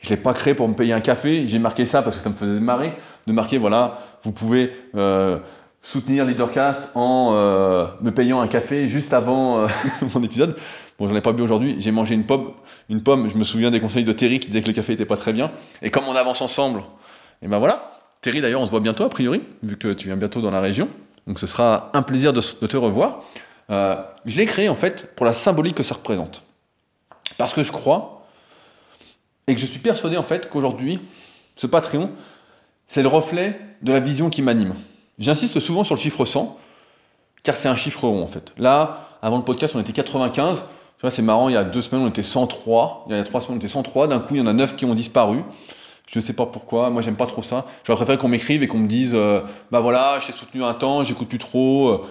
Je 0.00 0.10
ne 0.10 0.16
l'ai 0.16 0.22
pas 0.22 0.34
créé 0.34 0.54
pour 0.54 0.68
me 0.68 0.74
payer 0.74 0.92
un 0.92 1.00
café. 1.00 1.48
J'ai 1.48 1.58
marqué 1.58 1.86
ça 1.86 2.02
parce 2.02 2.16
que 2.16 2.22
ça 2.22 2.30
me 2.30 2.34
faisait 2.34 2.60
marrer 2.60 2.92
de 3.26 3.32
marquer, 3.32 3.58
voilà, 3.58 3.98
vous 4.22 4.32
pouvez 4.32 4.72
euh, 4.94 5.38
soutenir 5.80 6.24
Leadercast 6.24 6.90
en 6.94 7.32
euh, 7.34 7.86
me 8.00 8.10
payant 8.10 8.40
un 8.40 8.46
café 8.46 8.86
juste 8.88 9.12
avant 9.12 9.60
euh, 9.60 9.66
mon 10.14 10.22
épisode. 10.22 10.56
Bon, 10.98 11.08
j'en 11.08 11.16
ai 11.16 11.20
pas 11.20 11.32
bu 11.32 11.42
aujourd'hui. 11.42 11.76
J'ai 11.78 11.90
mangé 11.90 12.14
une 12.14 12.24
pomme. 12.24 12.52
Une 12.88 13.02
pomme. 13.02 13.28
Je 13.28 13.36
me 13.36 13.44
souviens 13.44 13.70
des 13.70 13.80
conseils 13.80 14.04
de 14.04 14.12
Terry 14.12 14.38
qui 14.38 14.48
disait 14.48 14.62
que 14.62 14.68
le 14.68 14.72
café 14.72 14.92
était 14.92 15.04
pas 15.04 15.16
très 15.16 15.32
bien. 15.32 15.50
Et 15.82 15.90
comme 15.90 16.04
on 16.08 16.14
avance 16.14 16.40
ensemble, 16.40 16.82
et 17.42 17.48
ben 17.48 17.58
voilà. 17.58 17.98
Terry, 18.22 18.40
d'ailleurs, 18.40 18.62
on 18.62 18.66
se 18.66 18.70
voit 18.70 18.80
bientôt 18.80 19.04
a 19.04 19.10
priori, 19.10 19.42
vu 19.62 19.76
que 19.76 19.92
tu 19.92 20.06
viens 20.08 20.16
bientôt 20.16 20.40
dans 20.40 20.50
la 20.50 20.60
région. 20.60 20.88
Donc 21.26 21.38
ce 21.38 21.46
sera 21.46 21.90
un 21.92 22.02
plaisir 22.02 22.32
de, 22.32 22.40
te 22.40 22.76
revoir. 22.76 23.20
Je 23.68 24.36
l'ai 24.36 24.46
créé 24.46 24.68
en 24.68 24.74
fait 24.74 25.14
pour 25.16 25.26
la 25.26 25.32
symbolique 25.32 25.76
que 25.76 25.82
ça 25.82 25.96
représente. 25.96 26.42
Parce 27.36 27.52
que 27.52 27.62
je 27.62 27.72
crois 27.72 28.15
et 29.46 29.54
que 29.54 29.60
je 29.60 29.66
suis 29.66 29.78
persuadé 29.78 30.16
en 30.16 30.22
fait 30.22 30.48
qu'aujourd'hui, 30.48 31.00
ce 31.56 31.66
Patreon, 31.66 32.10
c'est 32.88 33.02
le 33.02 33.08
reflet 33.08 33.60
de 33.82 33.92
la 33.92 34.00
vision 34.00 34.30
qui 34.30 34.42
m'anime. 34.42 34.74
J'insiste 35.18 35.60
souvent 35.60 35.84
sur 35.84 35.94
le 35.94 36.00
chiffre 36.00 36.24
100, 36.24 36.56
car 37.42 37.56
c'est 37.56 37.68
un 37.68 37.76
chiffre 37.76 38.06
rond 38.06 38.22
en 38.22 38.26
fait. 38.26 38.52
Là, 38.58 39.18
avant 39.22 39.38
le 39.38 39.44
podcast, 39.44 39.74
on 39.74 39.80
était 39.80 39.92
95. 39.92 40.64
Tu 40.98 41.02
vois, 41.02 41.10
c'est 41.10 41.22
marrant, 41.22 41.48
il 41.48 41.52
y 41.52 41.56
a 41.56 41.64
deux 41.64 41.80
semaines, 41.80 42.04
on 42.04 42.08
était 42.08 42.22
103. 42.22 43.06
Il 43.08 43.16
y 43.16 43.18
a 43.18 43.24
trois 43.24 43.40
semaines, 43.40 43.56
on 43.56 43.60
était 43.60 43.68
103. 43.68 44.08
D'un 44.08 44.18
coup, 44.18 44.34
il 44.34 44.38
y 44.38 44.40
en 44.40 44.46
a 44.46 44.52
9 44.52 44.76
qui 44.76 44.84
ont 44.84 44.94
disparu. 44.94 45.42
Je 46.06 46.20
ne 46.20 46.24
sais 46.24 46.32
pas 46.32 46.46
pourquoi, 46.46 46.88
moi 46.90 47.02
j'aime 47.02 47.16
pas 47.16 47.26
trop 47.26 47.42
ça. 47.42 47.66
J'aurais 47.84 47.96
préféré 47.96 48.18
qu'on 48.18 48.28
m'écrive 48.28 48.62
et 48.62 48.68
qu'on 48.68 48.78
me 48.78 48.86
dise 48.86 49.12
euh, 49.14 49.40
Bah 49.72 49.80
voilà, 49.80 50.20
j'ai 50.24 50.32
soutenu 50.32 50.62
un 50.62 50.74
temps, 50.74 51.02
j'écoute 51.02 51.28
plus 51.28 51.38
trop, 51.38 51.88
euh, 51.88 52.04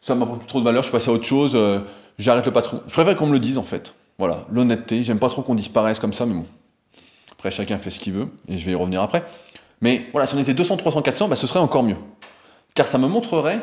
ça 0.00 0.14
m'a 0.14 0.26
plus 0.26 0.46
trop 0.46 0.60
de 0.60 0.64
valeur, 0.64 0.82
je 0.82 0.88
suis 0.88 0.92
passé 0.92 1.10
à 1.10 1.14
autre 1.14 1.24
chose, 1.24 1.52
euh, 1.54 1.80
j'arrête 2.18 2.44
le 2.44 2.52
patron. 2.52 2.82
Je 2.86 2.92
préfère 2.92 3.16
qu'on 3.16 3.26
me 3.26 3.32
le 3.32 3.38
dise 3.38 3.56
en 3.56 3.62
fait. 3.62 3.94
Voilà, 4.18 4.44
l'honnêteté, 4.50 5.02
j'aime 5.02 5.18
pas 5.18 5.30
trop 5.30 5.40
qu'on 5.40 5.54
disparaisse 5.54 5.98
comme 5.98 6.12
ça, 6.12 6.26
mais 6.26 6.34
bon. 6.34 6.44
Après, 7.38 7.52
chacun 7.52 7.78
fait 7.78 7.90
ce 7.90 8.00
qu'il 8.00 8.14
veut, 8.14 8.28
et 8.48 8.58
je 8.58 8.66
vais 8.66 8.72
y 8.72 8.74
revenir 8.74 9.00
après. 9.00 9.24
Mais 9.80 10.06
voilà, 10.10 10.26
si 10.26 10.34
on 10.34 10.38
était 10.38 10.54
200, 10.54 10.76
300, 10.76 11.02
400, 11.02 11.28
bah, 11.28 11.36
ce 11.36 11.46
serait 11.46 11.60
encore 11.60 11.84
mieux. 11.84 11.96
Car 12.74 12.84
ça 12.84 12.98
me 12.98 13.06
montrerait 13.06 13.60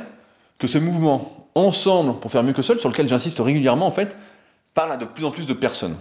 que 0.57 0.67
ce 0.67 0.77
mouvement, 0.77 1.49
ensemble, 1.55 2.19
pour 2.19 2.31
faire 2.31 2.43
mieux 2.43 2.53
que 2.53 2.61
seul, 2.61 2.79
sur 2.79 2.87
lequel 2.87 3.07
j'insiste 3.09 3.39
régulièrement, 3.39 3.85
en 3.85 3.91
fait, 3.91 4.15
parle 4.73 4.93
à 4.93 4.97
de 4.97 5.03
plus 5.03 5.25
en 5.25 5.31
plus 5.31 5.45
de 5.45 5.53
personnes. 5.53 5.97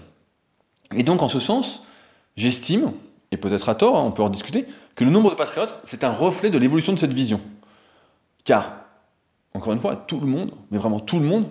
Et 0.94 1.02
donc, 1.02 1.22
en 1.22 1.28
ce 1.28 1.40
sens, 1.40 1.84
j'estime, 2.36 2.92
et 3.32 3.36
peut-être 3.36 3.68
à 3.68 3.74
tort, 3.74 3.96
hein, 3.96 4.04
on 4.06 4.12
peut 4.12 4.22
en 4.22 4.30
discuter, 4.30 4.66
que 4.94 5.02
le 5.02 5.10
nombre 5.10 5.30
de 5.30 5.34
patriotes, 5.34 5.74
c'est 5.82 6.04
un 6.04 6.10
reflet 6.10 6.50
de 6.50 6.58
l'évolution 6.58 6.92
de 6.92 6.98
cette 6.98 7.12
vision. 7.12 7.40
Car, 8.44 8.70
encore 9.52 9.72
une 9.72 9.80
fois, 9.80 9.96
tout 9.96 10.20
le 10.20 10.26
monde, 10.26 10.52
mais 10.70 10.78
vraiment 10.78 11.00
tout 11.00 11.18
le 11.18 11.24
monde, 11.24 11.46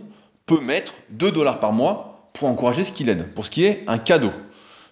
peut 0.46 0.62
mettre 0.62 0.94
2 1.10 1.32
dollars 1.32 1.60
par 1.60 1.74
mois 1.74 2.30
pour 2.32 2.48
encourager 2.48 2.86
ce 2.86 2.94
qu'il 2.94 3.10
aide, 3.10 3.34
pour 3.34 3.46
ce 3.46 3.50
qui 3.50 3.66
est 3.66 3.84
un 3.88 3.98
cadeau. 3.98 4.32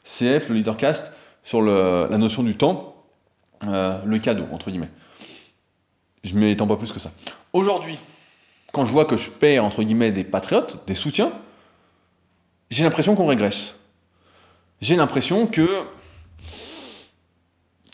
CF, 0.04 0.50
le 0.50 0.56
leadercast, 0.56 1.12
sur 1.44 1.62
la 1.62 2.18
notion 2.18 2.44
du 2.44 2.56
temps, 2.56 2.92
euh, 3.68 4.00
le 4.06 4.20
cadeau, 4.20 4.46
entre 4.52 4.72
guillemets. 4.72 4.90
Je 6.24 6.34
ne 6.36 6.40
m'étends 6.40 6.68
pas 6.68 6.78
plus 6.78 6.92
que 6.92 7.00
ça. 7.00 7.12
Aujourd'hui, 7.54 7.98
quand 8.72 8.86
je 8.86 8.92
vois 8.92 9.06
que 9.06 9.18
je 9.18 9.30
perds, 9.30 9.66
entre 9.66 9.84
guillemets, 9.84 10.12
des 10.12 10.24
patriotes, 10.24 10.80
des 10.88 10.96
soutiens, 10.96 11.32
j'ai 12.70 12.84
l'impression 12.84 13.16
qu'on 13.16 13.28
régresse. 13.28 13.78
J'ai 14.82 14.96
l'impression 14.96 15.46
que 15.48 15.68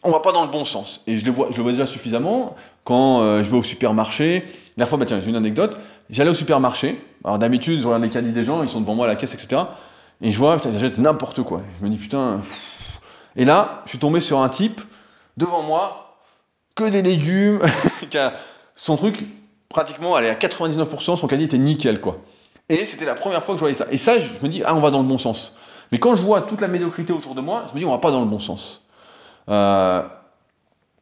on 0.04 0.12
va 0.12 0.20
pas 0.20 0.32
dans 0.32 0.46
le 0.46 0.52
bon 0.52 0.64
sens. 0.64 1.02
Et 1.08 1.18
je 1.18 1.26
le 1.26 1.32
vois, 1.32 1.50
je 1.52 1.62
vois 1.62 1.72
déjà 1.72 1.88
suffisamment 1.88 2.56
quand 2.84 3.22
euh, 3.22 3.44
je 3.44 3.50
vais 3.50 3.58
au 3.58 3.64
supermarché. 3.64 4.44
La 4.78 4.86
fois, 4.86 4.98
bah 4.98 5.06
tiens, 5.06 5.20
j'ai 5.20 5.30
une 5.30 5.36
anecdote. 5.36 5.78
J'allais 6.10 6.30
au 6.30 6.36
supermarché. 6.36 7.02
Alors 7.26 7.40
d'habitude, 7.40 7.82
je 7.82 7.86
regarde 7.86 8.04
les 8.04 8.10
caddies 8.10 8.32
des 8.32 8.44
gens, 8.44 8.64
ils 8.64 8.70
sont 8.70 8.80
devant 8.80 8.96
moi 8.96 9.06
à 9.06 9.10
la 9.10 9.16
caisse, 9.16 9.34
etc. 9.34 9.64
Et 10.22 10.32
je 10.32 10.38
vois, 10.38 10.58
ils 10.64 10.76
achètent 10.76 10.98
n'importe 10.98 11.42
quoi. 11.44 11.62
Je 11.80 11.86
me 11.86 11.90
dis, 11.90 11.98
putain. 11.98 12.42
Et 13.38 13.46
là, 13.46 13.82
je 13.86 13.92
suis 13.92 14.00
tombé 14.00 14.20
sur 14.20 14.40
un 14.40 14.50
type 14.50 14.82
devant 15.38 15.62
moi, 15.62 16.18
que 16.76 16.84
des 16.84 17.02
légumes, 17.02 17.62
son 18.76 18.96
truc 18.98 19.26
pratiquement, 19.70 20.16
allez, 20.16 20.30
à 20.30 20.36
99%, 20.36 21.18
son 21.18 21.28
caddie 21.28 21.46
était 21.46 21.58
nickel, 21.58 22.02
quoi. 22.02 22.18
Et 22.70 22.86
c'était 22.86 23.06
la 23.06 23.14
première 23.14 23.44
fois 23.44 23.54
que 23.54 23.60
je 23.60 23.62
voyais 23.62 23.76
ça. 23.76 23.88
Et 23.92 23.98
ça, 23.98 24.18
je 24.18 24.28
me 24.42 24.50
dis, 24.50 24.62
ah, 24.66 24.76
on 24.76 24.80
va 24.80 24.92
dans 24.92 25.02
le 25.02 25.08
bon 25.08 25.18
sens. 25.18 25.56
Mais 25.92 26.00
quand 26.00 26.16
je 26.16 26.24
vois 26.24 26.42
toute 26.42 26.60
la 26.60 26.68
médiocrité 26.68 27.14
autour 27.14 27.34
de 27.36 27.42
moi, 27.42 27.64
je 27.70 27.74
me 27.74 27.80
dis, 27.80 27.86
on 27.86 27.92
va 27.92 28.00
pas 28.00 28.12
dans 28.12 28.20
le 28.20 28.26
bon 28.26 28.40
sens. 28.40 28.86
Euh, 29.50 30.04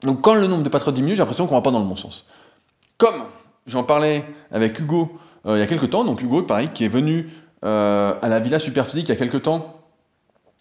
donc 0.01 0.21
quand 0.21 0.35
le 0.35 0.45
nombre 0.45 0.63
de 0.63 0.69
patriotes 0.69 0.95
diminue, 0.95 1.15
j'ai 1.15 1.21
l'impression 1.21 1.47
qu'on 1.47 1.55
va 1.55 1.61
pas 1.61 1.71
dans 1.71 1.79
le 1.79 1.85
bon 1.85 1.95
sens. 1.95 2.27
Comme 2.97 3.23
j'en 3.65 3.83
parlais 3.83 4.25
avec 4.51 4.79
Hugo 4.79 5.17
euh, 5.47 5.57
il 5.57 5.59
y 5.59 5.63
a 5.63 5.67
quelques 5.67 5.89
temps, 5.89 6.03
donc 6.03 6.21
Hugo, 6.21 6.43
pareil, 6.43 6.69
qui 6.73 6.85
est 6.85 6.89
venu 6.89 7.29
euh, 7.63 8.13
à 8.21 8.29
la 8.29 8.39
Villa 8.39 8.59
Superphysique 8.59 9.07
il 9.07 9.09
y 9.09 9.11
a 9.11 9.15
quelques 9.15 9.43
temps, 9.43 9.74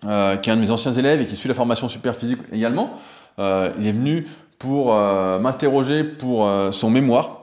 qui 0.04 0.50
est 0.50 0.52
un 0.52 0.56
de 0.56 0.60
mes 0.60 0.70
anciens 0.70 0.92
élèves 0.92 1.20
et 1.20 1.26
qui 1.26 1.36
suit 1.36 1.48
la 1.48 1.54
formation 1.54 1.88
Superphysique 1.88 2.40
également. 2.52 2.98
il 3.38 3.86
est 3.86 3.92
venu 3.92 4.26
pour 4.58 4.94
m'interroger 4.94 6.04
pour 6.04 6.48
son 6.72 6.90
mémoire 6.90 7.40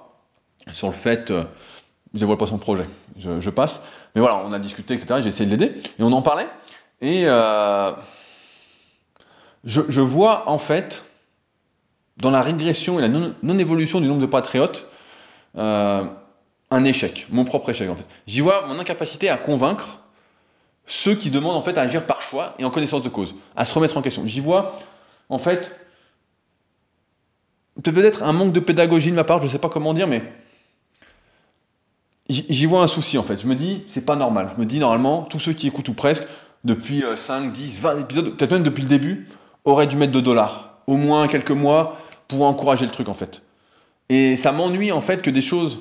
sur 0.71 0.88
le 0.88 0.93
fait, 0.93 1.34
je 2.13 2.19
dévoile 2.19 2.38
pas 2.38 2.45
son 2.45 2.60
projet, 2.60 2.86
je, 3.17 3.50
passe, 3.50 3.82
mais 4.13 4.21
voilà, 4.21 4.43
on 4.45 4.52
a 4.54 4.60
discuté, 4.60 4.93
etc. 4.93 5.21
J'ai 5.21 5.30
essayé 5.30 5.45
de 5.45 5.52
l'aider 5.52 5.74
et 6.00 6.04
on 6.04 6.12
en 6.12 6.21
parlait. 6.21 6.47
Et 7.02 7.26
je, 9.63 10.02
vois 10.02 10.50
en 10.50 10.58
fait, 10.58 11.04
dans 12.17 12.32
la 12.32 12.41
régression 12.41 13.00
et 13.00 13.02
la 13.02 13.10
non-évolution 13.10 14.02
du 14.02 14.08
nombre 14.08 14.21
de 14.21 14.26
patriotes, 14.26 14.88
euh, 15.58 16.04
un 16.69 16.84
échec, 16.86 17.28
mon 17.30 17.43
propre 17.43 17.69
échec 17.69 17.89
en 17.89 17.95
fait. 17.95 18.06
J'y 18.26 18.41
vois 18.41 18.65
mon 18.67 18.80
incapacité 18.80 19.30
à 19.30 19.38
convaincre 19.38 20.00
ceux 20.85 21.15
qui 21.15 21.29
demandent 21.29 21.55
en 21.55 21.61
fait 21.61 21.77
à 21.77 21.81
agir 21.81 22.05
par 22.05 22.21
choix 22.21 22.55
et 22.59 22.65
en 22.65 22.69
connaissance 22.69 23.03
de 23.03 23.09
cause, 23.09 23.35
à 23.55 23.65
se 23.65 23.73
remettre 23.73 23.97
en 23.97 24.01
question. 24.01 24.23
J'y 24.25 24.39
vois 24.39 24.79
en 25.29 25.39
fait 25.39 25.71
peut-être 27.83 28.23
un 28.23 28.33
manque 28.33 28.53
de 28.53 28.59
pédagogie 28.59 29.11
de 29.11 29.15
ma 29.15 29.23
part, 29.23 29.39
je 29.39 29.47
ne 29.47 29.51
sais 29.51 29.59
pas 29.59 29.69
comment 29.69 29.93
dire, 29.93 30.07
mais 30.07 30.21
j'y 32.29 32.65
vois 32.65 32.81
un 32.81 32.87
souci 32.87 33.17
en 33.17 33.23
fait. 33.23 33.41
Je 33.41 33.47
me 33.47 33.55
dis, 33.55 33.83
c'est 33.87 34.05
pas 34.05 34.15
normal. 34.15 34.49
Je 34.55 34.59
me 34.59 34.65
dis, 34.65 34.79
normalement, 34.79 35.23
tous 35.23 35.39
ceux 35.39 35.53
qui 35.53 35.67
écoutent 35.67 35.89
ou 35.89 35.93
presque, 35.93 36.23
depuis 36.63 37.03
5, 37.15 37.51
10, 37.51 37.81
20 37.81 37.99
épisodes, 37.99 38.35
peut-être 38.35 38.51
même 38.51 38.63
depuis 38.63 38.83
le 38.83 38.89
début, 38.89 39.27
aurait 39.65 39.87
dû 39.87 39.97
mettre 39.97 40.11
2 40.11 40.21
dollars, 40.21 40.81
au 40.87 40.95
moins 40.95 41.27
quelques 41.27 41.51
mois, 41.51 41.97
pour 42.27 42.43
encourager 42.43 42.85
le 42.85 42.91
truc 42.91 43.09
en 43.09 43.13
fait. 43.13 43.41
Et 44.09 44.35
ça 44.35 44.51
m'ennuie 44.51 44.91
en 44.91 45.01
fait 45.01 45.21
que 45.21 45.29
des 45.29 45.41
choses, 45.41 45.79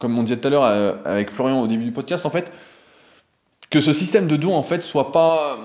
comme 0.00 0.18
on 0.18 0.22
disait 0.22 0.38
tout 0.38 0.48
à 0.48 0.50
l'heure 0.50 0.64
euh, 0.64 0.94
avec 1.04 1.30
Florian 1.30 1.60
au 1.60 1.66
début 1.66 1.84
du 1.84 1.92
podcast, 1.92 2.26
en 2.26 2.30
fait, 2.30 2.50
que 3.72 3.80
ce 3.80 3.92
système 3.92 4.28
de 4.28 4.36
dons 4.36 4.54
en 4.54 4.62
fait 4.62 4.82
soit 4.82 5.10
pas 5.10 5.58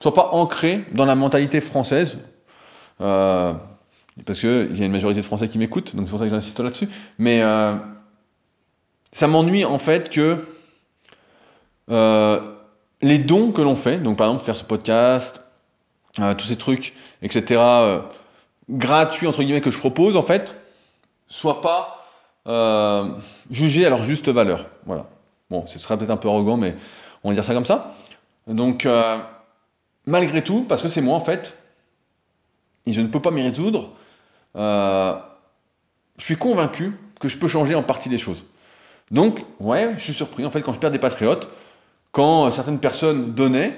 soit 0.00 0.12
pas 0.12 0.30
ancré 0.32 0.84
dans 0.92 1.06
la 1.06 1.14
mentalité 1.14 1.60
française. 1.60 2.18
Euh, 3.00 3.54
parce 4.26 4.40
qu'il 4.40 4.76
y 4.76 4.82
a 4.82 4.84
une 4.84 4.92
majorité 4.92 5.20
de 5.20 5.24
Français 5.24 5.48
qui 5.48 5.56
m'écoutent, 5.56 5.96
donc 5.96 6.06
c'est 6.06 6.10
pour 6.10 6.18
ça 6.18 6.26
que 6.26 6.30
j'insiste 6.30 6.60
là-dessus. 6.60 6.88
Mais 7.18 7.40
euh, 7.40 7.74
ça 9.12 9.26
m'ennuie 9.26 9.64
en 9.64 9.78
fait 9.78 10.10
que 10.10 10.44
les 13.02 13.18
dons 13.18 13.52
que 13.52 13.62
l'on 13.62 13.76
fait, 13.76 13.98
donc 13.98 14.16
par 14.18 14.28
exemple 14.28 14.44
faire 14.44 14.56
ce 14.56 14.64
podcast, 14.64 15.42
euh, 16.20 16.34
tous 16.34 16.46
ces 16.46 16.56
trucs, 16.56 16.92
etc., 17.22 17.60
euh, 17.60 18.00
gratuits, 18.68 19.26
entre 19.26 19.42
guillemets, 19.42 19.62
que 19.62 19.70
je 19.70 19.78
propose, 19.78 20.16
en 20.16 20.22
fait, 20.22 20.54
soient 21.26 21.62
pas 21.62 22.06
euh, 22.46 23.14
jugés 23.50 23.86
à 23.86 23.90
leur 23.90 24.02
juste 24.02 24.28
valeur. 24.28 24.66
Voilà. 24.84 25.06
Bon, 25.52 25.66
ce 25.66 25.78
sera 25.78 25.98
peut-être 25.98 26.10
un 26.10 26.16
peu 26.16 26.28
arrogant, 26.28 26.56
mais 26.56 26.74
on 27.22 27.28
va 27.28 27.34
dire 27.34 27.44
ça 27.44 27.52
comme 27.52 27.66
ça. 27.66 27.94
Donc, 28.46 28.88
malgré 30.06 30.42
tout, 30.42 30.64
parce 30.66 30.80
que 30.80 30.88
c'est 30.88 31.02
moi, 31.02 31.14
en 31.14 31.20
fait, 31.20 31.52
et 32.86 32.92
je 32.94 33.02
ne 33.02 33.06
peux 33.06 33.20
pas 33.20 33.30
m'y 33.30 33.42
résoudre, 33.42 33.90
je 34.54 35.20
suis 36.18 36.36
convaincu 36.36 36.98
que 37.20 37.28
je 37.28 37.36
peux 37.36 37.48
changer 37.48 37.74
en 37.74 37.82
partie 37.82 38.08
des 38.08 38.16
choses. 38.16 38.46
Donc, 39.10 39.44
ouais, 39.60 39.92
je 39.98 40.04
suis 40.04 40.14
surpris, 40.14 40.46
en 40.46 40.50
fait, 40.50 40.62
quand 40.62 40.72
je 40.72 40.78
perds 40.78 40.90
des 40.90 40.98
patriotes, 40.98 41.50
quand 42.12 42.50
certaines 42.50 42.80
personnes 42.80 43.34
donnaient, 43.34 43.76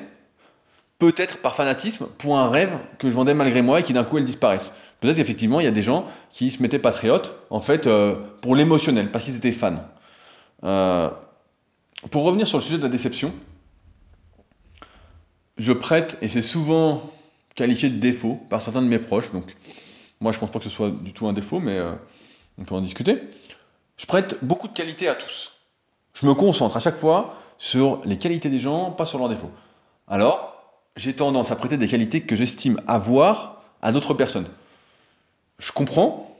peut-être 1.00 1.38
par 1.38 1.56
fanatisme, 1.56 2.06
pour 2.18 2.38
un 2.38 2.48
rêve 2.48 2.78
que 2.98 3.10
je 3.10 3.14
vendais 3.16 3.34
malgré 3.34 3.62
moi 3.62 3.80
et 3.80 3.82
qui 3.82 3.92
d'un 3.92 4.04
coup 4.04 4.16
elles 4.16 4.24
disparaissent. 4.24 4.72
Peut-être 5.00 5.16
qu'effectivement, 5.16 5.58
il 5.58 5.64
y 5.64 5.68
a 5.68 5.72
des 5.72 5.82
gens 5.82 6.06
qui 6.30 6.52
se 6.52 6.62
mettaient 6.62 6.78
patriotes, 6.78 7.32
en 7.50 7.58
fait, 7.58 7.88
euh, 7.88 8.14
pour 8.42 8.54
l'émotionnel, 8.54 9.10
parce 9.10 9.24
qu'ils 9.24 9.34
étaient 9.36 9.50
fans. 9.50 9.82
Euh, 10.62 11.10
pour 12.10 12.24
revenir 12.24 12.46
sur 12.46 12.58
le 12.58 12.64
sujet 12.64 12.78
de 12.78 12.82
la 12.82 12.88
déception, 12.88 13.32
je 15.56 15.72
prête, 15.72 16.18
et 16.20 16.28
c'est 16.28 16.42
souvent 16.42 17.10
qualifié 17.54 17.88
de 17.88 17.98
défaut 17.98 18.40
par 18.50 18.62
certains 18.62 18.82
de 18.82 18.88
mes 18.88 18.98
proches, 18.98 19.32
donc 19.32 19.54
moi 20.20 20.32
je 20.32 20.38
pense 20.38 20.50
pas 20.50 20.58
que 20.58 20.64
ce 20.64 20.70
soit 20.70 20.90
du 20.90 21.12
tout 21.12 21.26
un 21.26 21.32
défaut, 21.32 21.60
mais 21.60 21.78
euh, 21.78 21.94
on 22.58 22.64
peut 22.64 22.74
en 22.74 22.80
discuter. 22.80 23.20
Je 23.96 24.06
prête 24.06 24.36
beaucoup 24.42 24.68
de 24.68 24.72
qualité 24.72 25.08
à 25.08 25.14
tous. 25.14 25.52
Je 26.14 26.26
me 26.26 26.34
concentre 26.34 26.76
à 26.76 26.80
chaque 26.80 26.96
fois 26.96 27.34
sur 27.58 28.00
les 28.04 28.18
qualités 28.18 28.48
des 28.48 28.58
gens, 28.58 28.90
pas 28.90 29.06
sur 29.06 29.18
leurs 29.18 29.28
défauts. 29.28 29.50
Alors, 30.08 30.54
j'ai 30.96 31.14
tendance 31.14 31.50
à 31.50 31.56
prêter 31.56 31.76
des 31.76 31.88
qualités 31.88 32.20
que 32.20 32.36
j'estime 32.36 32.80
avoir 32.86 33.62
à 33.82 33.92
d'autres 33.92 34.14
personnes. 34.14 34.48
Je 35.58 35.72
comprends 35.72 36.36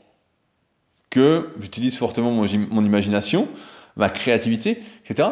que 1.10 1.50
j'utilise 1.60 1.96
fortement 1.96 2.32
mon, 2.32 2.84
imagination, 2.84 3.48
ma 3.96 4.08
créativité, 4.08 4.82
etc. 5.08 5.28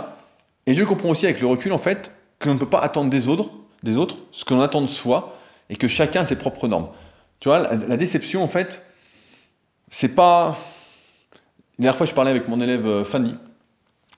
Et 0.67 0.75
je 0.75 0.85
comprends 0.85 1.11
aussi 1.11 1.27
avec 1.27 1.41
le 1.41 1.47
recul, 1.47 1.73
en 1.73 1.79
fait, 1.79 2.13
que 2.39 2.49
l'on 2.49 2.55
ne 2.55 2.61
peut 2.61 2.69
pas 2.69 2.81
attendre 2.81 3.11
des 3.11 3.29
autres, 3.29 3.51
des 3.83 3.99
autres 3.99 4.17
ce 4.31 4.45
que 4.45 4.55
l'on 4.55 4.61
attend 4.61 4.81
de 4.81 4.87
soi, 4.87 5.37
et 5.71 5.77
que 5.77 5.89
chacun 5.89 6.23
a 6.23 6.27
ses 6.27 6.37
propres 6.37 6.69
normes. 6.69 6.89
Tu 7.41 7.49
vois, 7.49 7.59
la, 7.59 7.97
déception, 7.97 8.43
en 8.43 8.49
fait, 8.49 8.85
c'est 9.91 10.15
pas... 10.15 10.59
La 11.79 11.85
dernière 11.85 11.97
fois, 11.97 12.07
je 12.07 12.15
parlais 12.15 12.31
avec 12.31 12.49
mon 12.49 12.61
élève 12.61 12.87
euh, 12.87 13.05
Fanny, 13.05 13.35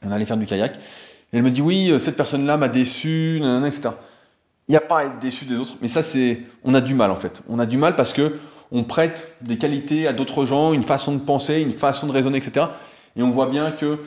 on 0.04 0.10
allait 0.10 0.26
faire 0.26 0.36
du 0.36 0.46
kayak, 0.46 0.74
et 0.74 1.36
elle 1.38 1.42
me 1.42 1.50
dit, 1.50 1.62
oui, 1.62 1.90
euh, 1.90 1.98
cette 1.98 2.16
personne-là 2.16 2.56
m'a 2.56 2.68
déçu, 2.68 3.40
etc. 3.66 3.90
Il 4.68 4.72
n'y 4.72 4.76
a 4.76 4.80
pas 4.80 5.00
à 5.00 5.04
être 5.04 5.18
déçu 5.18 5.44
des 5.44 5.56
autres, 5.56 5.76
mais 5.80 5.88
ça, 5.88 6.02
c'est... 6.02 6.40
On 6.64 6.74
a 6.74 6.80
du 6.80 6.94
mal, 6.94 7.10
en 7.10 7.16
fait. 7.16 7.42
On 7.48 7.58
a 7.58 7.66
du 7.66 7.78
mal 7.78 7.96
parce 7.96 8.12
que 8.12 8.34
on 8.72 8.82
prête 8.82 9.28
des 9.40 9.56
qualités 9.56 10.06
à 10.06 10.12
d'autres 10.12 10.46
gens, 10.46 10.72
une 10.72 10.82
façon 10.82 11.12
de 11.14 11.20
penser, 11.20 11.60
une 11.60 11.72
façon 11.72 12.06
de 12.06 12.12
raisonner, 12.12 12.38
etc. 12.38 12.66
Et 13.16 13.22
on 13.22 13.30
voit 13.30 13.46
bien 13.46 13.70
que 13.70 14.00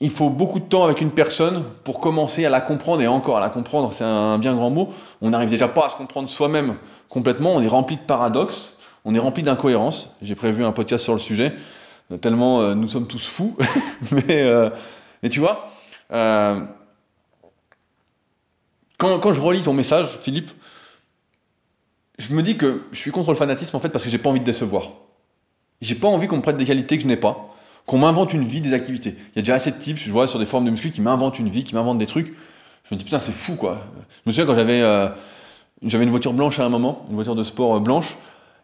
il 0.00 0.10
faut 0.10 0.30
beaucoup 0.30 0.58
de 0.58 0.64
temps 0.64 0.84
avec 0.84 1.00
une 1.00 1.10
personne 1.10 1.64
pour 1.84 2.00
commencer 2.00 2.44
à 2.44 2.50
la 2.50 2.60
comprendre, 2.60 3.02
et 3.02 3.06
encore 3.06 3.36
à 3.36 3.40
la 3.40 3.50
comprendre, 3.50 3.92
c'est 3.92 4.04
un 4.04 4.38
bien 4.38 4.54
grand 4.54 4.70
mot. 4.70 4.88
On 5.20 5.30
n'arrive 5.30 5.48
déjà 5.48 5.68
pas 5.68 5.86
à 5.86 5.88
se 5.88 5.96
comprendre 5.96 6.28
soi-même 6.28 6.76
complètement, 7.08 7.54
on 7.54 7.62
est 7.62 7.68
rempli 7.68 7.96
de 7.96 8.02
paradoxes, 8.02 8.76
on 9.04 9.14
est 9.14 9.18
rempli 9.18 9.42
d'incohérences. 9.42 10.16
J'ai 10.20 10.34
prévu 10.34 10.64
un 10.64 10.72
podcast 10.72 11.04
sur 11.04 11.12
le 11.12 11.20
sujet, 11.20 11.54
tellement 12.20 12.60
euh, 12.60 12.74
nous 12.74 12.88
sommes 12.88 13.06
tous 13.06 13.26
fous. 13.26 13.56
mais, 14.10 14.42
euh, 14.42 14.70
tu 15.30 15.40
vois, 15.40 15.70
euh, 16.12 16.60
quand, 18.98 19.18
quand 19.20 19.32
je 19.32 19.40
relis 19.40 19.62
ton 19.62 19.72
message, 19.72 20.18
Philippe, 20.20 20.50
je 22.18 22.32
me 22.34 22.42
dis 22.42 22.56
que 22.56 22.82
je 22.92 22.98
suis 22.98 23.10
contre 23.10 23.30
le 23.30 23.36
fanatisme 23.36 23.76
en 23.76 23.80
fait 23.80 23.88
parce 23.88 24.04
que 24.04 24.10
j'ai 24.10 24.18
pas 24.18 24.30
envie 24.30 24.40
de 24.40 24.44
décevoir. 24.44 24.92
J'ai 25.80 25.94
pas 25.94 26.08
envie 26.08 26.26
qu'on 26.26 26.36
me 26.36 26.42
prête 26.42 26.56
des 26.56 26.64
qualités 26.64 26.96
que 26.96 27.02
je 27.02 27.08
n'ai 27.08 27.16
pas, 27.16 27.53
qu'on 27.86 27.98
m'invente 27.98 28.32
une 28.32 28.44
vie, 28.44 28.60
des 28.60 28.72
activités. 28.72 29.16
Il 29.18 29.36
y 29.36 29.38
a 29.38 29.42
déjà 29.42 29.54
assez 29.54 29.70
de 29.70 29.78
types, 29.78 29.96
je 29.96 30.10
vois 30.10 30.26
sur 30.26 30.38
des 30.38 30.46
formes 30.46 30.64
de 30.64 30.70
muscu 30.70 30.90
qui 30.90 31.00
m'inventent 31.00 31.38
une 31.38 31.48
vie, 31.48 31.64
qui 31.64 31.74
m'inventent 31.74 31.98
des 31.98 32.06
trucs. 32.06 32.34
Je 32.88 32.94
me 32.94 32.98
dis 32.98 33.04
putain 33.04 33.18
c'est 33.18 33.32
fou 33.32 33.56
quoi. 33.56 33.78
Je 34.10 34.30
me 34.30 34.32
souviens 34.32 34.46
quand 34.46 34.54
j'avais 34.54 34.80
euh, 34.80 35.08
une 35.82 36.10
voiture 36.10 36.32
blanche 36.32 36.58
à 36.58 36.64
un 36.64 36.68
moment, 36.68 37.06
une 37.08 37.14
voiture 37.14 37.34
de 37.34 37.42
sport 37.42 37.76
euh, 37.76 37.80
blanche. 37.80 38.16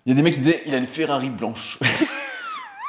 Il 0.06 0.10
y 0.10 0.12
a 0.12 0.16
des 0.16 0.22
mecs 0.22 0.34
qui 0.34 0.40
disaient 0.40 0.62
il 0.66 0.74
a 0.74 0.78
une 0.78 0.86
Ferrari 0.86 1.30
blanche. 1.30 1.78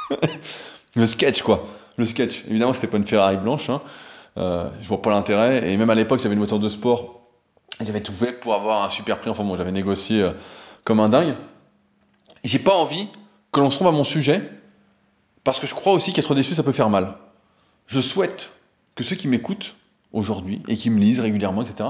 le 0.95 1.05
sketch 1.05 1.41
quoi, 1.41 1.67
le 1.97 2.05
sketch. 2.05 2.43
Évidemment 2.49 2.73
c'était 2.73 2.87
pas 2.87 2.97
une 2.97 3.05
Ferrari 3.07 3.37
blanche. 3.37 3.69
Hein. 3.69 3.81
Euh, 4.37 4.69
je 4.81 4.87
vois 4.87 5.01
pas 5.01 5.09
l'intérêt. 5.09 5.71
Et 5.71 5.77
même 5.77 5.89
à 5.89 5.95
l'époque 5.95 6.21
j'avais 6.21 6.33
une 6.33 6.39
voiture 6.39 6.59
de 6.59 6.69
sport 6.69 7.21
j'avais 7.79 8.01
tout 8.01 8.11
fait 8.11 8.33
pour 8.33 8.53
avoir 8.53 8.83
un 8.83 8.89
super 8.89 9.19
prix. 9.19 9.29
Enfin 9.29 9.43
bon, 9.43 9.55
j'avais 9.55 9.71
négocié 9.71 10.21
euh, 10.21 10.31
comme 10.83 10.99
un 10.99 11.09
dingue. 11.09 11.35
J'ai 12.43 12.59
pas 12.59 12.75
envie 12.75 13.07
que 13.51 13.59
l'on 13.59 13.69
se 13.69 13.75
trompe 13.75 13.89
à 13.89 13.91
mon 13.91 14.03
sujet, 14.03 14.41
parce 15.43 15.59
que 15.59 15.67
je 15.67 15.75
crois 15.75 15.93
aussi 15.93 16.13
qu'être 16.13 16.35
déçu, 16.35 16.53
ça 16.53 16.63
peut 16.63 16.71
faire 16.71 16.89
mal. 16.89 17.15
Je 17.87 17.99
souhaite 17.99 18.49
que 18.95 19.03
ceux 19.03 19.15
qui 19.15 19.27
m'écoutent 19.27 19.75
aujourd'hui 20.13 20.61
et 20.67 20.77
qui 20.77 20.89
me 20.89 20.99
lisent 20.99 21.19
régulièrement, 21.19 21.63
etc., 21.63 21.89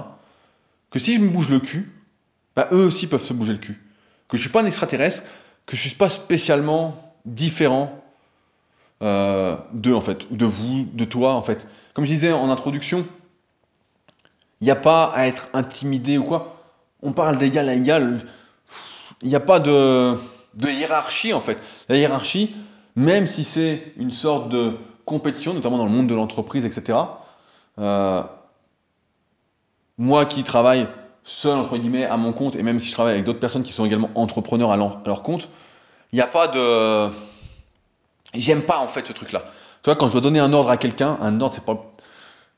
que 0.89 0.99
si 0.99 1.15
je 1.15 1.19
me 1.19 1.29
bouge 1.29 1.49
le 1.49 1.59
cul, 1.59 1.91
bah, 2.55 2.67
eux 2.71 2.85
aussi 2.85 3.07
peuvent 3.07 3.23
se 3.23 3.33
bouger 3.33 3.53
le 3.53 3.59
cul. 3.59 3.81
Que 4.27 4.37
je 4.37 4.41
suis 4.41 4.49
pas 4.49 4.61
un 4.61 4.65
extraterrestre, 4.65 5.23
que 5.65 5.75
je 5.75 5.81
suis 5.81 5.95
pas 5.95 6.09
spécialement 6.09 7.15
différent 7.25 8.03
euh, 9.01 9.55
d'eux, 9.73 9.95
en 9.95 10.01
fait, 10.01 10.29
ou 10.29 10.35
de 10.35 10.45
vous, 10.45 10.85
de 10.91 11.05
toi, 11.05 11.33
en 11.33 11.43
fait. 11.43 11.65
Comme 11.93 12.05
je 12.05 12.11
disais 12.11 12.31
en 12.31 12.49
introduction, 12.49 13.05
il 14.61 14.65
n'y 14.65 14.71
a 14.71 14.75
pas 14.75 15.05
à 15.05 15.25
être 15.25 15.49
intimidé 15.53 16.17
ou 16.17 16.23
quoi. 16.23 16.61
On 17.01 17.13
parle 17.13 17.37
d'égal 17.37 17.67
à 17.67 17.73
égal. 17.73 18.21
Il 19.23 19.29
n'y 19.29 19.35
a 19.35 19.39
pas 19.39 19.59
de, 19.59 20.17
hiérarchie 20.63 21.33
en 21.33 21.41
fait. 21.41 21.57
La 21.89 21.97
hiérarchie, 21.97 22.55
même 22.95 23.27
si 23.27 23.43
c'est 23.43 23.93
une 23.97 24.11
sorte 24.11 24.49
de 24.49 24.77
compétition, 25.05 25.53
notamment 25.53 25.77
dans 25.77 25.85
le 25.85 25.91
monde 25.91 26.07
de 26.07 26.15
l'entreprise, 26.15 26.65
etc. 26.65 26.97
Euh, 27.79 28.23
moi 29.97 30.25
qui 30.25 30.43
travaille 30.43 30.87
seul, 31.23 31.57
entre 31.57 31.77
guillemets, 31.77 32.05
à 32.05 32.17
mon 32.17 32.33
compte, 32.33 32.55
et 32.55 32.63
même 32.63 32.79
si 32.79 32.87
je 32.87 32.93
travaille 32.93 33.13
avec 33.13 33.25
d'autres 33.25 33.39
personnes 33.39 33.63
qui 33.63 33.73
sont 33.73 33.85
également 33.85 34.09
entrepreneurs 34.15 34.71
à 34.71 34.77
leur, 34.77 35.23
compte, 35.23 35.49
il 36.11 36.15
n'y 36.15 36.21
a 36.21 36.27
pas 36.27 36.47
de... 36.47 37.11
J'aime 38.33 38.61
pas 38.61 38.79
en 38.79 38.87
fait 38.87 39.05
ce 39.05 39.13
truc-là. 39.13 39.43
Tu 39.83 39.89
vois, 39.89 39.95
quand 39.95 40.07
je 40.07 40.13
dois 40.13 40.21
donner 40.21 40.39
un 40.39 40.53
ordre 40.53 40.69
à 40.69 40.77
quelqu'un, 40.77 41.17
un 41.21 41.39
ordre, 41.41 41.55
c'est 41.55 41.65
pas... 41.65 41.93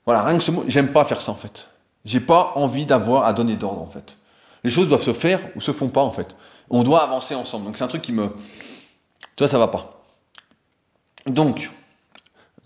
Voilà, 0.06 0.24
rien 0.24 0.38
que 0.38 0.44
ce 0.44 0.52
mot, 0.52 0.64
j'aime 0.68 0.92
pas 0.92 1.06
faire 1.06 1.22
ça 1.22 1.32
en 1.32 1.36
fait. 1.36 1.70
J'ai 2.06 2.20
pas 2.20 2.54
envie 2.56 2.86
d'avoir 2.86 3.26
à 3.26 3.34
donner 3.34 3.56
d'ordre 3.56 3.82
en 3.82 3.88
fait. 3.88 4.18
Les 4.64 4.70
choses 4.70 4.90
doivent 4.90 5.04
se 5.04 5.14
faire 5.14 5.40
ou 5.56 5.62
se 5.62 5.72
font 5.72 5.88
pas 5.88 6.02
en 6.02 6.12
fait. 6.12 6.36
On 6.70 6.84
doit 6.84 7.02
avancer 7.02 7.36
ensemble. 7.36 7.66
Donc 7.66 7.78
c'est 7.78 7.84
un 7.84 7.88
truc 7.88 8.02
qui 8.02 8.12
me. 8.12 8.30
Tu 9.36 9.40
vois, 9.40 9.48
ça 9.48 9.58
va 9.58 9.68
pas. 9.68 10.03
Donc, 11.26 11.71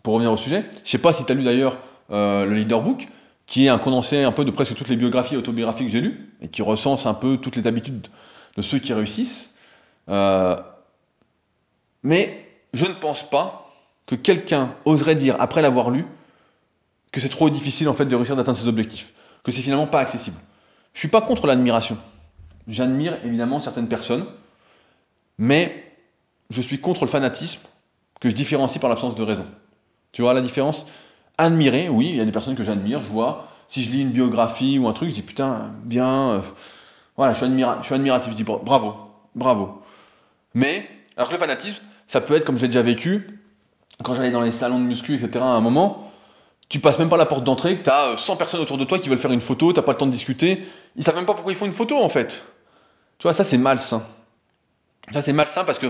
pour 0.04 0.14
revenir 0.14 0.32
au 0.32 0.38
sujet, 0.38 0.66
je 0.84 0.90
sais 0.90 0.98
pas 0.98 1.14
si 1.14 1.26
tu 1.26 1.32
as 1.32 1.36
lu 1.36 1.44
d'ailleurs 1.44 1.78
euh, 2.12 2.46
le 2.46 2.56
Leader 2.56 2.82
Book, 2.82 3.08
qui 3.46 3.66
est 3.66 3.70
un 3.70 3.78
condensé 3.78 4.24
un 4.24 4.32
peu 4.32 4.46
de 4.46 4.52
presque 4.52 4.76
toutes 4.76 4.90
les 4.90 4.96
biographies 4.96 5.36
et 5.36 5.38
autobiographies 5.38 5.86
que 5.86 5.92
j'ai 5.92 6.02
lues, 6.02 6.34
et 6.42 6.48
qui 6.48 6.62
recense 6.62 7.06
un 7.06 7.14
peu 7.14 7.38
toutes 7.38 7.56
les 7.56 7.68
habitudes 7.68 8.08
de 8.56 8.62
ceux 8.62 8.80
qui 8.80 8.94
réussissent. 8.94 9.56
Euh, 10.10 10.56
mais 12.04 12.46
je 12.74 12.86
ne 12.86 12.94
pense 12.94 13.30
pas 13.30 13.72
que 14.06 14.16
quelqu'un 14.16 14.76
oserait 14.86 15.16
dire, 15.16 15.36
après 15.40 15.62
l'avoir 15.62 15.90
lu, 15.90 16.06
que 17.12 17.20
c'est 17.20 17.30
trop 17.30 17.50
difficile 17.50 17.90
en 17.90 17.94
fait 17.94 18.06
de 18.06 18.16
réussir 18.16 18.36
d'atteindre 18.36 18.58
ses 18.58 18.68
objectifs 18.68 19.14
que 19.48 19.54
c'est 19.54 19.62
finalement 19.62 19.88
pas 19.88 20.02
accessible. 20.02 20.36
Je 20.94 21.00
suis 21.00 21.08
pas 21.08 21.22
contre 21.22 21.48
l'admiration. 21.48 21.98
J'admire 22.68 23.18
évidemment 23.24 23.62
certaines 23.62 23.88
personnes, 23.88 24.26
mais 25.38 25.96
je 26.50 26.60
suis 26.60 26.82
contre 26.82 27.06
le 27.06 27.10
fanatisme 27.10 27.62
que 28.20 28.30
je 28.30 28.36
différencie 28.36 28.80
par 28.80 28.90
l'absence 28.90 29.16
de 29.16 29.24
raison. 29.24 29.46
Tu 30.12 30.22
vois 30.22 30.34
la 30.34 30.42
différence? 30.42 30.86
Admirer, 31.38 31.90
oui, 31.90 32.10
il 32.10 32.16
y 32.16 32.22
a 32.22 32.26
des 32.26 32.32
personnes 32.32 32.56
que 32.56 32.64
j'admire, 32.64 33.02
je 33.02 33.10
vois, 33.10 33.48
si 33.70 33.84
je 33.84 33.92
lis 33.92 34.02
une 34.02 34.10
biographie 34.10 34.80
ou 34.80 34.88
un 34.88 34.94
truc, 34.94 35.10
je 35.10 35.16
dis 35.16 35.22
putain, 35.22 35.72
bien, 35.84 36.30
euh, 36.32 36.40
voilà, 37.16 37.34
je 37.34 37.46
suis, 37.46 37.64
je 37.84 37.94
admiratif, 37.94 38.32
je 38.32 38.38
dis 38.38 38.44
bravo, 38.44 38.96
bravo. 39.36 39.82
Mais, 40.54 40.88
alors 41.16 41.28
que 41.28 41.34
le 41.34 41.40
fanatisme, 41.40 41.84
ça 42.08 42.22
peut 42.22 42.36
être 42.36 42.46
comme 42.46 42.58
j'ai 42.58 42.68
déjà 42.68 42.82
vécu, 42.82 43.42
quand 44.04 44.14
j'allais 44.14 44.32
dans 44.32 44.42
les 44.42 44.52
salons 44.52 44.80
de 44.80 44.86
muscu, 44.86 45.16
etc., 45.16 45.40
à 45.42 45.50
un 45.50 45.62
moment, 45.62 46.12
tu 46.70 46.80
passes 46.80 47.00
même 47.00 47.10
pas 47.10 47.18
la 47.18 47.26
porte 47.26 47.44
d'entrée, 47.44 47.82
tu 47.82 47.90
as 47.90 48.18
100 48.18 48.36
personnes 48.36 48.62
autour 48.62 48.78
de 48.78 48.84
toi 48.84 49.00
qui 49.00 49.10
veulent 49.10 49.18
faire 49.18 49.32
une 49.32 49.42
photo, 49.42 49.72
t'as 49.74 49.82
pas 49.82 49.94
le 49.94 49.98
temps 49.98 50.06
de 50.06 50.12
discuter, 50.12 50.66
ils 50.96 51.04
savent 51.04 51.16
même 51.16 51.26
pas 51.26 51.34
pourquoi 51.34 51.52
ils 51.52 51.58
font 51.58 51.66
une 51.66 51.74
photo 51.74 51.98
en 51.98 52.10
fait. 52.10 52.44
Tu 53.18 53.24
vois, 53.24 53.34
ça 53.34 53.44
c'est 53.44 53.58
malsain. 53.58 54.04
Ça 55.14 55.22
c'est 55.22 55.34
malsain 55.34 55.64
parce 55.64 55.80
que 55.80 55.88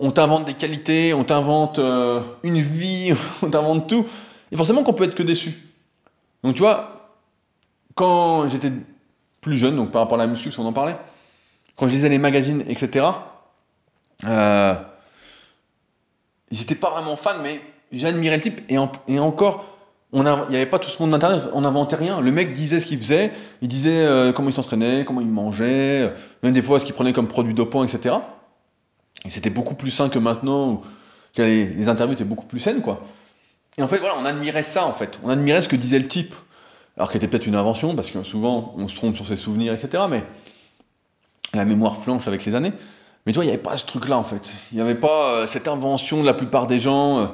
on 0.00 0.10
t'invente 0.10 0.46
des 0.46 0.54
qualités, 0.54 1.12
on 1.12 1.24
t'invente 1.24 1.78
euh, 1.78 2.20
une 2.42 2.58
vie, 2.58 3.12
on 3.42 3.50
t'invente 3.50 3.88
tout, 3.88 4.06
et 4.50 4.56
forcément 4.56 4.82
qu'on 4.82 4.94
peut 4.94 5.04
être 5.04 5.14
que 5.14 5.22
déçu. 5.22 5.54
Donc 6.42 6.54
tu 6.54 6.60
vois, 6.60 7.12
quand 7.94 8.48
j'étais 8.48 8.72
plus 9.42 9.58
jeune, 9.58 9.76
donc 9.76 9.90
par 9.90 10.02
rapport 10.02 10.18
à 10.18 10.22
la 10.22 10.26
muscu, 10.26 10.50
on 10.58 10.64
en 10.64 10.72
parlait, 10.72 10.96
quand 11.76 11.86
je 11.86 11.92
lisais 11.92 12.08
les 12.08 12.18
magazines, 12.18 12.64
etc., 12.66 13.06
euh, 14.24 14.74
j'étais 16.50 16.74
pas 16.74 16.90
vraiment 16.90 17.16
fan, 17.16 17.36
mais 17.42 17.60
j'admirais 17.92 18.36
le 18.36 18.42
type, 18.42 18.62
et, 18.70 18.78
encore, 19.18 19.66
il 20.14 20.22
n'y 20.22 20.28
avait 20.56 20.66
pas 20.66 20.78
tout 20.78 20.88
ce 20.88 21.00
monde 21.00 21.10
d'internet, 21.10 21.50
on 21.52 21.60
n'inventait 21.60 21.96
rien. 21.96 22.20
Le 22.20 22.32
mec 22.32 22.54
disait 22.54 22.80
ce 22.80 22.86
qu'il 22.86 22.98
faisait, 22.98 23.32
il 23.60 23.68
disait 23.68 24.04
euh, 24.06 24.32
comment 24.32 24.48
il 24.48 24.52
s'entraînait, 24.52 25.04
comment 25.04 25.20
il 25.20 25.28
mangeait, 25.28 26.12
même 26.42 26.54
des 26.54 26.62
fois 26.62 26.80
ce 26.80 26.86
qu'il 26.86 26.94
prenait 26.94 27.12
comme 27.12 27.28
produit 27.28 27.54
dopant, 27.54 27.84
etc. 27.84 28.16
Et 29.24 29.30
c'était 29.30 29.50
beaucoup 29.50 29.74
plus 29.74 29.90
sain 29.90 30.08
que 30.08 30.18
maintenant, 30.18 30.68
où 30.68 30.82
les, 31.36 31.88
interviews 31.88 32.14
étaient 32.14 32.24
beaucoup 32.24 32.46
plus 32.46 32.60
saines, 32.60 32.80
quoi. 32.80 33.04
Et 33.78 33.82
en 33.82 33.88
fait, 33.88 33.98
voilà, 33.98 34.16
on 34.18 34.24
admirait 34.24 34.62
ça, 34.62 34.84
en 34.84 34.92
fait. 34.92 35.20
On 35.22 35.28
admirait 35.28 35.62
ce 35.62 35.68
que 35.68 35.76
disait 35.76 35.98
le 35.98 36.08
type. 36.08 36.34
Alors 36.96 37.10
qu'il 37.10 37.18
était 37.18 37.28
peut-être 37.28 37.46
une 37.46 37.56
invention, 37.56 37.94
parce 37.94 38.10
que 38.10 38.22
souvent, 38.22 38.74
on 38.76 38.88
se 38.88 38.94
trompe 38.94 39.16
sur 39.16 39.26
ses 39.26 39.36
souvenirs, 39.36 39.72
etc. 39.72 40.04
Mais 40.08 40.24
la 41.54 41.64
mémoire 41.64 42.02
flanche 42.02 42.26
avec 42.26 42.44
les 42.44 42.54
années. 42.54 42.72
Mais 43.26 43.32
tu 43.32 43.36
vois, 43.36 43.44
il 43.44 43.48
n'y 43.48 43.54
avait 43.54 43.62
pas 43.62 43.76
ce 43.76 43.86
truc-là, 43.86 44.18
en 44.18 44.24
fait. 44.24 44.50
Il 44.72 44.76
n'y 44.76 44.80
avait 44.80 44.94
pas 44.94 45.34
euh, 45.34 45.46
cette 45.46 45.68
invention 45.68 46.20
de 46.20 46.26
la 46.26 46.34
plupart 46.34 46.66
des 46.66 46.78
gens 46.78 47.30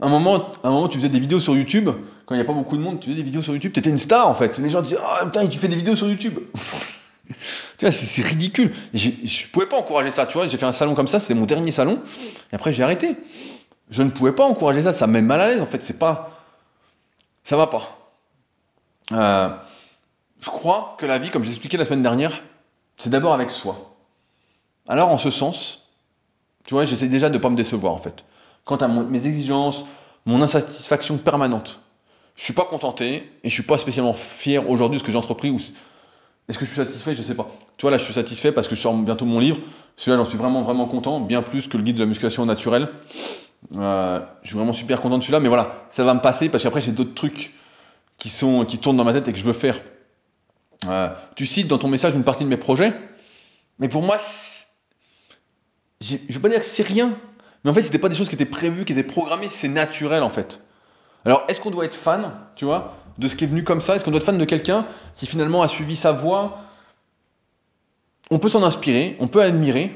un 0.00 0.08
moment, 0.08 0.52
un 0.62 0.70
moment, 0.70 0.88
tu 0.88 0.98
faisais 0.98 1.08
des 1.08 1.18
vidéos 1.18 1.40
sur 1.40 1.56
YouTube, 1.56 1.90
quand 2.24 2.34
il 2.34 2.38
n'y 2.38 2.42
a 2.42 2.46
pas 2.46 2.52
beaucoup 2.52 2.76
de 2.76 2.82
monde, 2.82 3.00
tu 3.00 3.06
faisais 3.06 3.16
des 3.16 3.22
vidéos 3.22 3.42
sur 3.42 3.52
YouTube, 3.52 3.72
tu 3.72 3.80
étais 3.80 3.90
une 3.90 3.98
star 3.98 4.28
en 4.28 4.34
fait. 4.34 4.58
Les 4.58 4.68
gens 4.68 4.80
disaient 4.80 4.98
Ah 5.02 5.24
putain, 5.24 5.46
tu 5.48 5.58
fais 5.58 5.68
des 5.68 5.76
vidéos 5.76 5.96
sur 5.96 6.08
YouTube 6.08 6.38
Tu 7.78 7.84
vois, 7.84 7.92
c'est 7.92 8.22
ridicule. 8.22 8.72
Je 8.94 9.10
ne 9.10 9.52
pouvais 9.52 9.66
pas 9.66 9.76
encourager 9.76 10.10
ça, 10.10 10.26
tu 10.26 10.34
vois. 10.34 10.46
J'ai 10.46 10.56
fait 10.56 10.66
un 10.66 10.72
salon 10.72 10.94
comme 10.94 11.08
ça, 11.08 11.18
c'était 11.18 11.34
mon 11.34 11.46
dernier 11.46 11.70
salon, 11.70 12.00
et 12.52 12.56
après 12.56 12.72
j'ai 12.72 12.82
arrêté. 12.82 13.16
Je 13.90 14.02
ne 14.02 14.10
pouvais 14.10 14.32
pas 14.32 14.44
encourager 14.44 14.82
ça, 14.82 14.92
ça 14.92 15.06
me 15.06 15.20
mal 15.20 15.40
à 15.40 15.48
l'aise 15.48 15.60
en 15.60 15.66
fait, 15.66 15.82
c'est 15.82 15.98
pas. 15.98 16.44
Ça 17.44 17.56
va 17.56 17.66
pas. 17.66 17.98
Euh, 19.12 19.48
je 20.40 20.50
crois 20.50 20.96
que 20.98 21.06
la 21.06 21.18
vie, 21.18 21.30
comme 21.30 21.42
j'ai 21.44 21.50
expliqué 21.50 21.76
la 21.76 21.84
semaine 21.84 22.02
dernière, 22.02 22.42
c'est 22.96 23.10
d'abord 23.10 23.32
avec 23.32 23.50
soi. 23.50 23.94
Alors 24.86 25.08
en 25.08 25.18
ce 25.18 25.30
sens, 25.30 25.88
tu 26.64 26.74
vois, 26.74 26.84
j'essaie 26.84 27.08
déjà 27.08 27.28
de 27.28 27.34
ne 27.34 27.38
pas 27.38 27.48
me 27.48 27.56
décevoir 27.56 27.94
en 27.94 27.98
fait 27.98 28.24
quant 28.68 28.76
à 28.76 28.86
mes 28.86 29.26
exigences, 29.26 29.86
mon 30.26 30.42
insatisfaction 30.42 31.16
permanente. 31.16 31.80
je 32.36 32.44
suis 32.44 32.52
pas 32.52 32.66
contenté 32.66 33.32
et 33.42 33.48
je 33.48 33.54
suis 33.54 33.62
pas 33.62 33.78
spécialement 33.78 34.12
fier 34.12 34.68
aujourd'hui 34.68 34.98
de 34.98 35.00
ce 35.00 35.06
que 35.06 35.10
j'ai 35.10 35.16
entrepris. 35.16 35.48
Ou 35.48 35.58
est-ce 36.48 36.58
que 36.58 36.64
je 36.64 36.70
suis 36.70 36.78
satisfait? 36.78 37.14
Je 37.14 37.22
sais 37.22 37.34
pas. 37.34 37.48
Tu 37.76 37.82
vois, 37.82 37.90
là, 37.90 37.98
je 37.98 38.04
suis 38.04 38.14
satisfait 38.14 38.52
parce 38.52 38.68
que 38.68 38.74
je 38.74 38.80
sors 38.80 38.96
bientôt 38.96 39.26
mon 39.26 39.38
livre. 39.38 39.58
Celui-là, 39.96 40.16
j'en 40.16 40.24
suis 40.24 40.38
vraiment, 40.38 40.62
vraiment 40.62 40.86
content, 40.86 41.20
bien 41.20 41.42
plus 41.42 41.68
que 41.68 41.76
le 41.76 41.82
guide 41.82 41.96
de 41.96 42.00
la 42.00 42.06
musculation 42.06 42.46
naturelle. 42.46 42.88
Euh, 43.74 44.20
je 44.42 44.48
suis 44.48 44.56
vraiment 44.56 44.72
super 44.72 45.00
content 45.00 45.18
de 45.18 45.22
celui-là, 45.22 45.40
mais 45.40 45.48
voilà, 45.48 45.88
ça 45.90 46.04
va 46.04 46.14
me 46.14 46.20
passer 46.20 46.48
parce 46.48 46.62
qu'après, 46.62 46.80
j'ai 46.80 46.92
d'autres 46.92 47.14
trucs 47.14 47.52
qui, 48.16 48.28
sont, 48.28 48.64
qui 48.64 48.78
tournent 48.78 48.96
dans 48.96 49.04
ma 49.04 49.12
tête 49.12 49.28
et 49.28 49.32
que 49.32 49.38
je 49.38 49.44
veux 49.44 49.52
faire. 49.52 49.78
Euh, 50.86 51.08
tu 51.34 51.44
cites 51.44 51.68
dans 51.68 51.78
ton 51.78 51.88
message 51.88 52.14
une 52.14 52.24
partie 52.24 52.44
de 52.44 52.48
mes 52.48 52.56
projets, 52.56 52.94
mais 53.78 53.88
pour 53.88 54.02
moi, 54.02 54.16
je 56.00 56.14
ne 56.14 56.32
veux 56.32 56.40
pas 56.40 56.48
dire 56.48 56.60
que 56.60 56.66
c'est 56.66 56.86
rien, 56.86 57.12
mais 57.64 57.70
en 57.70 57.74
fait, 57.74 57.82
c'était 57.82 57.98
pas 57.98 58.08
des 58.08 58.14
choses 58.14 58.28
qui 58.28 58.36
étaient 58.36 58.44
prévues, 58.44 58.84
qui 58.84 58.92
étaient 58.92 59.02
programmées, 59.02 59.48
c'est 59.50 59.68
naturel 59.68 60.22
en 60.22 60.30
fait. 60.30 60.62
Alors, 61.24 61.44
est-ce 61.48 61.60
qu'on 61.60 61.70
doit 61.70 61.84
être 61.84 61.96
fan, 61.96 62.30
tu 62.54 62.64
vois, 62.64 62.96
de 63.18 63.28
ce 63.28 63.36
qui 63.36 63.44
est 63.44 63.48
venu 63.48 63.64
comme 63.64 63.80
ça? 63.80 63.96
Est-ce 63.96 64.04
qu'on 64.04 64.10
doit 64.10 64.18
être 64.18 64.26
fan 64.26 64.38
de 64.38 64.44
quelqu'un 64.44 64.86
qui 65.14 65.26
finalement 65.26 65.62
a 65.62 65.68
suivi 65.68 65.96
sa 65.96 66.12
voie? 66.12 66.58
On 68.30 68.38
peut 68.38 68.48
s'en 68.48 68.62
inspirer, 68.62 69.16
on 69.20 69.28
peut 69.28 69.42
admirer, 69.42 69.92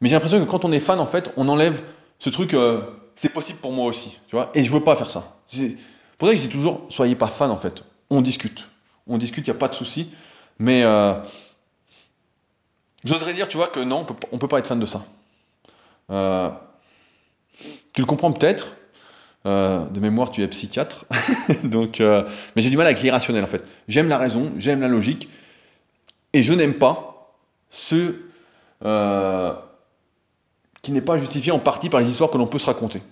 mais 0.00 0.08
j'ai 0.08 0.14
l'impression 0.14 0.44
que 0.44 0.50
quand 0.50 0.64
on 0.64 0.72
est 0.72 0.80
fan, 0.80 1.00
en 1.00 1.06
fait, 1.06 1.32
on 1.36 1.48
enlève 1.48 1.82
ce 2.18 2.30
truc, 2.30 2.54
euh, 2.54 2.80
c'est 3.14 3.28
possible 3.28 3.58
pour 3.60 3.72
moi 3.72 3.86
aussi, 3.86 4.18
tu 4.28 4.36
vois, 4.36 4.50
et 4.54 4.62
je 4.62 4.72
veux 4.72 4.82
pas 4.82 4.96
faire 4.96 5.10
ça. 5.10 5.36
C'est 5.46 5.76
pour 6.18 6.28
que 6.28 6.36
je 6.36 6.42
dis 6.42 6.48
toujours, 6.48 6.86
soyez 6.88 7.16
pas 7.16 7.28
fan 7.28 7.50
en 7.50 7.56
fait, 7.56 7.84
on 8.10 8.20
discute. 8.20 8.68
On 9.06 9.18
discute, 9.18 9.46
il 9.46 9.50
n'y 9.50 9.56
a 9.56 9.58
pas 9.58 9.68
de 9.68 9.74
souci, 9.74 10.12
mais 10.58 10.84
euh, 10.84 11.14
j'oserais 13.04 13.34
dire, 13.34 13.48
tu 13.48 13.56
vois, 13.56 13.66
que 13.66 13.80
non, 13.80 14.00
on 14.00 14.04
peut, 14.04 14.38
peut 14.38 14.48
pas 14.48 14.60
être 14.60 14.68
fan 14.68 14.78
de 14.78 14.86
ça. 14.86 15.04
Euh, 16.10 16.50
tu 17.92 18.00
le 18.00 18.06
comprends 18.06 18.32
peut-être, 18.32 18.76
euh, 19.44 19.88
de 19.88 19.98
mémoire, 19.98 20.30
tu 20.30 20.42
es 20.42 20.48
psychiatre. 20.48 21.04
Donc, 21.64 22.00
euh, 22.00 22.22
mais 22.54 22.62
j'ai 22.62 22.70
du 22.70 22.76
mal 22.76 22.86
avec 22.86 23.02
l'irrationnel 23.02 23.42
en 23.42 23.48
fait. 23.48 23.64
J'aime 23.88 24.08
la 24.08 24.18
raison, 24.18 24.52
j'aime 24.56 24.80
la 24.80 24.88
logique, 24.88 25.28
et 26.32 26.42
je 26.42 26.52
n'aime 26.52 26.74
pas 26.74 27.34
ce 27.70 28.14
euh, 28.84 29.52
qui 30.80 30.92
n'est 30.92 31.00
pas 31.00 31.18
justifié 31.18 31.50
en 31.50 31.58
partie 31.58 31.88
par 31.88 32.00
les 32.00 32.08
histoires 32.08 32.30
que 32.30 32.38
l'on 32.38 32.46
peut 32.46 32.58
se 32.58 32.66
raconter. 32.66 33.02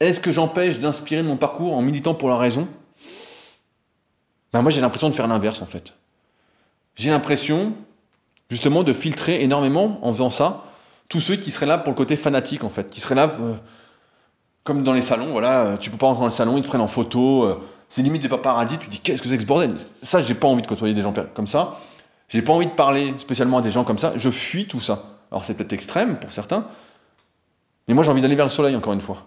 Est-ce 0.00 0.20
que 0.20 0.30
j'empêche 0.30 0.80
d'inspirer 0.80 1.22
mon 1.22 1.36
parcours 1.36 1.74
en 1.74 1.82
militant 1.82 2.14
pour 2.14 2.28
la 2.28 2.36
raison? 2.36 2.68
Ben 4.52 4.60
Moi, 4.60 4.70
j'ai 4.70 4.80
l'impression 4.80 5.08
de 5.08 5.14
faire 5.14 5.26
l'inverse 5.26 5.62
en 5.62 5.66
fait. 5.66 5.94
J'ai 6.96 7.10
l'impression 7.10 7.74
justement 8.50 8.82
de 8.82 8.92
filtrer 8.92 9.42
énormément 9.42 9.98
en 10.02 10.12
faisant 10.12 10.30
ça 10.30 10.64
tous 11.10 11.20
ceux 11.20 11.36
qui 11.36 11.50
seraient 11.50 11.66
là 11.66 11.76
pour 11.76 11.90
le 11.90 11.96
côté 11.96 12.16
fanatique 12.16 12.64
en 12.64 12.70
fait, 12.70 12.90
qui 12.90 13.00
seraient 13.00 13.16
là 13.16 13.30
euh, 13.40 13.56
comme 14.64 14.82
dans 14.82 14.94
les 14.94 15.02
salons, 15.02 15.32
voilà, 15.32 15.60
euh, 15.62 15.76
tu 15.76 15.90
peux 15.90 15.98
pas 15.98 16.06
rentrer 16.06 16.20
dans 16.20 16.26
le 16.26 16.30
salon, 16.30 16.56
ils 16.56 16.62
te 16.62 16.68
prennent 16.68 16.80
en 16.80 16.86
photo, 16.86 17.42
euh, 17.42 17.60
c'est 17.90 18.00
limite 18.00 18.22
des 18.22 18.28
paparazzis, 18.28 18.78
tu 18.78 18.88
dis 18.88 19.00
qu'est-ce 19.00 19.20
que 19.20 19.28
c'est 19.28 19.36
que 19.36 19.42
ce 19.42 19.46
bordel? 19.46 19.74
Ça, 20.00 20.22
j'ai 20.22 20.34
pas 20.34 20.46
envie 20.46 20.62
de 20.62 20.66
côtoyer 20.68 20.94
des 20.94 21.02
gens 21.02 21.12
comme 21.34 21.48
ça, 21.48 21.78
j'ai 22.28 22.42
pas 22.42 22.52
envie 22.52 22.66
de 22.66 22.72
parler 22.72 23.12
spécialement 23.18 23.58
à 23.58 23.60
des 23.60 23.72
gens 23.72 23.84
comme 23.84 23.98
ça, 23.98 24.12
je 24.16 24.30
fuis 24.30 24.66
tout 24.66 24.80
ça. 24.80 25.18
Alors 25.32 25.44
c'est 25.44 25.54
peut-être 25.54 25.72
extrême 25.72 26.18
pour 26.18 26.30
certains, 26.30 26.66
mais 27.88 27.94
moi 27.94 28.04
j'ai 28.04 28.10
envie 28.10 28.22
d'aller 28.22 28.36
vers 28.36 28.46
le 28.46 28.50
soleil 28.50 28.76
encore 28.76 28.92
une 28.92 29.02
fois. 29.02 29.26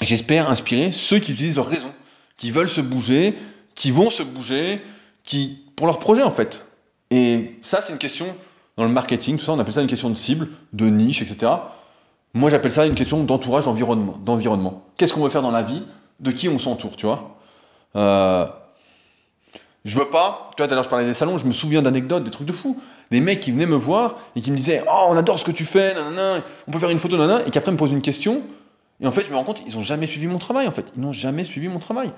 J'espère 0.00 0.48
inspirer 0.48 0.92
ceux 0.92 1.18
qui 1.18 1.32
utilisent 1.32 1.56
leur 1.56 1.66
raison, 1.66 1.90
qui 2.36 2.52
veulent 2.52 2.68
se 2.68 2.80
bouger, 2.80 3.36
qui 3.74 3.90
vont 3.90 4.10
se 4.10 4.22
bouger, 4.22 4.80
qui 5.24 5.64
pour 5.74 5.88
leur 5.88 5.98
projet 5.98 6.22
en 6.22 6.30
fait. 6.30 6.64
Et 7.10 7.58
ça, 7.62 7.80
c'est 7.80 7.92
une 7.92 7.98
question 7.98 8.26
dans 8.78 8.84
le 8.84 8.90
marketing, 8.90 9.36
tout 9.36 9.44
ça, 9.44 9.52
on 9.52 9.58
appelle 9.58 9.74
ça 9.74 9.82
une 9.82 9.88
question 9.88 10.08
de 10.08 10.14
cible, 10.14 10.48
de 10.72 10.86
niche, 10.86 11.20
etc. 11.20 11.52
Moi, 12.32 12.48
j'appelle 12.48 12.70
ça 12.70 12.86
une 12.86 12.94
question 12.94 13.24
d'entourage, 13.24 13.64
d'environnement. 13.64 14.84
Qu'est-ce 14.96 15.12
qu'on 15.12 15.22
veut 15.22 15.28
faire 15.28 15.42
dans 15.42 15.50
la 15.50 15.62
vie? 15.62 15.82
De 16.20 16.30
qui 16.30 16.48
on 16.48 16.60
s'entoure, 16.60 16.96
tu 16.96 17.06
vois? 17.06 17.36
Euh, 17.96 18.46
Je 19.84 19.98
veux 19.98 20.08
pas, 20.08 20.50
tu 20.56 20.62
vois, 20.62 20.68
tout 20.68 20.72
à 20.72 20.76
l'heure 20.76 20.84
je 20.84 20.88
parlais 20.88 21.04
des 21.04 21.14
salons, 21.14 21.38
je 21.38 21.44
me 21.46 21.50
souviens 21.50 21.82
d'anecdotes, 21.82 22.22
des 22.22 22.30
trucs 22.30 22.46
de 22.46 22.52
fou. 22.52 22.80
Des 23.10 23.20
mecs 23.20 23.40
qui 23.40 23.50
venaient 23.50 23.66
me 23.66 23.74
voir 23.74 24.16
et 24.36 24.40
qui 24.40 24.52
me 24.52 24.56
disaient 24.56 24.84
Oh, 24.86 25.06
on 25.08 25.16
adore 25.16 25.38
ce 25.40 25.44
que 25.44 25.50
tu 25.50 25.64
fais, 25.64 25.94
nanana, 25.94 26.42
on 26.68 26.70
peut 26.70 26.78
faire 26.78 26.90
une 26.90 26.98
photo, 27.00 27.16
nanana, 27.16 27.44
et 27.46 27.50
qui 27.50 27.58
après 27.58 27.72
me 27.72 27.76
posent 27.76 27.92
une 27.92 28.02
question. 28.02 28.42
Et 29.00 29.06
en 29.08 29.12
fait, 29.12 29.24
je 29.24 29.30
me 29.30 29.36
rends 29.36 29.44
compte, 29.44 29.62
ils 29.66 29.74
n'ont 29.74 29.82
jamais 29.82 30.06
suivi 30.06 30.28
mon 30.28 30.38
travail, 30.38 30.68
en 30.68 30.72
fait. 30.72 30.86
Ils 30.94 31.00
n'ont 31.00 31.12
jamais 31.12 31.44
suivi 31.44 31.66
mon 31.66 31.80
travail. 31.80 32.12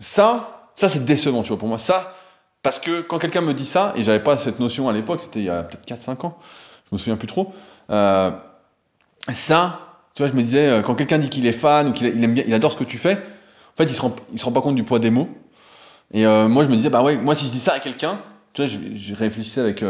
Ça, 0.00 0.70
ça 0.74 0.88
c'est 0.88 1.04
décevant, 1.04 1.42
tu 1.42 1.50
vois, 1.50 1.58
pour 1.58 1.68
moi. 1.68 1.78
Ça, 1.78 2.14
parce 2.62 2.78
que 2.78 3.00
quand 3.00 3.18
quelqu'un 3.18 3.40
me 3.40 3.54
dit 3.54 3.66
ça, 3.66 3.92
et 3.96 4.02
j'avais 4.02 4.22
pas 4.22 4.36
cette 4.36 4.60
notion 4.60 4.88
à 4.88 4.92
l'époque, 4.92 5.20
c'était 5.22 5.40
il 5.40 5.46
y 5.46 5.50
a 5.50 5.62
peut-être 5.62 5.86
4-5 5.86 6.26
ans, 6.26 6.38
je 6.90 6.94
me 6.94 6.98
souviens 6.98 7.16
plus 7.16 7.26
trop, 7.26 7.52
euh, 7.90 8.30
ça, 9.32 9.80
tu 10.14 10.22
vois, 10.22 10.30
je 10.30 10.36
me 10.36 10.42
disais, 10.42 10.68
euh, 10.68 10.82
quand 10.82 10.94
quelqu'un 10.94 11.18
dit 11.18 11.30
qu'il 11.30 11.46
est 11.46 11.52
fan 11.52 11.88
ou 11.88 11.92
qu'il 11.92 12.06
aime 12.06 12.34
bien, 12.34 12.44
il 12.46 12.52
adore 12.52 12.72
ce 12.72 12.76
que 12.76 12.84
tu 12.84 12.98
fais, 12.98 13.14
en 13.14 13.76
fait, 13.76 13.84
il 13.84 13.94
se 13.94 14.00
rend, 14.00 14.14
il 14.32 14.38
se 14.38 14.44
rend 14.44 14.52
pas 14.52 14.60
compte 14.60 14.74
du 14.74 14.84
poids 14.84 14.98
des 14.98 15.10
mots. 15.10 15.28
Et 16.12 16.26
euh, 16.26 16.48
moi, 16.48 16.64
je 16.64 16.68
me 16.68 16.76
disais, 16.76 16.90
bah 16.90 17.02
ouais, 17.02 17.16
moi, 17.16 17.34
si 17.34 17.46
je 17.46 17.50
dis 17.50 17.60
ça 17.60 17.72
à 17.72 17.80
quelqu'un, 17.80 18.20
tu 18.52 18.62
vois, 18.62 18.70
je, 18.94 19.14
réfléchissais 19.14 19.60
avec, 19.60 19.84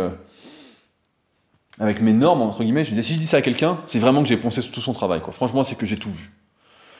avec 1.80 2.00
mes 2.00 2.12
normes, 2.12 2.42
entre 2.42 2.62
guillemets, 2.62 2.84
je 2.84 2.90
me 2.90 2.96
disais, 2.96 3.08
si 3.08 3.14
je 3.14 3.20
dis 3.20 3.26
ça 3.26 3.38
à 3.38 3.42
quelqu'un, 3.42 3.78
c'est 3.86 3.98
vraiment 3.98 4.22
que 4.22 4.28
j'ai 4.28 4.36
poncé 4.36 4.62
tout 4.62 4.82
son 4.82 4.92
travail, 4.92 5.20
quoi. 5.20 5.32
Franchement, 5.32 5.64
c'est 5.64 5.76
que 5.76 5.86
j'ai 5.86 5.96
tout 5.96 6.12
vu. 6.12 6.30